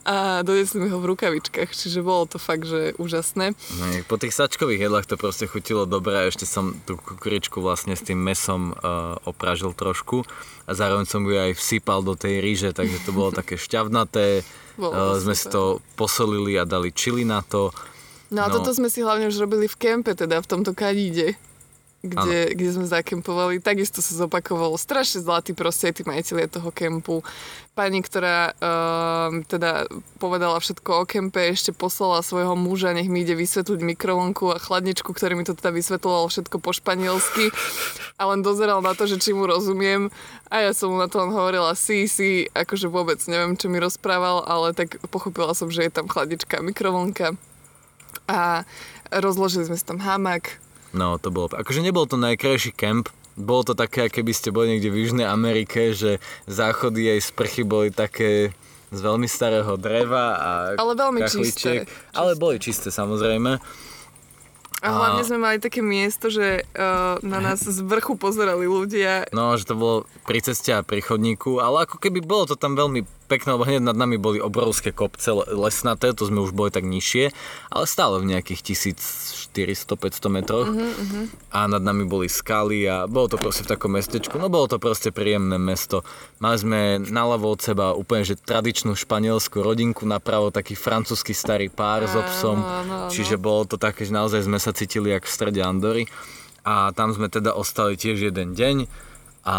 a 0.04 0.41
donesli 0.41 0.80
mi 0.80 0.89
ho 0.89 0.98
v 0.98 1.10
rukavičkách, 1.12 1.70
čiže 1.70 2.02
bolo 2.02 2.26
to 2.26 2.38
fakt, 2.38 2.65
že 2.65 2.94
úžasné. 2.98 3.54
No, 3.54 3.84
po 4.06 4.17
tých 4.17 4.34
sačkových 4.34 4.88
jedlách 4.88 5.08
to 5.08 5.15
proste 5.15 5.46
chutilo 5.46 5.86
dobre 5.86 6.15
a 6.15 6.28
ešte 6.28 6.46
som 6.46 6.74
tú 6.84 6.98
kukuričku 6.98 7.60
vlastne 7.60 7.94
s 7.94 8.02
tým 8.02 8.17
mesom 8.17 8.74
uh, 8.74 9.17
opražil 9.24 9.72
trošku 9.72 10.24
a 10.65 10.72
zároveň 10.72 11.06
som 11.06 11.22
ju 11.22 11.34
aj 11.34 11.56
vsypal 11.56 12.02
do 12.02 12.13
tej 12.13 12.39
ríže, 12.39 12.70
takže 12.72 13.02
to 13.04 13.12
bolo 13.12 13.32
také 13.32 13.58
šťavnaté. 13.58 14.41
Bolo 14.80 14.96
Uh, 14.96 15.20
sme 15.20 15.36
si 15.36 15.52
to 15.52 15.84
posolili 15.94 16.56
a 16.56 16.63
dali 16.63 16.96
čili 16.96 17.28
na 17.28 17.44
to. 17.44 17.76
No 18.32 18.41
a 18.44 18.48
No. 18.48 18.56
toto 18.58 18.72
sme 18.72 18.88
si 18.88 19.04
hlavne 19.04 19.28
už 19.28 19.38
robili 19.38 19.67
v 19.67 19.76
kempe, 19.76 20.15
teda 20.15 20.39
v 20.39 20.48
tomto 20.48 20.72
kadíde. 20.72 21.36
kde, 22.02 22.58
kde 22.58 22.70
sme 22.74 22.89
zakempovali, 22.89 23.62
takisto 23.62 24.02
sa 24.02 24.17
zopakovalo. 24.17 24.74
Strašne 24.74 25.22
zlatý 25.22 25.54
proste 25.54 25.94
tí 25.94 26.02
majiteľia 26.02 26.50
toho 26.50 26.74
kempu. 26.74 27.22
Pani, 27.71 28.03
ktorá 28.03 28.51
uh, 28.51 29.31
teda 29.47 29.88
povedala 30.19 30.60
všetko 30.60 30.89
o 30.91 31.03
kempe, 31.07 31.55
ešte 31.55 31.71
poslala 31.71 32.19
svojho 32.19 32.60
muža, 32.60 32.91
nech 32.91 33.07
mi 33.07 33.23
ide 33.23 33.31
vysvetliť 33.31 33.79
mikrovlnku 33.95 34.51
a 34.51 34.60
chladničku, 34.60 35.15
ktorý 35.15 35.39
mi 35.39 35.47
to 35.47 35.55
teda 35.55 35.71
vysvetloval 35.71 36.27
všetko 36.27 36.60
po 36.60 36.75
španielsky. 36.75 37.47
A 38.19 38.27
len 38.27 38.43
dozeral 38.43 38.83
na 38.83 38.91
to, 38.91 39.08
že 39.08 39.23
či 39.23 39.31
mu 39.31 39.48
rozumiem. 39.48 40.12
A 40.52 40.67
ja 40.67 40.75
som 40.75 40.91
mu 40.91 41.00
na 41.00 41.08
to 41.08 41.23
len 41.23 41.31
hovorila 41.31 41.71
si, 41.79 42.12
si, 42.12 42.52
akože 42.52 42.91
vôbec 42.91 43.23
neviem, 43.31 43.56
čo 43.56 43.71
mi 43.71 43.79
rozprával, 43.79 44.43
ale 44.43 44.75
tak 44.75 45.00
pochopila 45.08 45.56
som, 45.56 45.71
že 45.71 45.87
je 45.87 45.96
tam 45.96 46.12
chladnička 46.12 46.60
a 46.60 46.65
mikrovlnka. 46.67 47.39
A 48.27 48.67
rozložili 49.15 49.71
sme 49.71 49.79
si 49.79 49.87
tam 49.87 50.04
hamak, 50.04 50.60
No, 50.91 51.15
to 51.15 51.31
bolo, 51.31 51.48
akože 51.48 51.79
nebol 51.79 52.04
to 52.04 52.19
najkrajší 52.19 52.75
kemp, 52.75 53.08
bolo 53.40 53.62
to 53.63 53.73
také, 53.73 54.12
keby 54.12 54.32
ste 54.36 54.52
boli 54.52 54.75
niekde 54.75 54.92
v 54.92 55.08
Južnej 55.08 55.27
Amerike, 55.27 55.96
že 55.96 56.19
záchody 56.48 57.12
aj 57.15 57.32
sprchy 57.32 57.63
boli 57.63 57.90
také 57.90 58.52
z 58.92 59.00
veľmi 59.00 59.27
starého 59.27 59.79
dreva 59.79 60.36
a 60.36 60.52
Ale 60.75 60.94
veľmi 61.00 61.23
čisté. 61.23 61.88
Ale 62.12 62.36
boli 62.36 62.60
čisté 62.60 62.92
samozrejme. 62.92 63.58
A 64.82 64.88
hlavne 64.90 65.21
sme 65.21 65.38
mali 65.38 65.62
také 65.62 65.86
miesto, 65.86 66.34
že 66.34 66.65
uh, 66.73 67.21
na 67.21 67.38
nás 67.38 67.62
z 67.62 67.79
vrchu 67.86 68.17
pozerali 68.17 68.65
ľudia. 68.65 69.29
No, 69.29 69.54
že 69.54 69.69
to 69.69 69.77
bolo 69.77 70.10
pri 70.25 70.42
ceste 70.42 70.73
a 70.73 70.82
pri 70.82 71.06
chodníku, 71.06 71.62
ale 71.62 71.86
ako 71.86 72.02
keby 72.02 72.25
bolo 72.25 72.50
to 72.50 72.58
tam 72.58 72.73
veľmi 72.73 73.06
pekné, 73.32 73.56
lebo 73.56 73.63
hneď 73.63 73.79
nad 73.79 73.96
nami 73.96 74.19
boli 74.19 74.44
obrovské 74.44 74.92
kopce 74.92 75.32
lesnaté, 75.56 76.12
to 76.12 76.27
sme 76.27 76.44
už 76.44 76.52
boli 76.52 76.67
tak 76.67 76.84
nižšie, 76.84 77.32
ale 77.71 77.86
stále 77.88 78.19
v 78.19 78.36
nejakých 78.36 78.75
1400-500 79.56 80.27
metroch. 80.27 80.67
Uh-huh, 80.67 80.84
uh-huh. 80.84 81.25
A 81.56 81.71
nad 81.71 81.79
nami 81.79 82.04
boli 82.04 82.27
skaly 82.27 82.84
a 82.84 83.08
bolo 83.08 83.32
to 83.32 83.40
proste 83.40 83.63
v 83.63 83.71
takom 83.71 83.96
mestečku, 83.96 84.36
no 84.36 84.52
bolo 84.52 84.67
to 84.67 84.84
proste 84.84 85.15
príjemné 85.15 85.56
mesto. 85.56 86.04
Mali 86.44 86.60
sme 86.60 86.79
naľavo 87.00 87.56
od 87.56 87.63
seba 87.63 87.96
úplne 87.96 88.27
že 88.27 88.36
tradičnú 88.36 89.00
španielskú 89.00 89.63
rodinku, 89.63 90.04
napravo 90.04 90.52
taký 90.52 90.75
francúzsky 90.75 91.32
starý 91.32 91.71
pár 91.71 92.04
s 92.04 92.13
obsom, 92.19 92.60
Áno, 92.60 92.67
áno, 92.67 92.94
áno. 93.08 93.12
čiže 93.15 93.40
bolo 93.40 93.63
to 93.63 93.79
také, 93.79 94.04
že 94.04 94.12
naozaj 94.12 94.44
sme 94.44 94.60
sa 94.60 94.75
cítili 94.75 95.15
jak 95.15 95.23
v 95.23 95.32
strede 95.32 95.63
Andory. 95.63 96.12
A 96.62 96.94
tam 96.94 97.10
sme 97.10 97.25
teda 97.32 97.58
ostali 97.58 97.98
tiež 97.98 98.21
jeden 98.21 98.54
deň 98.54 98.86
a 99.42 99.58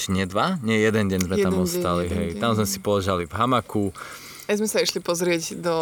či 0.00 0.08
nie 0.10 0.24
dva? 0.24 0.56
Nie, 0.60 0.80
jeden 0.80 1.06
deň 1.06 1.20
sme 1.22 1.36
Jeden 1.36 1.44
tam 1.44 1.54
deň, 1.54 1.62
ostali, 1.62 2.02
jeden 2.04 2.16
hej. 2.16 2.28
deň. 2.32 2.40
Tam 2.40 2.52
sme 2.54 2.64
si 2.64 2.78
položali 2.78 3.24
v 3.24 3.34
hamaku, 3.34 3.92
Aj 4.44 4.58
sme 4.58 4.66
sa 4.66 4.80
išli 4.80 4.98
pozrieť 4.98 5.62
do 5.62 5.78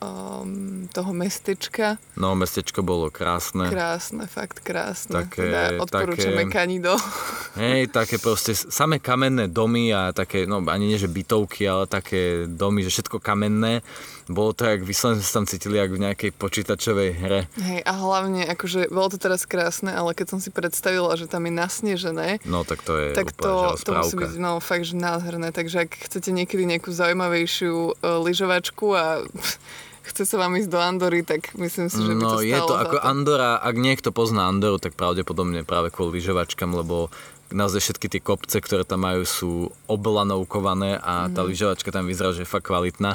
um, 0.00 0.88
toho 0.88 1.12
mestečka. 1.12 2.00
no 2.16 2.32
mestečko 2.32 2.80
bolo 2.80 3.12
krásne. 3.12 3.68
Krásne, 3.68 4.24
fakt 4.24 4.64
krásne. 4.64 5.20
Také- 5.20 5.44
teda 5.44 5.62
odporúčame 5.76 6.48
také- 6.48 6.54
Kanido. 6.56 6.96
Hej, 7.60 7.92
také 7.92 8.16
proste 8.16 8.56
samé 8.56 8.96
kamenné 8.98 9.52
domy 9.52 9.92
a 9.92 10.16
také, 10.16 10.48
no 10.48 10.64
ani 10.64 10.88
nie 10.88 10.96
že 10.96 11.12
bytovky, 11.12 11.68
ale 11.68 11.84
také 11.84 12.48
domy, 12.48 12.80
že 12.80 12.94
všetko 12.94 13.20
kamenné. 13.20 13.84
Bolo 14.26 14.50
to, 14.50 14.66
jak 14.66 14.82
vyslovene 14.82 15.22
sme 15.22 15.26
sa 15.26 15.34
tam 15.38 15.46
cítili, 15.46 15.78
jak 15.78 15.94
v 15.94 16.02
nejakej 16.02 16.30
počítačovej 16.34 17.10
hre. 17.14 17.40
Hej, 17.62 17.80
a 17.86 17.92
hlavne, 17.94 18.42
akože, 18.50 18.90
bolo 18.90 19.06
to 19.06 19.22
teraz 19.22 19.46
krásne, 19.46 19.94
ale 19.94 20.18
keď 20.18 20.34
som 20.34 20.38
si 20.42 20.50
predstavila, 20.50 21.14
že 21.14 21.30
tam 21.30 21.46
je 21.46 21.52
nasnežené, 21.54 22.28
No 22.42 22.66
tak 22.66 22.82
to 22.82 22.98
je 22.98 23.14
tak 23.14 23.30
úplne, 23.30 23.78
to, 23.78 23.86
to 23.86 23.90
musí 23.94 24.14
byť 24.18 24.32
no, 24.42 24.58
fakt, 24.58 24.82
že 24.82 24.98
nádherné. 24.98 25.54
Takže 25.54 25.86
ak 25.86 26.10
chcete 26.10 26.34
niekedy 26.34 26.66
nejakú 26.66 26.90
zaujímavejšiu 26.90 27.74
uh, 27.94 28.18
lyžovačku 28.18 28.86
a 28.98 29.22
chce 30.10 30.22
sa 30.26 30.36
vám 30.42 30.58
ísť 30.58 30.70
do 30.70 30.78
Andory, 30.82 31.22
tak 31.22 31.54
myslím 31.54 31.86
si, 31.86 31.98
že 31.98 32.10
by 32.10 32.18
No 32.18 32.38
to 32.38 32.42
je 32.42 32.54
stalo 32.54 32.68
to 32.70 32.74
ako 32.78 32.96
Andora, 33.02 33.58
ak 33.58 33.74
niekto 33.78 34.10
pozná 34.10 34.50
Andoru, 34.50 34.82
tak 34.82 34.98
pravdepodobne 34.98 35.62
práve 35.62 35.94
kvôli 35.94 36.18
lyžovačkám, 36.18 36.74
lebo 36.74 37.10
naozaj 37.46 37.78
všetky 37.78 38.06
tie 38.10 38.18
kopce, 38.22 38.58
ktoré 38.58 38.82
tam 38.82 39.06
majú, 39.06 39.22
sú 39.22 39.50
oblanovkované 39.86 40.98
a 40.98 41.30
tá 41.30 41.42
Mhm. 41.42 41.48
lyžovačka 41.50 41.90
tam 41.94 42.06
vyzerá, 42.10 42.34
že 42.34 42.42
je 42.42 42.48
fakt 42.50 42.66
kvalitná. 42.66 43.14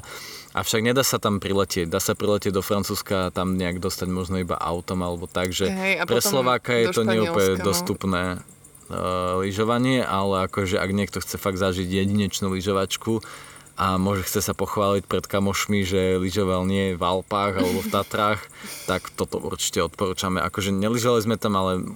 Avšak 0.51 0.83
nedá 0.83 1.03
sa 1.03 1.15
tam 1.15 1.39
priletieť. 1.39 1.87
Dá 1.87 2.03
sa 2.03 2.11
priletieť 2.11 2.51
do 2.51 2.59
Francúzska 2.59 3.27
a 3.27 3.33
tam 3.33 3.55
nejak 3.55 3.79
dostať 3.79 4.07
možno 4.11 4.43
iba 4.43 4.59
autom 4.59 4.99
alebo 4.99 5.23
tak, 5.23 5.55
že 5.55 5.71
Hej, 5.71 6.03
pre 6.03 6.19
Slováka 6.19 6.75
je 6.75 6.91
to 6.91 7.07
neúplne 7.07 7.55
no. 7.55 7.71
dostupné 7.71 8.23
uh, 8.91 9.39
lyžovanie, 9.39 10.03
ale 10.03 10.51
akože 10.51 10.75
ak 10.75 10.91
niekto 10.91 11.23
chce 11.23 11.39
fakt 11.39 11.55
zažiť 11.55 11.87
jedinečnú 11.87 12.51
lyžovačku 12.51 13.23
a 13.79 13.95
môže 13.95 14.27
chce 14.27 14.43
sa 14.43 14.53
pochváliť 14.53 15.07
pred 15.07 15.23
kamošmi, 15.23 15.87
že 15.87 16.19
lyžoval 16.19 16.67
nie 16.67 16.93
v 16.93 17.01
Alpách 17.01 17.55
alebo 17.55 17.79
v 17.79 17.89
Tatrách, 17.89 18.43
tak 18.91 19.07
toto 19.15 19.39
určite 19.39 19.79
odporúčame. 19.87 20.43
Akože 20.43 20.75
nelyžovali 20.75 21.21
sme 21.23 21.39
tam, 21.39 21.55
ale 21.55 21.87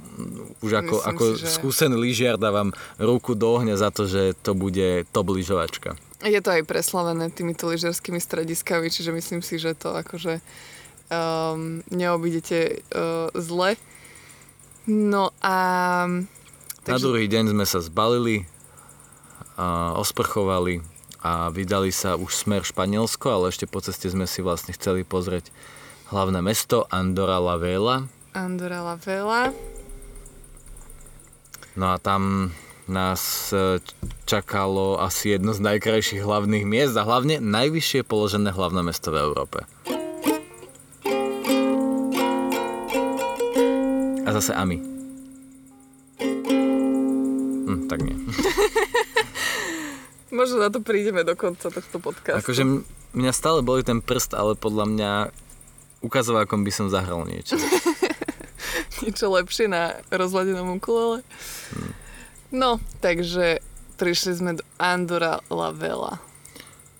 už 0.63 0.71
ako, 0.79 0.95
Myslím 1.03 1.11
ako 1.11 1.23
si, 1.27 1.39
že- 1.43 1.51
skúsený 1.59 1.95
lyžiar 1.99 2.35
dávam 2.39 2.71
ruku 2.95 3.35
do 3.35 3.51
ohňa 3.51 3.75
za 3.75 3.91
to, 3.91 4.07
že 4.07 4.31
to 4.39 4.55
bude 4.55 5.03
top 5.11 5.27
lyžovačka. 5.27 5.99
Je 6.25 6.41
to 6.41 6.49
aj 6.49 6.65
preslavené 6.65 7.29
týmito 7.29 7.69
lyžiarskými 7.69 8.17
strediskami, 8.17 8.89
čiže 8.89 9.13
myslím 9.13 9.45
si, 9.45 9.61
že 9.61 9.77
to 9.77 9.93
akože 9.93 10.41
um, 11.13 11.85
neobídete 11.93 12.81
uh, 12.81 13.29
zle. 13.37 13.77
No 14.89 15.29
a... 15.45 15.57
Na 16.85 16.97
druhý 16.97 17.29
deň 17.29 17.53
sme 17.53 17.65
sa 17.65 17.77
zbalili, 17.77 18.49
a 19.57 19.93
osprchovali 20.01 20.81
a 21.21 21.49
vydali 21.49 21.89
sa 21.89 22.17
už 22.17 22.33
smer 22.33 22.61
Španielsko, 22.65 23.29
ale 23.29 23.49
ešte 23.49 23.69
po 23.69 23.81
ceste 23.81 24.09
sme 24.09 24.25
si 24.25 24.41
vlastne 24.45 24.73
chceli 24.73 25.01
pozrieť 25.05 25.49
hlavné 26.09 26.41
mesto 26.41 26.85
Andorra 26.93 27.41
la 27.41 27.57
Vela. 27.57 28.05
Andorra 28.33 28.81
la 28.81 28.95
Vela. 28.97 29.41
No 31.73 31.93
a 31.93 31.97
tam 31.97 32.53
nás 32.85 33.49
e, 33.49 33.81
čakalo 34.29 35.01
asi 35.01 35.37
jedno 35.37 35.53
z 35.53 35.61
najkrajších 35.61 36.21
hlavných 36.21 36.65
miest 36.65 36.93
a 36.97 37.05
hlavne 37.05 37.41
najvyššie 37.41 38.05
položené 38.05 38.53
hlavné 38.53 38.81
mesto 38.85 39.09
v 39.09 39.21
Európe. 39.21 39.65
A 44.25 44.29
zase 44.33 44.53
Ami. 44.53 44.81
Hm, 47.65 47.89
tak 47.89 48.01
nie. 48.05 48.17
Možno 50.35 50.61
na 50.61 50.69
to 50.69 50.81
prídeme 50.81 51.23
do 51.23 51.33
konca 51.37 51.69
tohto 51.69 51.97
podcastu. 51.97 52.41
Akože 52.41 52.63
mňa 53.15 53.31
stále 53.33 53.63
boli 53.63 53.81
ten 53.81 54.01
prst, 54.03 54.35
ale 54.35 54.53
podľa 54.53 54.85
mňa 54.89 55.11
ukazovákom 56.05 56.61
by 56.61 56.71
som 56.73 56.91
zahral 56.91 57.25
niečo. 57.25 57.57
Niečo 59.03 59.27
lepšie 59.27 59.67
na 59.67 59.99
rozladenom 60.11 60.77
ukulele. 60.79 61.25
No, 62.53 62.77
takže 63.01 63.63
prišli 63.95 64.31
sme 64.37 64.51
do 64.59 64.63
Andorra 64.77 65.41
la 65.49 65.71
Vela. 65.71 66.19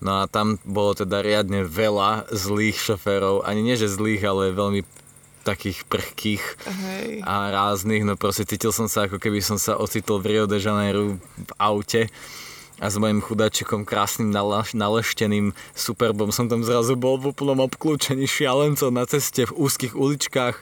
No 0.04 0.22
a 0.22 0.30
tam 0.30 0.62
bolo 0.62 0.94
teda 0.94 1.26
riadne 1.26 1.66
veľa 1.66 2.30
zlých 2.30 2.78
šoférov, 2.78 3.48
ani 3.48 3.66
nie 3.66 3.76
že 3.80 3.90
zlých, 3.90 4.22
ale 4.22 4.54
veľmi 4.54 4.86
takých 5.46 5.86
prchkých 5.86 6.44
Hej. 6.66 7.10
a 7.22 7.54
ráznych, 7.54 8.02
no 8.02 8.18
proste 8.18 8.50
cítil 8.50 8.74
som 8.74 8.90
sa 8.90 9.06
ako 9.06 9.22
keby 9.22 9.46
som 9.46 9.62
sa 9.62 9.78
ocitol 9.78 10.18
v 10.18 10.34
Rio 10.34 10.46
de 10.50 10.58
Janeiro 10.58 11.22
v 11.22 11.52
aute 11.62 12.10
a 12.84 12.92
s 12.92 13.00
mojim 13.00 13.24
chudáčikom 13.24 13.88
krásnym 13.88 14.36
nalešteným 14.76 15.56
superbom 15.72 16.36
som 16.36 16.52
tam 16.52 16.60
zrazu 16.60 17.00
bol 17.00 17.16
v 17.16 17.32
úplnom 17.32 17.64
obklúčení 17.64 18.28
šialencov 18.28 18.92
na 18.92 19.08
ceste 19.08 19.48
v 19.48 19.56
úzkých 19.56 19.96
uličkách 19.96 20.56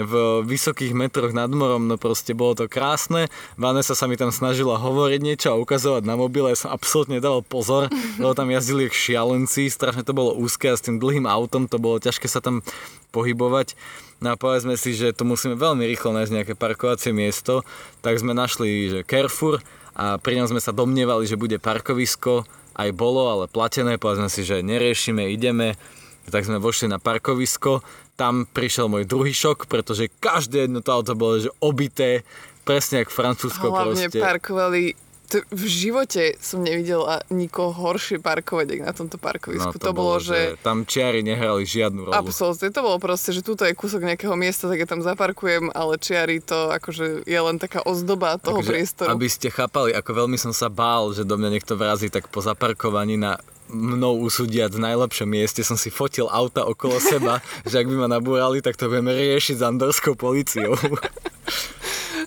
v 0.00 0.12
vysokých 0.46 0.96
metroch 0.96 1.36
nad 1.36 1.50
morom, 1.52 1.84
no 1.84 2.00
proste 2.00 2.32
bolo 2.32 2.56
to 2.56 2.64
krásne. 2.70 3.28
Vanessa 3.60 3.92
sa 3.92 4.08
mi 4.08 4.16
tam 4.16 4.32
snažila 4.32 4.80
hovoriť 4.80 5.20
niečo 5.20 5.48
a 5.52 5.60
ukazovať 5.60 6.08
na 6.08 6.16
mobile, 6.16 6.54
ja 6.54 6.56
som 6.56 6.72
absolútne 6.72 7.20
dával 7.20 7.44
pozor, 7.44 7.92
lebo 8.16 8.32
tam 8.32 8.48
jazdili 8.48 8.88
jak 8.88 8.96
šialenci, 8.96 9.68
strašne 9.68 10.06
to 10.06 10.16
bolo 10.16 10.32
úzke 10.32 10.72
a 10.72 10.78
s 10.78 10.84
tým 10.86 10.96
dlhým 10.96 11.28
autom 11.28 11.68
to 11.68 11.76
bolo 11.76 12.00
ťažké 12.00 12.30
sa 12.30 12.40
tam 12.40 12.64
pohybovať. 13.12 13.76
No 14.20 14.32
a 14.32 14.40
povedzme 14.40 14.76
si, 14.76 14.92
že 14.92 15.16
tu 15.16 15.24
musíme 15.24 15.56
veľmi 15.56 15.84
rýchlo 15.88 16.12
nájsť 16.12 16.32
nejaké 16.32 16.54
parkovacie 16.54 17.10
miesto, 17.16 17.64
tak 18.04 18.20
sme 18.20 18.36
našli, 18.36 18.92
že 18.92 18.98
Carrefour 19.04 19.64
a 19.96 20.18
pri 20.18 20.40
ňom 20.40 20.56
sme 20.56 20.60
sa 20.62 20.74
domnievali, 20.74 21.26
že 21.26 21.40
bude 21.40 21.58
parkovisko, 21.58 22.46
aj 22.78 22.90
bolo, 22.94 23.28
ale 23.28 23.44
platené, 23.50 24.00
povedzme 24.00 24.30
si, 24.30 24.46
že 24.46 24.64
neriešime, 24.64 25.28
ideme, 25.30 25.74
tak 26.30 26.46
sme 26.46 26.62
vošli 26.62 26.86
na 26.86 27.02
parkovisko, 27.02 27.82
tam 28.14 28.46
prišiel 28.46 28.86
môj 28.86 29.08
druhý 29.08 29.34
šok, 29.34 29.66
pretože 29.66 30.12
každé 30.22 30.68
jedno 30.68 30.84
to 30.84 30.92
auto 30.92 31.16
bolo 31.16 31.40
že 31.40 31.50
obité, 31.58 32.22
presne 32.62 33.02
jak 33.02 33.10
Francúzsko 33.10 33.72
Hlavne 33.72 34.06
proste. 34.06 34.20
parkovali... 34.20 35.09
To 35.30 35.38
v 35.54 35.64
živote 35.66 36.34
som 36.42 36.58
nevidela 36.58 37.22
nikoho 37.30 37.70
horšie 37.70 38.18
parkovať, 38.18 38.66
ako 38.74 38.82
na 38.82 38.94
tomto 38.94 39.16
No, 39.16 39.22
parkovisku. 39.22 39.78
to, 39.78 39.94
bolo, 39.94 40.18
že... 40.18 40.58
Tam 40.66 40.82
čiary 40.82 41.22
nehrali 41.22 41.62
žiadnu 41.62 42.10
rolu. 42.10 42.14
Absolutne, 42.18 42.74
to 42.74 42.82
bolo 42.82 42.98
proste, 42.98 43.30
že 43.30 43.46
tuto 43.46 43.62
je 43.62 43.70
kúsok 43.70 44.02
nejakého 44.02 44.34
miesta, 44.34 44.66
tak 44.66 44.82
ja 44.82 44.90
tam 44.90 45.06
zaparkujem, 45.06 45.70
ale 45.70 46.02
čiary 46.02 46.42
to 46.42 46.74
akože 46.74 47.22
je 47.30 47.40
len 47.40 47.62
taká 47.62 47.78
ozdoba 47.86 48.42
toho 48.42 48.58
Takže, 48.58 48.70
priestoru. 48.74 49.08
Aby 49.14 49.30
ste 49.30 49.54
chápali, 49.54 49.94
ako 49.94 50.26
veľmi 50.26 50.34
som 50.34 50.50
sa 50.50 50.66
bál, 50.66 51.14
že 51.14 51.22
do 51.22 51.38
mňa 51.38 51.50
niekto 51.54 51.78
vrazí, 51.78 52.10
tak 52.10 52.26
po 52.26 52.42
zaparkovaní 52.42 53.14
na 53.14 53.38
mnou 53.70 54.18
usúdiac 54.26 54.74
v 54.74 54.82
najlepšom 54.82 55.30
mieste 55.30 55.62
som 55.62 55.78
si 55.78 55.94
fotil 55.94 56.26
auta 56.26 56.66
okolo 56.66 56.98
seba, 56.98 57.38
že 57.62 57.78
ak 57.78 57.86
by 57.86 57.96
ma 58.02 58.08
nabúrali, 58.10 58.58
tak 58.58 58.74
to 58.74 58.90
budeme 58.90 59.14
riešiť 59.14 59.62
s 59.62 59.66
andorskou 59.66 60.18
policiou. 60.18 60.74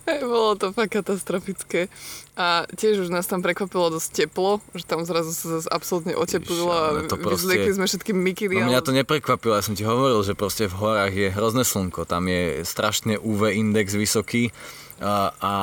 Bolo 0.24 0.60
to 0.60 0.76
fakt 0.76 0.99
katastrofické. 0.99 1.88
A 2.34 2.66
tiež 2.66 3.06
už 3.06 3.10
nás 3.14 3.30
tam 3.30 3.39
prekvapilo 3.45 3.93
dosť 3.93 4.26
teplo, 4.26 4.60
že 4.74 4.84
tam 4.84 5.06
zrazu 5.06 5.32
sa 5.32 5.60
zase 5.60 5.70
absolútne 5.70 6.18
oteplilo 6.18 6.68
a 6.74 7.06
proste- 7.08 7.45
vyzliekli 7.47 7.72
sme 7.78 7.86
všetky 7.88 8.12
mikiny. 8.12 8.58
No 8.58 8.68
ale- 8.68 8.72
mňa 8.74 8.82
to 8.84 8.91
neprekvapilo, 8.91 9.54
ja 9.56 9.64
som 9.64 9.78
ti 9.78 9.86
hovoril, 9.86 10.20
že 10.26 10.34
proste 10.36 10.66
v 10.68 10.76
horách 10.76 11.14
je 11.14 11.30
hrozné 11.30 11.64
slnko, 11.64 12.10
tam 12.10 12.26
je 12.28 12.66
strašne 12.66 13.16
UV 13.22 13.54
index 13.54 13.93
vysoký 13.93 14.49
a, 14.97 15.30
a 15.39 15.54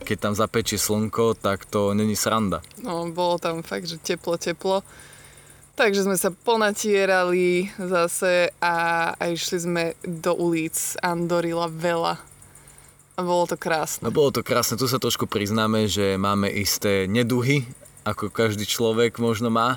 keď 0.00 0.16
tam 0.30 0.34
zapečí 0.38 0.78
slnko, 0.78 1.34
tak 1.36 1.66
to 1.66 1.92
není 1.92 2.14
sranda. 2.14 2.62
No, 2.80 3.10
bolo 3.10 3.36
tam 3.42 3.60
fakt, 3.66 3.90
že 3.90 3.98
teplo, 3.98 4.38
teplo. 4.38 4.86
Takže 5.74 6.04
sme 6.04 6.16
sa 6.20 6.28
ponatierali 6.28 7.72
zase 7.80 8.52
a, 8.60 8.76
a 9.16 9.22
išli 9.32 9.58
sme 9.64 9.84
do 10.04 10.36
ulic 10.36 10.76
Andorila 11.00 11.72
veľa. 11.72 12.29
A 13.20 13.28
bolo 13.28 13.44
to 13.44 13.60
krásne. 13.60 14.00
No 14.00 14.08
bolo 14.08 14.32
to 14.32 14.40
krásne, 14.40 14.80
tu 14.80 14.88
sa 14.88 14.96
trošku 14.96 15.28
priznáme, 15.28 15.84
že 15.84 16.16
máme 16.16 16.48
isté 16.48 17.04
neduhy, 17.04 17.68
ako 18.08 18.32
každý 18.32 18.64
človek 18.64 19.20
možno 19.20 19.52
má 19.52 19.76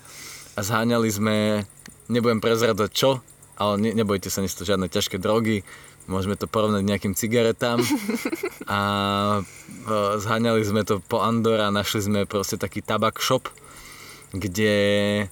a 0.55 0.59
zháňali 0.63 1.11
sme, 1.11 1.67
nebudem 2.07 2.39
prezradať 2.39 2.87
čo, 2.95 3.19
ale 3.59 3.83
ne, 3.83 3.91
nebojte 3.91 4.31
sa, 4.31 4.39
nie 4.39 4.47
sú 4.47 4.63
to 4.63 4.69
žiadne 4.71 4.87
ťažké 4.87 5.19
drogy, 5.19 5.67
môžeme 6.07 6.39
to 6.39 6.47
porovnať 6.47 6.87
nejakým 6.87 7.19
cigaretám 7.19 7.83
a 8.71 8.79
e, 9.39 9.41
zháňali 10.23 10.63
sme 10.63 10.87
to 10.87 11.03
po 11.03 11.19
Andore 11.19 11.67
a 11.67 11.75
našli 11.75 11.99
sme 11.99 12.23
proste 12.23 12.55
taký 12.55 12.79
tabak 12.79 13.19
shop, 13.19 13.51
kde 14.31 14.75
e, 15.19 15.25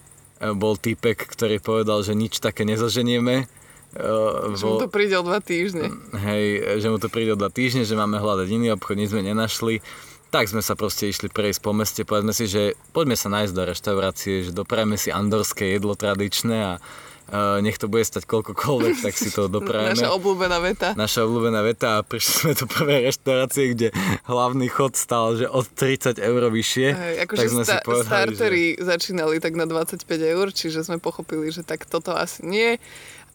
bol 0.52 0.76
týpek, 0.76 1.16
ktorý 1.16 1.64
povedal, 1.64 2.04
že 2.04 2.12
nič 2.12 2.44
také 2.44 2.68
nezaženieme. 2.68 3.48
E, 3.92 4.56
Že 4.56 4.64
mu 4.66 4.76
to 4.78 4.88
príde 4.88 5.16
o 5.16 5.24
dva 5.24 5.40
týždne. 5.40 5.92
Hej, 6.14 6.44
že 6.80 6.88
mu 6.88 6.98
to 6.98 7.08
príde 7.08 7.34
o 7.34 7.38
dva 7.38 7.50
týždne, 7.50 7.84
že 7.84 7.94
máme 7.94 8.18
hľadať 8.18 8.48
iný 8.48 8.72
obchod, 8.72 8.96
nič 8.96 9.12
sme 9.12 9.22
nenašli. 9.22 9.84
Tak 10.30 10.48
sme 10.48 10.64
sa 10.64 10.80
proste 10.80 11.12
išli 11.12 11.28
prejsť 11.28 11.60
po 11.60 11.72
meste, 11.72 12.02
povedzme 12.02 12.32
si, 12.32 12.48
že 12.48 12.62
poďme 12.90 13.20
sa 13.20 13.28
nájsť 13.28 13.52
do 13.52 13.64
reštaurácie, 13.68 14.36
že 14.42 14.52
doprajeme 14.52 14.96
si 14.96 15.12
andorské 15.12 15.76
jedlo 15.76 15.92
tradičné 15.92 16.56
a 16.56 16.74
uh, 16.80 17.60
nech 17.60 17.76
to 17.76 17.92
bude 17.92 18.00
stať 18.02 18.32
koľkokoľvek, 18.32 18.96
tak 19.02 19.12
si 19.12 19.28
to 19.28 19.48
doprajeme. 19.52 19.92
Naša 19.92 20.16
obľúbená 20.16 20.64
veta. 20.64 20.96
Naša 20.96 21.28
obľúbená 21.28 21.60
veta 21.62 22.00
a 22.00 22.08
prišli 22.08 22.32
sme 22.34 22.52
do 22.56 22.64
prvej 22.64 23.12
reštaurácie, 23.12 23.64
kde 23.76 23.88
hlavný 24.24 24.72
chod 24.72 24.96
stal, 24.96 25.36
že 25.36 25.52
od 25.52 25.68
30 25.68 26.16
eur 26.16 26.48
vyššie. 26.48 26.88
Hej, 26.90 27.16
akože 27.28 27.36
tak 27.36 27.48
sme 27.52 27.64
si 27.64 27.76
sta- 27.76 27.84
povedali, 27.84 28.08
startery 28.08 28.64
začínali 28.80 29.36
tak 29.40 29.60
na 29.60 29.68
25 29.68 30.08
eur, 30.08 30.48
čiže 30.50 30.80
sme 30.80 30.96
pochopili, 30.96 31.52
že 31.52 31.68
tak 31.68 31.84
toto 31.84 32.16
asi 32.16 32.40
nie. 32.48 32.80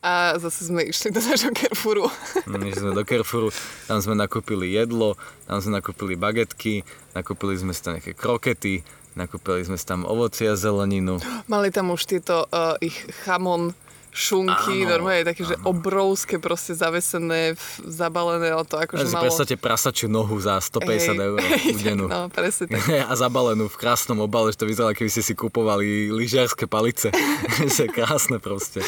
A 0.07 0.39
zase 0.39 0.71
sme 0.71 0.87
išli 0.87 1.11
do 1.11 1.19
nášho 1.19 1.51
Carrefouru. 1.51 2.07
My 2.47 2.71
sme 2.71 2.95
do 2.95 3.03
Carrefouru, 3.03 3.51
tam 3.91 3.99
sme 3.99 4.15
nakúpili 4.15 4.71
jedlo, 4.71 5.19
tam 5.51 5.59
sme 5.59 5.83
nakúpili 5.83 6.15
bagetky, 6.15 6.87
nakúpili 7.11 7.59
sme 7.59 7.75
si 7.75 7.83
tam 7.83 7.99
nejaké 7.99 8.15
krokety, 8.15 8.87
nakúpili 9.19 9.67
sme 9.67 9.75
si 9.75 9.83
tam 9.83 10.07
ovocia, 10.07 10.55
zeleninu. 10.55 11.19
Mali 11.51 11.75
tam 11.75 11.91
už 11.91 12.07
tieto 12.07 12.47
uh, 12.55 12.79
ich 12.79 12.95
chamon 13.27 13.75
šunky, 14.17 14.87
Áno, 14.87 14.97
normálne 14.97 15.29
také, 15.29 15.45
že 15.45 15.61
obrovské 15.61 16.41
proste 16.41 16.73
zavesené, 16.73 17.53
zabalené 17.85 18.57
o 18.57 18.65
to, 18.65 18.81
akože 18.81 19.05
Takže 19.05 19.13
malo... 19.13 19.25
predstavte 19.29 19.57
prasačiu 19.61 20.09
nohu 20.09 20.39
za 20.41 20.57
150 20.57 21.19
eur 21.21 21.39
udenú. 21.77 22.07
No, 22.09 22.33
presne 22.33 22.73
tak. 22.73 22.81
a 23.11 23.13
zabalenú 23.13 23.69
v 23.69 23.77
krásnom 23.77 24.17
obale, 24.25 24.55
že 24.55 24.63
to 24.63 24.71
vyzeralo, 24.71 24.97
keby 24.97 25.11
ste 25.13 25.21
si 25.21 25.35
kupovali 25.37 26.09
lyžiarske 26.09 26.65
palice. 26.65 27.13
že 27.61 27.85
je 27.85 27.91
krásne 27.93 28.41
proste. 28.41 28.81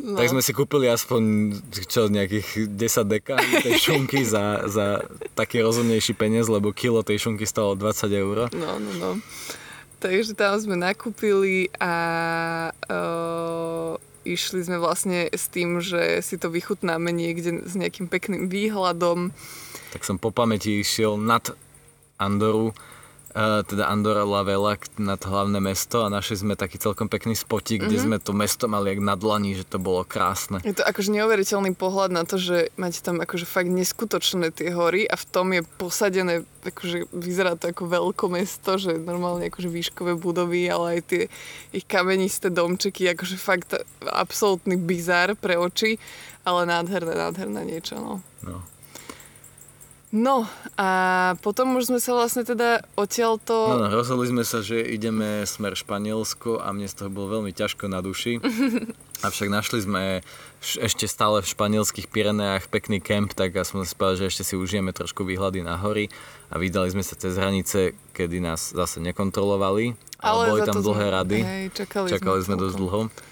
No. 0.00 0.16
Tak 0.16 0.32
sme 0.32 0.40
si 0.40 0.56
kúpili 0.56 0.88
aspoň 0.88 1.52
čo, 1.84 2.08
nejakých 2.08 2.72
10 2.72 3.04
deka 3.04 3.36
tej 3.36 3.74
šunky 3.84 4.24
za, 4.24 4.64
za 4.64 5.04
taký 5.36 5.60
rozumnejší 5.60 6.16
peniaz, 6.16 6.48
lebo 6.48 6.72
kilo 6.72 7.04
tej 7.04 7.28
šunky 7.28 7.44
stalo 7.44 7.76
20 7.76 8.08
eur. 8.08 8.36
No, 8.56 8.80
no, 8.80 8.90
no. 8.96 9.10
Takže 10.00 10.32
tam 10.32 10.56
sme 10.56 10.80
nakúpili 10.80 11.68
a 11.76 11.92
uh, 12.72 14.00
išli 14.24 14.64
sme 14.64 14.80
vlastne 14.80 15.28
s 15.28 15.52
tým, 15.52 15.84
že 15.84 16.24
si 16.24 16.40
to 16.40 16.48
vychutnáme 16.48 17.12
niekde 17.12 17.68
s 17.68 17.76
nejakým 17.76 18.08
pekným 18.08 18.48
výhľadom. 18.48 19.28
Tak 19.92 20.00
som 20.08 20.16
po 20.16 20.32
pamäti 20.32 20.80
išiel 20.80 21.20
nad 21.20 21.52
Andoru, 22.16 22.72
teda 23.64 23.86
Andorra 23.86 24.26
la 24.26 24.42
Vela, 24.42 24.74
k- 24.74 24.90
nad 24.98 25.18
hlavné 25.18 25.62
mesto 25.62 26.02
a 26.02 26.10
našli 26.10 26.42
sme 26.42 26.54
taký 26.58 26.76
celkom 26.76 27.06
pekný 27.06 27.38
spotík, 27.38 27.86
kde 27.86 28.02
sme 28.02 28.16
to 28.18 28.34
mesto 28.34 28.66
mali 28.66 28.90
jak 28.90 29.00
na 29.00 29.14
dlani, 29.14 29.54
že 29.54 29.62
to 29.62 29.78
bolo 29.78 30.02
krásne. 30.02 30.58
Je 30.66 30.74
to 30.74 30.82
akože 30.82 31.14
neuveriteľný 31.14 31.78
pohľad 31.78 32.10
na 32.10 32.26
to, 32.26 32.36
že 32.36 32.74
máte 32.74 32.98
tam 32.98 33.22
akože 33.22 33.46
fakt 33.46 33.70
neskutočné 33.70 34.50
tie 34.50 34.74
hory 34.74 35.06
a 35.06 35.14
v 35.14 35.24
tom 35.30 35.54
je 35.54 35.62
posadené, 35.78 36.42
akože 36.66 37.06
vyzerá 37.14 37.54
to 37.54 37.70
ako 37.70 37.86
veľkomesto, 37.86 38.70
že 38.82 38.98
normálne 38.98 39.46
akože 39.46 39.70
výškové 39.70 40.18
budovy, 40.18 40.66
ale 40.66 40.98
aj 40.98 41.00
tie 41.06 41.22
ich 41.70 41.86
kamenisté 41.86 42.50
domčeky, 42.50 43.14
akože 43.14 43.36
fakt 43.38 43.78
absolútny 44.10 44.74
bizár 44.74 45.38
pre 45.38 45.54
oči, 45.54 46.02
ale 46.42 46.66
nádherné, 46.66 47.14
nádherné 47.14 47.62
niečo, 47.62 47.94
no. 48.00 48.14
No. 48.42 48.64
No 50.10 50.42
a 50.74 50.88
potom 51.38 51.78
už 51.78 51.86
sme 51.86 52.02
sa 52.02 52.18
vlastne 52.18 52.42
teda 52.42 52.82
odtiaľto... 52.98 53.54
No, 53.54 53.86
no, 53.86 53.94
rozhodli 53.94 54.26
sme 54.26 54.42
sa, 54.42 54.58
že 54.58 54.82
ideme 54.82 55.46
smer 55.46 55.78
Španielsko 55.78 56.58
a 56.58 56.74
mne 56.74 56.90
z 56.90 56.98
toho 56.98 57.14
bolo 57.14 57.38
veľmi 57.38 57.54
ťažko 57.54 57.86
na 57.86 58.02
duši. 58.02 58.42
Avšak 59.26 59.46
našli 59.46 59.78
sme 59.86 60.02
ešte 60.60 61.06
stále 61.06 61.38
v 61.38 61.50
španielských 61.54 62.10
Pireneách 62.10 62.66
pekný 62.66 62.98
kemp, 62.98 63.38
tak 63.38 63.54
ja 63.54 63.62
som 63.62 63.86
si 63.86 63.94
povedal, 63.94 64.26
že 64.26 64.34
ešte 64.34 64.42
si 64.42 64.54
užijeme 64.58 64.90
trošku 64.90 65.22
výhľady 65.22 65.62
na 65.62 65.78
hory 65.78 66.10
a 66.50 66.58
vydali 66.58 66.90
sme 66.90 67.06
sa 67.06 67.14
cez 67.14 67.38
hranice, 67.38 67.94
kedy 68.10 68.42
nás 68.42 68.74
zase 68.74 68.98
nekontrolovali, 68.98 69.94
ale, 70.18 70.42
boli 70.50 70.60
tam 70.66 70.82
dlhé 70.82 71.06
sme- 71.06 71.16
rady. 71.22 71.38
Hej, 71.38 71.64
čakali, 71.86 72.06
Čakali 72.10 72.40
sme 72.42 72.56
dosť 72.58 72.74
celkom. 72.74 72.82
dlho. 72.82 73.29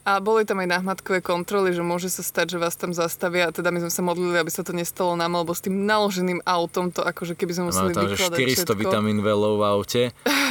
A 0.00 0.16
boli 0.16 0.48
tam 0.48 0.64
aj 0.64 0.80
náhmatkové 0.80 1.20
kontroly, 1.20 1.76
že 1.76 1.84
môže 1.84 2.08
sa 2.08 2.24
stať, 2.24 2.56
že 2.56 2.58
vás 2.58 2.72
tam 2.72 2.96
zastavia 2.96 3.48
a 3.48 3.54
teda 3.54 3.68
my 3.68 3.84
sme 3.84 3.92
sa 3.92 4.00
modlili, 4.00 4.40
aby 4.40 4.48
sa 4.48 4.64
to 4.64 4.72
nestalo 4.72 5.12
nám, 5.12 5.36
lebo 5.36 5.52
s 5.52 5.60
tým 5.60 5.84
naloženým 5.84 6.40
autom 6.48 6.88
to 6.88 7.04
akože 7.04 7.36
keby 7.36 7.52
sme 7.52 7.64
museli 7.68 7.92
Máme 7.92 7.96
tam, 7.96 8.08
vykladať 8.08 8.38
400 8.40 8.56
všetko. 8.56 8.80
vitamín 8.80 9.18
velov 9.20 9.60
v 9.60 9.64
aute 9.68 10.02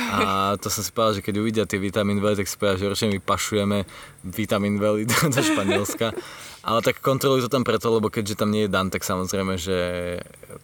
a 0.10 0.54
to 0.62 0.70
som 0.70 0.82
si 0.86 0.89
povedal, 0.93 1.14
že 1.18 1.24
keď 1.26 1.36
uvidia 1.41 1.66
tie 1.66 1.82
vitamín 1.82 2.22
V, 2.22 2.34
tak 2.38 2.45
si 2.45 2.58
povedal, 2.58 2.78
že 2.78 2.86
určite 2.89 3.10
my 3.14 3.20
pašujeme 3.22 3.78
vitamín 4.26 4.78
V 4.78 5.06
do, 5.06 5.18
do 5.30 5.41
Španielska. 5.41 6.14
Ale 6.60 6.84
tak 6.84 6.99
kontrolujú 6.99 7.47
to 7.47 7.55
tam 7.55 7.64
preto, 7.64 7.88
lebo 7.88 8.12
keďže 8.12 8.36
tam 8.43 8.51
nie 8.51 8.68
je 8.68 8.74
dan, 8.74 8.91
tak 8.91 9.07
samozrejme, 9.07 9.55
že 9.55 9.78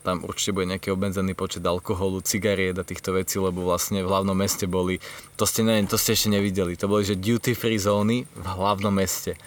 tam 0.03 0.27
určite 0.27 0.51
bude 0.51 0.67
nejaký 0.67 0.91
obmedzený 0.91 1.39
počet 1.39 1.63
alkoholu, 1.63 2.19
cigariet 2.19 2.75
a 2.75 2.83
týchto 2.83 3.15
vecí, 3.15 3.39
lebo 3.39 3.63
vlastne 3.63 4.03
v 4.03 4.11
hlavnom 4.11 4.35
meste 4.35 4.67
boli, 4.67 4.99
to 5.39 5.47
ste, 5.47 5.63
neviem, 5.63 5.87
to 5.87 5.95
ste 5.95 6.19
ešte 6.19 6.35
nevideli, 6.35 6.75
to 6.75 6.91
boli, 6.91 7.07
že 7.07 7.15
duty 7.15 7.55
free 7.55 7.79
zóny 7.79 8.27
v 8.27 8.45
hlavnom 8.45 8.91
meste. 8.91 9.39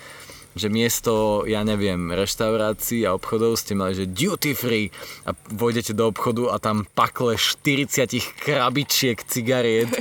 Že 0.56 0.72
miesto, 0.72 1.12
ja 1.44 1.60
neviem, 1.68 2.08
reštaurácií 2.16 3.04
a 3.04 3.12
obchodov 3.12 3.60
ste 3.60 3.76
mali, 3.76 3.92
že 3.92 4.08
duty 4.08 4.56
free 4.56 4.88
a 5.28 5.36
vojdete 5.52 5.92
do 5.92 6.08
obchodu 6.08 6.48
a 6.48 6.56
tam 6.56 6.88
pakle 6.96 7.36
40 7.36 8.08
krabičiek 8.40 9.20
cigariet 9.20 9.92
uh, 9.92 10.00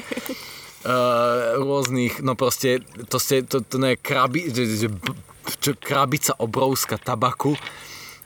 rôznych, 1.62 2.24
no 2.24 2.39
proste, 2.39 2.80
to, 3.12 3.20
ste, 3.20 3.43
to, 3.43 3.60
to 3.60 3.76
je 3.84 4.00
krabi, 4.00 4.48
že, 4.48 4.88
že, 4.88 4.88
krabica 5.80 6.36
obrovská 6.38 7.00
tabaku, 7.00 7.56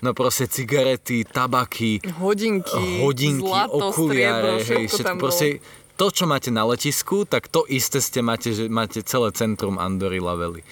no 0.02 0.18
proste 0.18 0.50
cigarety, 0.50 1.24
tabaky, 1.24 2.02
Hodinky, 2.18 3.06
hodinky, 3.06 3.46
zlato, 3.46 3.94
okuliare, 3.94 4.60
striebro, 4.62 4.82
hej, 4.82 4.84
všetko 4.90 5.18
proste, 5.22 5.48
to, 6.02 6.06
čo 6.10 6.26
máte 6.26 6.50
na 6.50 6.66
letisku, 6.66 7.30
tak 7.30 7.46
to 7.46 7.62
isté 7.70 8.02
ste 8.02 8.26
máte, 8.26 8.50
že 8.58 8.66
máte 8.66 9.06
celé 9.06 9.30
centrum 9.38 9.78
Andory 9.78 10.18
Lavely. 10.18 10.66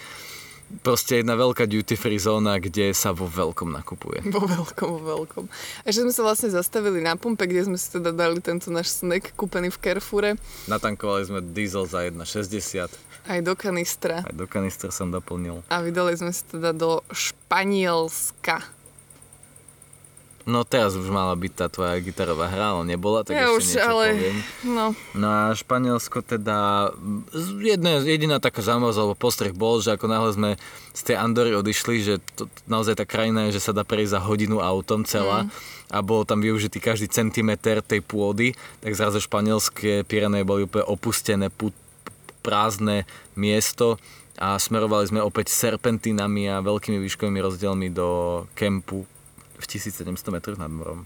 Proste 0.86 1.26
jedna 1.26 1.34
veľká 1.34 1.66
duty 1.66 1.98
free 1.98 2.22
zóna, 2.22 2.62
kde 2.62 2.94
sa 2.94 3.10
vo 3.10 3.26
veľkom 3.26 3.74
nakupuje. 3.74 4.22
Vo 4.30 4.46
veľkom, 4.46 4.88
vo 4.98 5.02
veľkom. 5.02 5.50
A 5.82 5.88
že 5.90 6.06
sme 6.06 6.14
sa 6.14 6.22
vlastne 6.22 6.54
zastavili 6.54 7.02
na 7.02 7.18
pumpe, 7.18 7.50
kde 7.50 7.66
sme 7.66 7.78
si 7.78 7.90
teda 7.90 8.14
dali 8.14 8.38
tento 8.38 8.70
náš 8.70 9.02
snack 9.02 9.34
kúpený 9.34 9.74
v 9.74 9.82
Carrefoure, 9.82 10.38
Natankovali 10.70 11.26
sme 11.26 11.42
diesel 11.42 11.90
za 11.90 12.06
1,60, 12.06 12.86
aj 13.28 13.40
do 13.44 13.54
kanistra. 13.58 14.24
aj 14.24 14.36
do 14.36 14.46
kanistra 14.48 14.94
som 14.94 15.12
doplnil. 15.12 15.66
A 15.68 15.84
vydali 15.84 16.16
sme 16.16 16.32
si 16.32 16.46
teda 16.48 16.72
do 16.72 17.04
Španielska. 17.12 18.80
No 20.50 20.66
teraz 20.66 20.98
už 20.98 21.06
mala 21.14 21.38
byť 21.38 21.54
tá 21.54 21.70
tvoja 21.70 21.94
gitarová 22.02 22.50
hra, 22.50 22.74
ale 22.74 22.84
nebola, 22.90 23.22
tak 23.22 23.38
ja 23.38 23.54
ešte 23.54 23.54
už, 23.54 23.64
niečo 23.70 23.86
ale... 23.86 24.06
poviem. 24.10 24.38
No, 24.66 24.86
No 25.14 25.28
a 25.30 25.42
Španielsko 25.54 26.26
teda, 26.26 26.90
jedna, 27.62 28.02
jediná 28.02 28.42
taká 28.42 28.66
zaujímavosť 28.66 28.98
alebo 28.98 29.14
postreh 29.14 29.54
bol, 29.54 29.78
že 29.78 29.94
ako 29.94 30.06
náhle 30.10 30.32
sme 30.34 30.50
z 30.98 31.02
tej 31.06 31.16
Andory 31.22 31.54
odišli, 31.54 31.96
že 32.02 32.14
to, 32.34 32.50
naozaj 32.66 32.98
tá 32.98 33.06
krajina 33.06 33.46
je, 33.48 33.62
že 33.62 33.70
sa 33.70 33.78
dá 33.78 33.86
prejsť 33.86 34.18
za 34.18 34.22
hodinu 34.26 34.58
autom 34.58 35.06
celá 35.06 35.46
mm. 35.46 35.50
a 35.94 35.98
bolo 36.02 36.26
tam 36.26 36.42
využitý 36.42 36.82
každý 36.82 37.14
centimeter 37.14 37.86
tej 37.86 38.02
pôdy, 38.02 38.58
tak 38.82 38.98
zrazu 38.98 39.22
španielské 39.22 40.02
Pyreneje 40.10 40.50
boli 40.50 40.66
úplne 40.66 40.90
opustené, 40.90 41.54
pu, 41.54 41.70
prázdne 42.40 43.08
miesto 43.36 44.00
a 44.40 44.56
smerovali 44.56 45.04
sme 45.08 45.20
opäť 45.20 45.52
serpentinami 45.52 46.48
a 46.48 46.64
veľkými 46.64 46.96
výškovými 47.04 47.40
rozdielmi 47.44 47.92
do 47.92 48.44
kempu 48.56 49.04
v 49.60 49.66
1700 49.68 50.16
metrov 50.32 50.56
nad 50.56 50.72
morom. 50.72 51.04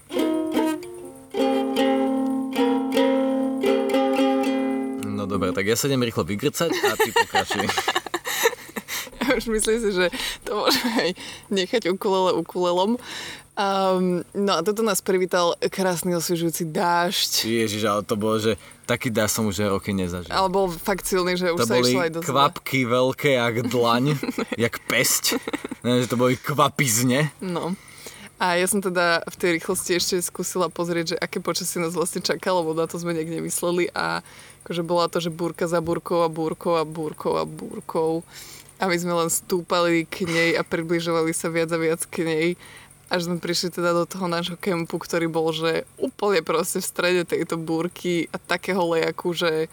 No 5.09 5.25
dobre, 5.25 5.49
tak 5.55 5.65
ja 5.65 5.73
sa 5.73 5.89
idem 5.89 6.05
rýchlo 6.05 6.27
vygrcať 6.27 6.71
a 6.85 6.93
ty 6.93 7.09
pokračuj. 7.09 7.65
Už 9.39 9.45
myslím 9.49 9.77
si, 9.79 9.89
že 9.95 10.05
to 10.43 10.59
môžeme 10.59 10.91
aj 10.99 11.09
nechať 11.49 11.81
ukulele 11.89 12.35
ukulelom. 12.37 12.99
Um, 13.53 14.25
no 14.33 14.57
a 14.57 14.65
toto 14.65 14.81
nás 14.81 14.97
privítal 15.05 15.53
krásny 15.69 16.17
osviežujúci 16.17 16.73
dážď. 16.73 17.45
Ježiš, 17.45 17.85
ale 17.85 18.01
to 18.01 18.17
bolo, 18.17 18.41
že 18.41 18.57
taký 18.89 19.13
dážď 19.13 19.29
som 19.29 19.45
už 19.45 19.69
roky 19.69 19.93
nezažil. 19.93 20.33
Ale 20.33 20.49
bol 20.49 20.73
fakt 20.73 21.05
silný, 21.05 21.37
že 21.37 21.53
už 21.53 21.61
to 21.61 21.69
sa 21.69 21.77
išlo 21.77 22.01
aj 22.01 22.11
do 22.17 22.19
zle. 22.25 22.29
kvapky 22.33 22.89
veľké, 22.89 23.37
jak 23.37 23.55
dlaň, 23.69 24.17
jak 24.63 24.81
pesť. 24.89 25.37
Ne, 25.85 26.01
že 26.01 26.09
to 26.09 26.17
boli 26.17 26.33
kvapizne. 26.33 27.29
No. 27.45 27.77
A 28.41 28.57
ja 28.57 28.65
som 28.65 28.81
teda 28.81 29.21
v 29.29 29.35
tej 29.37 29.49
rýchlosti 29.61 30.01
ešte 30.01 30.15
skúsila 30.25 30.65
pozrieť, 30.67 31.13
že 31.13 31.21
aké 31.21 31.37
počasie 31.37 31.77
nás 31.77 31.93
vlastne 31.93 32.25
čakalo, 32.25 32.65
lebo 32.65 32.73
na 32.73 32.89
to 32.89 32.97
sme 32.97 33.13
nejak 33.13 33.37
nemysleli 33.37 33.93
a 33.93 34.25
akože 34.65 34.81
bola 34.81 35.05
to, 35.13 35.21
že 35.21 35.29
búrka 35.29 35.69
za 35.69 35.77
búrkou 35.77 36.25
a 36.25 36.29
búrkou 36.31 36.73
a 36.73 36.83
búrkou 36.83 37.37
a 37.37 37.45
búrkou. 37.45 38.25
A 38.83 38.91
my 38.91 38.99
sme 38.99 39.15
len 39.15 39.31
stúpali 39.31 40.03
k 40.03 40.27
nej 40.27 40.59
a 40.59 40.67
približovali 40.67 41.31
sa 41.31 41.47
viac 41.47 41.71
a 41.71 41.79
viac 41.79 42.03
k 42.11 42.27
nej 42.27 42.47
až 43.13 43.29
sme 43.29 43.37
prišli 43.37 43.69
teda 43.69 43.93
do 43.93 44.09
toho 44.09 44.25
nášho 44.25 44.57
kempu, 44.57 44.97
ktorý 44.97 45.29
bol, 45.29 45.53
že 45.53 45.85
úplne 46.01 46.41
proste 46.41 46.81
v 46.81 46.89
strede 46.89 47.21
tejto 47.21 47.61
búrky 47.61 48.25
a 48.33 48.41
takého 48.41 48.81
lejaku, 48.89 49.37
že 49.37 49.69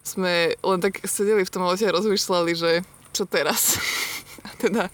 sme 0.00 0.56
len 0.56 0.80
tak 0.80 1.04
sedeli 1.04 1.44
v 1.44 1.52
tom 1.52 1.68
aute 1.68 1.84
a 1.84 1.92
rozmýšľali, 1.92 2.52
že 2.56 2.80
čo 3.12 3.28
teraz? 3.28 3.76
A 4.46 4.54
teda 4.54 4.86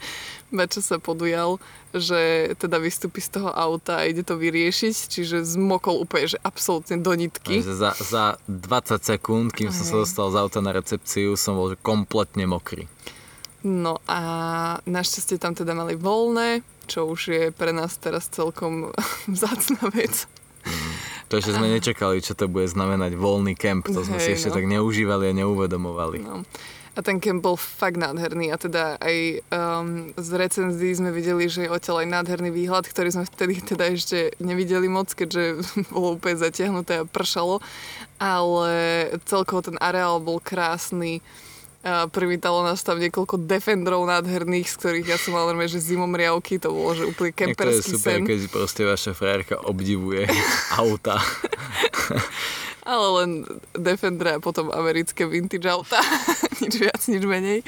Bača 0.54 0.80
sa 0.80 0.96
podujal, 0.96 1.60
že 1.92 2.54
teda 2.56 2.78
vystúpi 2.78 3.20
z 3.20 3.36
toho 3.36 3.50
auta 3.52 4.00
a 4.00 4.06
ide 4.06 4.22
to 4.22 4.38
vyriešiť, 4.38 4.94
čiže 5.10 5.42
zmokol 5.44 6.00
úplne, 6.00 6.30
že 6.30 6.38
absolútne 6.40 6.96
do 6.96 7.12
nitky. 7.12 7.60
Takže 7.60 7.74
za, 7.74 7.90
za 7.98 8.24
20 8.46 9.02
sekúnd, 9.02 9.50
kým 9.50 9.74
som 9.74 9.84
sa 9.84 9.96
dostal 10.06 10.30
z 10.30 10.40
auta 10.40 10.64
na 10.64 10.72
recepciu, 10.72 11.34
som 11.34 11.58
bol 11.58 11.74
že 11.74 11.78
kompletne 11.82 12.48
mokrý. 12.48 12.88
No 13.64 13.96
a 14.04 14.20
našťastie 14.84 15.40
tam 15.40 15.56
teda 15.56 15.72
mali 15.72 15.96
voľné, 15.96 16.60
čo 16.84 17.08
už 17.08 17.20
je 17.32 17.44
pre 17.48 17.72
nás 17.72 17.96
teraz 17.96 18.28
celkom 18.28 18.92
vzácna 19.34 19.88
vec. 19.88 20.28
To 21.32 21.40
ešte 21.40 21.56
sme 21.56 21.72
nečakali, 21.72 22.20
čo 22.20 22.36
to 22.36 22.46
bude 22.46 22.68
znamenať 22.68 23.16
voľný 23.16 23.56
kemp. 23.56 23.88
To 23.88 24.04
sme 24.04 24.20
si 24.20 24.36
Hej, 24.36 24.44
ešte 24.44 24.50
no. 24.52 24.56
tak 24.60 24.64
neužívali 24.68 25.32
a 25.32 25.36
neuvedomovali. 25.36 26.18
No. 26.20 26.44
A 26.94 27.02
ten 27.02 27.18
kemp 27.18 27.42
bol 27.42 27.58
fakt 27.58 27.98
nádherný 27.98 28.54
a 28.54 28.56
teda 28.60 29.02
aj 29.02 29.42
um, 29.50 30.14
z 30.14 30.28
recenzií 30.38 30.94
sme 30.94 31.10
videli, 31.10 31.50
že 31.50 31.66
je 31.66 31.72
odtiaľ 31.72 32.06
aj 32.06 32.08
nádherný 32.20 32.54
výhľad, 32.54 32.86
ktorý 32.86 33.10
sme 33.10 33.26
vtedy 33.26 33.58
teda 33.66 33.90
ešte 33.90 34.38
nevideli 34.38 34.86
moc, 34.86 35.10
keďže 35.10 35.64
bolo 35.94 36.14
úplne 36.20 36.38
zatiahnuté 36.38 37.02
a 37.02 37.08
pršalo, 37.08 37.58
ale 38.22 38.74
celkovo 39.26 39.66
ten 39.66 39.80
areál 39.82 40.22
bol 40.22 40.38
krásny. 40.38 41.18
A 41.84 42.08
privítalo 42.08 42.64
nás 42.64 42.80
tam 42.80 42.96
niekoľko 42.96 43.44
defendrov 43.44 44.08
nádherných, 44.08 44.72
z 44.72 44.76
ktorých 44.80 45.06
ja 45.12 45.18
som 45.20 45.36
mal 45.36 45.44
normálne, 45.44 45.68
že 45.68 45.84
zimom 45.84 46.16
riavky, 46.16 46.56
to 46.56 46.72
bolo, 46.72 46.96
že 46.96 47.04
úplne 47.04 47.28
je 47.28 47.38
kemperský 47.44 47.92
super, 48.00 48.16
sen. 48.16 48.24
keď 48.24 48.40
proste 48.48 48.82
vaša 48.88 49.12
frajerka 49.12 49.60
obdivuje 49.60 50.24
auta. 50.80 51.20
Ale 52.88 53.06
len 53.20 53.30
Defender 53.76 54.36
a 54.36 54.40
potom 54.40 54.72
americké 54.72 55.28
vintage 55.28 55.68
auta. 55.68 56.00
nič 56.64 56.80
viac, 56.80 57.04
nič 57.04 57.20
menej. 57.20 57.60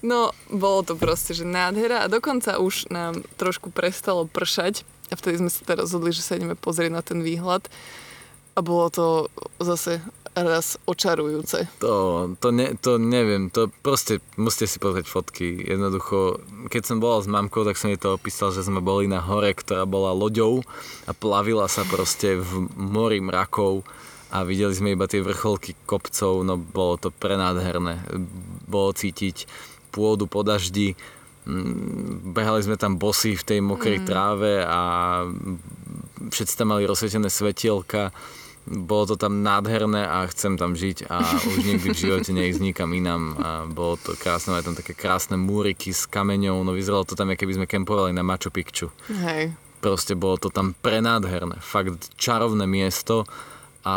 No, 0.00 0.32
bolo 0.48 0.80
to 0.80 0.96
proste, 0.96 1.36
že 1.36 1.44
nádhera 1.44 2.08
a 2.08 2.12
dokonca 2.12 2.56
už 2.56 2.88
nám 2.88 3.20
trošku 3.36 3.68
prestalo 3.68 4.24
pršať 4.24 4.88
a 5.12 5.14
vtedy 5.20 5.44
sme 5.44 5.52
sa 5.52 5.60
teda 5.60 5.84
rozhodli, 5.84 6.16
že 6.16 6.24
sa 6.24 6.40
ideme 6.40 6.56
pozrieť 6.56 6.88
na 6.88 7.04
ten 7.04 7.20
výhľad 7.20 7.68
a 8.56 8.64
bolo 8.64 8.88
to 8.88 9.06
zase 9.60 10.00
raz 10.34 10.78
očarujúce. 10.86 11.66
To, 11.82 12.26
to, 12.38 12.48
ne, 12.54 12.78
to 12.78 12.96
neviem, 13.02 13.50
to 13.50 13.68
proste 13.82 14.22
musíte 14.38 14.66
si 14.70 14.78
pozrieť 14.78 15.06
fotky. 15.10 15.58
Jednoducho, 15.66 16.38
keď 16.70 16.82
som 16.86 17.02
bola 17.02 17.18
s 17.20 17.28
mamkou, 17.28 17.66
tak 17.66 17.74
som 17.74 17.90
jej 17.90 17.98
to 17.98 18.14
opísal, 18.14 18.54
že 18.54 18.62
sme 18.62 18.78
boli 18.78 19.10
na 19.10 19.18
hore, 19.18 19.50
ktorá 19.52 19.84
bola 19.84 20.14
loďou 20.14 20.62
a 21.06 21.12
plavila 21.12 21.66
sa 21.66 21.82
proste 21.82 22.38
v 22.38 22.70
mori 22.78 23.18
mrakov 23.18 23.82
a 24.30 24.46
videli 24.46 24.70
sme 24.70 24.94
iba 24.94 25.10
tie 25.10 25.18
vrcholky 25.18 25.74
kopcov, 25.84 26.46
no 26.46 26.54
bolo 26.54 26.94
to 26.96 27.10
prenádherné. 27.10 27.98
Bolo 28.70 28.94
cítiť 28.94 29.50
pôdu 29.90 30.30
po 30.30 30.46
daždi, 30.46 30.94
Mm, 31.40 32.36
behali 32.36 32.60
sme 32.60 32.76
tam 32.76 33.00
bosí 33.00 33.32
v 33.32 33.46
tej 33.46 33.60
mokrej 33.64 34.04
tráve 34.04 34.60
a 34.60 34.80
všetci 36.28 36.52
tam 36.52 36.76
mali 36.76 36.84
rozsvietené 36.84 37.32
svetielka 37.32 38.12
bolo 38.70 39.02
to 39.10 39.16
tam 39.18 39.42
nádherné 39.42 40.06
a 40.06 40.22
chcem 40.30 40.54
tam 40.54 40.78
žiť 40.78 41.10
a 41.10 41.18
už 41.42 41.66
nikdy 41.66 41.90
v 41.90 41.98
živote 41.98 42.30
neísť 42.30 42.62
nikam 42.62 42.94
inám 42.94 43.22
a 43.42 43.48
bolo 43.66 43.98
to 43.98 44.14
krásne, 44.14 44.54
aj 44.54 44.70
tam 44.70 44.78
také 44.78 44.94
krásne 44.94 45.34
múriky 45.34 45.90
s 45.90 46.06
kameňou, 46.06 46.62
no 46.62 46.70
vyzeralo 46.70 47.02
to 47.02 47.18
tam, 47.18 47.34
keby 47.34 47.58
sme 47.58 47.66
kempovali 47.66 48.14
na 48.14 48.22
Machu 48.22 48.54
Picchu. 48.54 48.94
Hej. 49.10 49.50
Proste 49.82 50.14
bolo 50.14 50.38
to 50.38 50.54
tam 50.54 50.78
prenádherné, 50.78 51.58
fakt 51.58 52.14
čarovné 52.14 52.70
miesto 52.70 53.26
a 53.80 53.96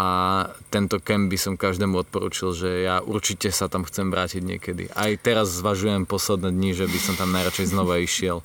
tento 0.71 0.95
kemp 1.03 1.27
by 1.27 1.35
som 1.35 1.59
každému 1.59 2.07
odporúčil, 2.07 2.55
že 2.55 2.87
ja 2.87 3.03
určite 3.03 3.51
sa 3.51 3.67
tam 3.67 3.83
chcem 3.83 4.07
vrátiť 4.07 4.39
niekedy. 4.39 4.87
Aj 4.95 5.11
teraz 5.19 5.51
zvažujem 5.59 6.07
posledné 6.07 6.55
dni, 6.55 6.71
že 6.71 6.87
by 6.87 6.99
som 7.03 7.19
tam 7.19 7.35
najradšej 7.35 7.75
znova 7.75 7.99
išiel 7.99 8.39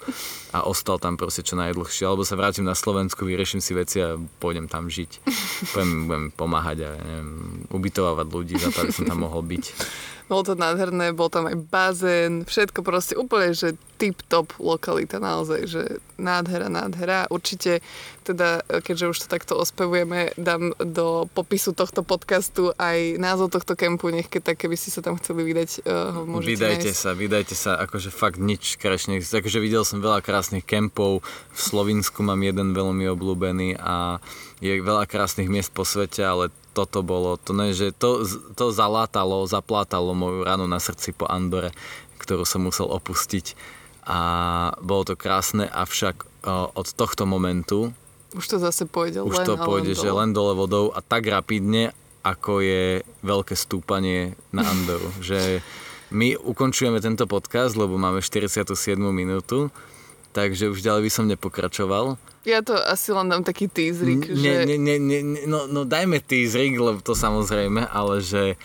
a 0.51 0.67
ostal 0.67 0.99
tam 0.99 1.15
proste 1.15 1.47
čo 1.47 1.55
najdlhšie. 1.55 2.11
Alebo 2.11 2.27
sa 2.27 2.35
vrátim 2.35 2.67
na 2.67 2.75
Slovensku, 2.75 3.23
vyrieším 3.23 3.63
si 3.63 3.71
veci 3.71 4.03
a 4.03 4.19
pôjdem 4.43 4.67
tam 4.67 4.91
žiť. 4.91 5.11
Budem, 5.79 5.91
budem 6.11 6.27
pomáhať 6.35 6.79
a 6.83 6.91
neviem, 6.99 7.31
ubytovávať 7.71 8.27
ľudí 8.27 8.59
za 8.59 8.75
to, 8.75 8.83
aby 8.83 8.93
som 8.99 9.07
tam 9.07 9.23
mohol 9.23 9.47
byť. 9.47 9.65
Bolo 10.29 10.45
to 10.45 10.55
nádherné, 10.55 11.17
bol 11.17 11.33
tam 11.33 11.49
aj 11.49 11.57
bazén, 11.73 12.45
všetko 12.45 12.85
proste 12.85 13.17
úplne, 13.17 13.57
že 13.57 13.81
tip-top 13.99 14.55
lokalita 14.63 15.19
naozaj, 15.19 15.61
že 15.67 15.83
nádhera, 16.21 16.71
nádhera. 16.71 17.27
Určite 17.33 17.83
teda, 18.23 18.61
keďže 18.85 19.09
už 19.11 19.19
to 19.25 19.27
takto 19.27 19.57
ospevujeme, 19.57 20.37
dám 20.39 20.77
do 20.79 21.27
popisu 21.33 21.73
tohto 21.73 22.05
podcastu 22.05 22.77
aj 22.77 23.17
názov 23.17 23.51
tohto 23.57 23.75
kempu, 23.75 24.13
nech 24.13 24.29
keď 24.29 24.53
tak, 24.53 24.69
keby 24.69 24.77
ste 24.77 24.93
sa 24.93 25.01
tam 25.01 25.17
chceli 25.17 25.49
vydať, 25.49 25.83
uh, 25.83 26.13
ho 26.13 26.23
môžete 26.29 26.61
Vydajte 26.61 26.93
nájsť. 26.93 27.01
sa, 27.03 27.11
vydajte 27.17 27.55
sa, 27.57 27.71
akože 27.89 28.13
fakt 28.13 28.39
nič 28.39 28.77
krajšie. 28.79 29.19
Akože 29.19 29.59
videl 29.59 29.83
som 29.83 30.05
veľa 30.05 30.21
krásnych 30.21 30.63
kempov, 30.63 31.25
v 31.51 31.59
Slovinsku 31.59 32.21
mám 32.21 32.39
jeden 32.45 32.77
veľmi 32.77 33.09
obľúbený 33.11 33.81
a 33.81 34.21
je 34.61 34.77
veľa 34.79 35.09
krásnych 35.09 35.49
miest 35.49 35.73
po 35.73 35.83
svete, 35.89 36.23
ale 36.23 36.53
toto 36.79 37.03
bolo, 37.03 37.35
to 37.35 37.51
ne, 37.51 37.75
že 37.75 37.91
to, 37.91 38.23
to 38.55 38.71
zalátalo, 38.71 39.43
zaplátalo 39.51 40.15
moju 40.15 40.47
ranu 40.47 40.71
na 40.71 40.79
srdci 40.79 41.11
po 41.11 41.27
Andore, 41.27 41.75
ktorú 42.23 42.47
som 42.47 42.63
musel 42.63 42.87
opustiť. 42.87 43.59
A 44.07 44.19
bolo 44.79 45.03
to 45.03 45.15
krásne, 45.19 45.67
avšak 45.67 46.23
od 46.75 46.87
tohto 46.95 47.27
momentu 47.27 47.91
Už 48.33 48.47
to 48.47 48.57
zase 48.63 48.87
pôjde 48.87 49.25
už 49.25 49.43
len 49.43 49.47
to 49.49 49.55
pôjde, 49.59 49.93
len 49.93 49.99
že 49.99 50.09
dole. 50.09 50.19
len 50.23 50.31
dole 50.31 50.53
vodou 50.55 50.95
a 50.95 51.03
tak 51.03 51.27
rapidne, 51.27 51.91
ako 52.23 52.63
je 52.63 53.03
veľké 53.25 53.57
stúpanie 53.59 54.39
na 54.55 54.69
Andoru. 54.69 55.11
že 55.25 55.65
my 56.15 56.39
ukončujeme 56.41 57.03
tento 57.03 57.29
podcast, 57.29 57.77
lebo 57.77 58.01
máme 58.01 58.25
47. 58.25 58.73
minútu, 59.13 59.69
takže 60.33 60.73
už 60.73 60.81
ďalej 60.81 61.03
by 61.09 61.11
som 61.13 61.25
nepokračoval. 61.29 62.17
Ja 62.49 62.61
to 62.61 62.73
asi 62.73 63.13
len 63.13 63.29
dám 63.29 63.45
taký 63.45 63.69
teaserik, 63.69 64.25
N- 64.25 64.33
že... 64.33 64.41
ne, 64.65 64.75
ne, 64.75 64.97
ne, 64.97 65.19
ne, 65.21 65.41
no, 65.45 65.69
no 65.69 65.85
dajme 65.85 66.17
teaserik, 66.19 66.73
lebo 66.75 66.99
to 66.99 67.13
samozrejme, 67.13 67.85
ale 67.85 68.25
že 68.25 68.57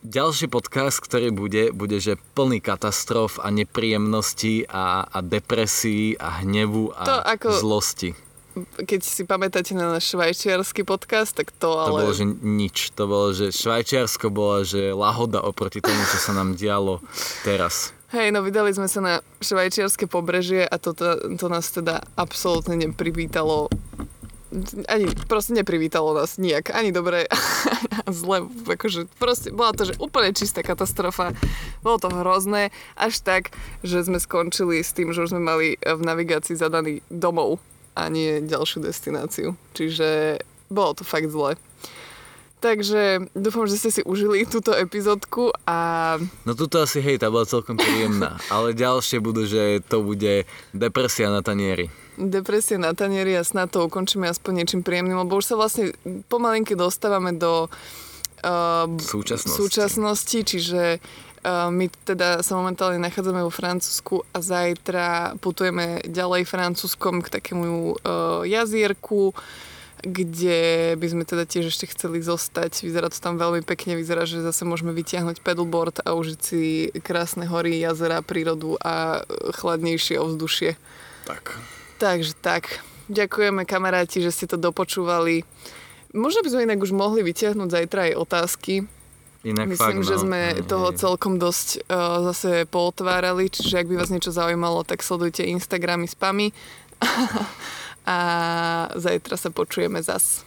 ďalší 0.00 0.46
podcast, 0.46 0.96
ktorý 0.98 1.28
bude, 1.28 1.70
bude 1.72 1.98
že 1.98 2.16
plný 2.32 2.58
katastrof 2.58 3.36
a 3.36 3.50
nepríjemností 3.50 4.64
a, 4.64 5.04
a 5.04 5.18
depresí 5.20 6.16
a 6.16 6.40
hnevu 6.40 6.94
a 6.94 7.02
To 7.04 7.16
ako- 7.20 7.52
zlosti. 7.52 8.10
keď 8.56 9.00
si 9.02 9.22
pamätáte 9.22 9.74
na 9.74 9.90
náš 9.90 10.14
švajčiarsky 10.14 10.80
podcast, 10.80 11.34
tak 11.34 11.52
to, 11.52 11.68
To 11.68 11.92
ale... 11.92 12.00
bolo, 12.00 12.12
že 12.12 12.24
nič. 12.40 12.94
To 12.94 13.04
bolo, 13.04 13.28
že 13.30 13.52
Švajčiarsko 13.52 14.30
bola, 14.30 14.64
že 14.64 14.96
lahoda 14.96 15.44
oproti 15.44 15.84
tomu, 15.84 16.00
čo 16.08 16.16
sa 16.16 16.32
nám 16.32 16.56
dialo 16.56 17.04
teraz. 17.42 17.92
Hej, 18.14 18.30
no 18.30 18.46
vydali 18.46 18.70
sme 18.70 18.86
sa 18.86 19.00
na 19.02 19.14
švajčiarske 19.42 20.06
pobrežie 20.06 20.62
a 20.62 20.78
to, 20.78 20.94
to, 20.94 21.34
to 21.34 21.46
nás 21.50 21.74
teda 21.74 22.06
absolútne 22.14 22.78
neprivítalo. 22.78 23.66
Ani 24.86 25.10
proste 25.26 25.58
neprivítalo 25.58 26.14
nás 26.14 26.38
nijak, 26.38 26.70
ani 26.70 26.94
dobre, 26.94 27.26
zle, 28.06 28.46
akože 28.46 29.10
proste 29.18 29.50
bola 29.50 29.74
to, 29.74 29.90
že 29.90 29.98
úplne 29.98 30.30
čistá 30.30 30.62
katastrofa, 30.62 31.34
bolo 31.82 31.98
to 31.98 32.06
hrozné, 32.14 32.70
až 32.94 33.18
tak, 33.26 33.50
že 33.82 34.06
sme 34.06 34.22
skončili 34.22 34.86
s 34.86 34.94
tým, 34.94 35.10
že 35.10 35.26
už 35.26 35.34
sme 35.34 35.42
mali 35.42 35.68
v 35.82 36.00
navigácii 36.06 36.54
zadaný 36.54 37.02
domov 37.10 37.58
a 37.98 38.06
nie 38.06 38.38
ďalšiu 38.46 38.86
destináciu, 38.86 39.58
čiže 39.74 40.38
bolo 40.70 40.94
to 40.94 41.02
fakt 41.02 41.26
zle. 41.26 41.58
Takže 42.66 43.30
dúfam, 43.30 43.70
že 43.70 43.78
ste 43.78 43.90
si 43.94 44.02
užili 44.02 44.42
túto 44.42 44.74
epizódku 44.74 45.54
a 45.70 46.18
No 46.42 46.58
tuto 46.58 46.82
asi, 46.82 46.98
hej, 46.98 47.22
tá 47.22 47.30
bola 47.30 47.46
celkom 47.46 47.78
príjemná. 47.78 48.42
Ale 48.50 48.74
ďalšie 48.74 49.22
budú, 49.22 49.46
že 49.46 49.78
to 49.86 50.02
bude 50.02 50.42
depresia 50.74 51.30
na 51.30 51.46
tanieri. 51.46 51.86
depresia 52.18 52.80
na 52.80 52.90
tanieri 52.90 53.38
a 53.38 53.46
snad 53.46 53.70
to 53.70 53.86
ukončíme 53.86 54.26
aspoň 54.26 54.64
niečím 54.64 54.82
príjemným, 54.82 55.22
lebo 55.22 55.38
už 55.38 55.52
sa 55.52 55.54
vlastne 55.54 55.94
pomalinky 56.26 56.74
dostávame 56.74 57.38
do 57.38 57.68
uh, 57.68 58.88
súčasnosti. 58.98 59.54
súčasnosti, 59.54 60.38
čiže 60.42 60.98
uh, 60.98 61.68
my 61.70 61.86
teda 62.02 62.42
sa 62.42 62.56
momentálne 62.56 62.98
nachádzame 62.98 63.44
vo 63.44 63.52
Francúzsku 63.52 64.26
a 64.32 64.42
zajtra 64.42 65.36
putujeme 65.38 66.02
ďalej 66.08 66.48
Francúzskom 66.48 67.22
k 67.22 67.28
takému 67.38 67.94
uh, 67.94 68.42
jazierku, 68.42 69.36
kde 70.04 70.92
by 71.00 71.06
sme 71.08 71.24
teda 71.24 71.48
tiež 71.48 71.72
ešte 71.72 71.88
chceli 71.88 72.20
zostať. 72.20 72.84
Vyzerá 72.84 73.08
to 73.08 73.16
tam 73.16 73.40
veľmi 73.40 73.64
pekne, 73.64 73.96
vyzerá, 73.96 74.28
že 74.28 74.44
zase 74.44 74.68
môžeme 74.68 74.92
vytiahnuť 74.92 75.40
pedalboard 75.40 76.04
a 76.04 76.12
užiť 76.12 76.40
si 76.40 76.92
krásne 77.00 77.48
hory, 77.48 77.80
jazera, 77.80 78.20
prírodu 78.20 78.76
a 78.84 79.24
chladnejšie 79.56 80.20
ovzdušie. 80.20 80.76
Tak. 81.24 81.56
Takže 81.96 82.36
tak, 82.38 82.84
ďakujeme 83.08 83.64
kamaráti, 83.64 84.20
že 84.20 84.34
ste 84.34 84.46
to 84.46 84.60
dopočúvali. 84.60 85.48
Možno 86.12 86.44
by 86.44 86.48
sme 86.52 86.66
inak 86.68 86.84
už 86.84 86.92
mohli 86.92 87.24
vyťahnuť 87.24 87.68
zajtra 87.72 88.12
aj 88.12 88.14
otázky. 88.20 88.74
Inak 89.46 89.70
Myslím, 89.70 90.02
fakt, 90.02 90.10
že 90.10 90.16
no. 90.18 90.22
sme 90.26 90.40
toho 90.66 90.90
hej. 90.90 90.98
celkom 90.98 91.38
dosť 91.38 91.86
uh, 91.86 92.18
zase 92.32 92.66
pootvárali, 92.66 93.46
čiže 93.46 93.78
ak 93.78 93.86
by 93.86 93.94
vás 93.94 94.10
niečo 94.10 94.34
zaujímalo, 94.34 94.82
tak 94.82 95.06
sledujte 95.06 95.46
Instagramy 95.46 96.10
spamy 96.10 96.50
a 98.06 98.18
zajtra 98.94 99.34
sa 99.36 99.50
počujeme 99.50 99.98
zas. 100.00 100.46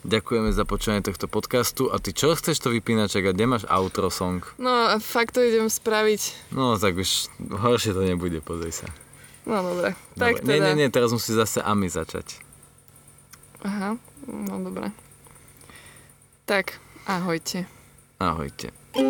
Ďakujeme 0.00 0.48
za 0.48 0.64
počúvanie 0.64 1.04
tohto 1.04 1.28
podcastu. 1.28 1.92
A 1.92 2.00
ty 2.00 2.16
čo 2.16 2.32
chceš 2.32 2.56
to 2.56 2.72
vypínaček 2.72 3.20
a 3.28 3.32
kde 3.36 3.44
máš 3.44 3.64
outro 3.68 4.08
song? 4.08 4.40
No 4.56 4.96
fakt 4.96 5.36
to 5.36 5.44
idem 5.44 5.68
spraviť. 5.68 6.52
No 6.56 6.76
tak 6.80 6.96
už 6.96 7.28
horšie 7.52 7.92
to 7.92 8.00
nebude, 8.04 8.40
pozri 8.40 8.72
sa. 8.72 8.88
No 9.44 9.60
dobre, 9.60 9.92
tak 10.16 10.40
Dobre. 10.40 10.48
Nie, 10.48 10.56
teda. 10.56 10.64
nie, 10.72 10.74
nie, 10.84 10.88
teraz 10.88 11.12
musí 11.12 11.32
zase 11.32 11.60
Ami 11.60 11.88
začať. 11.92 12.40
Aha, 13.60 14.00
no 14.24 14.54
dobre. 14.64 14.88
Tak, 16.48 16.80
ahojte. 17.04 17.68
Ahojte. 18.16 18.72
Hej, 18.96 19.04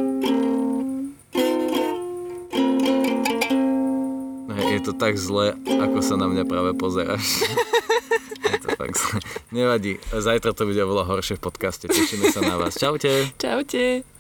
je 4.71 4.81
to 4.81 4.93
tak 4.95 5.19
zle, 5.19 5.59
ako 5.67 5.99
sa 5.99 6.15
na 6.15 6.31
mňa 6.31 6.45
práve 6.47 6.71
pozeráš. 6.79 7.43
je 8.55 8.59
to 8.63 8.69
fakt 8.79 8.95
zle. 8.95 9.19
Nevadí, 9.51 9.99
zajtra 10.15 10.55
to 10.55 10.71
bude 10.71 10.79
oveľa 10.79 11.11
horšie 11.11 11.37
v 11.39 11.43
podcaste. 11.43 11.91
Tešíme 11.91 12.31
sa 12.31 12.41
na 12.47 12.55
vás. 12.55 12.79
Čaute. 12.79 13.35
Čaute. 13.35 14.20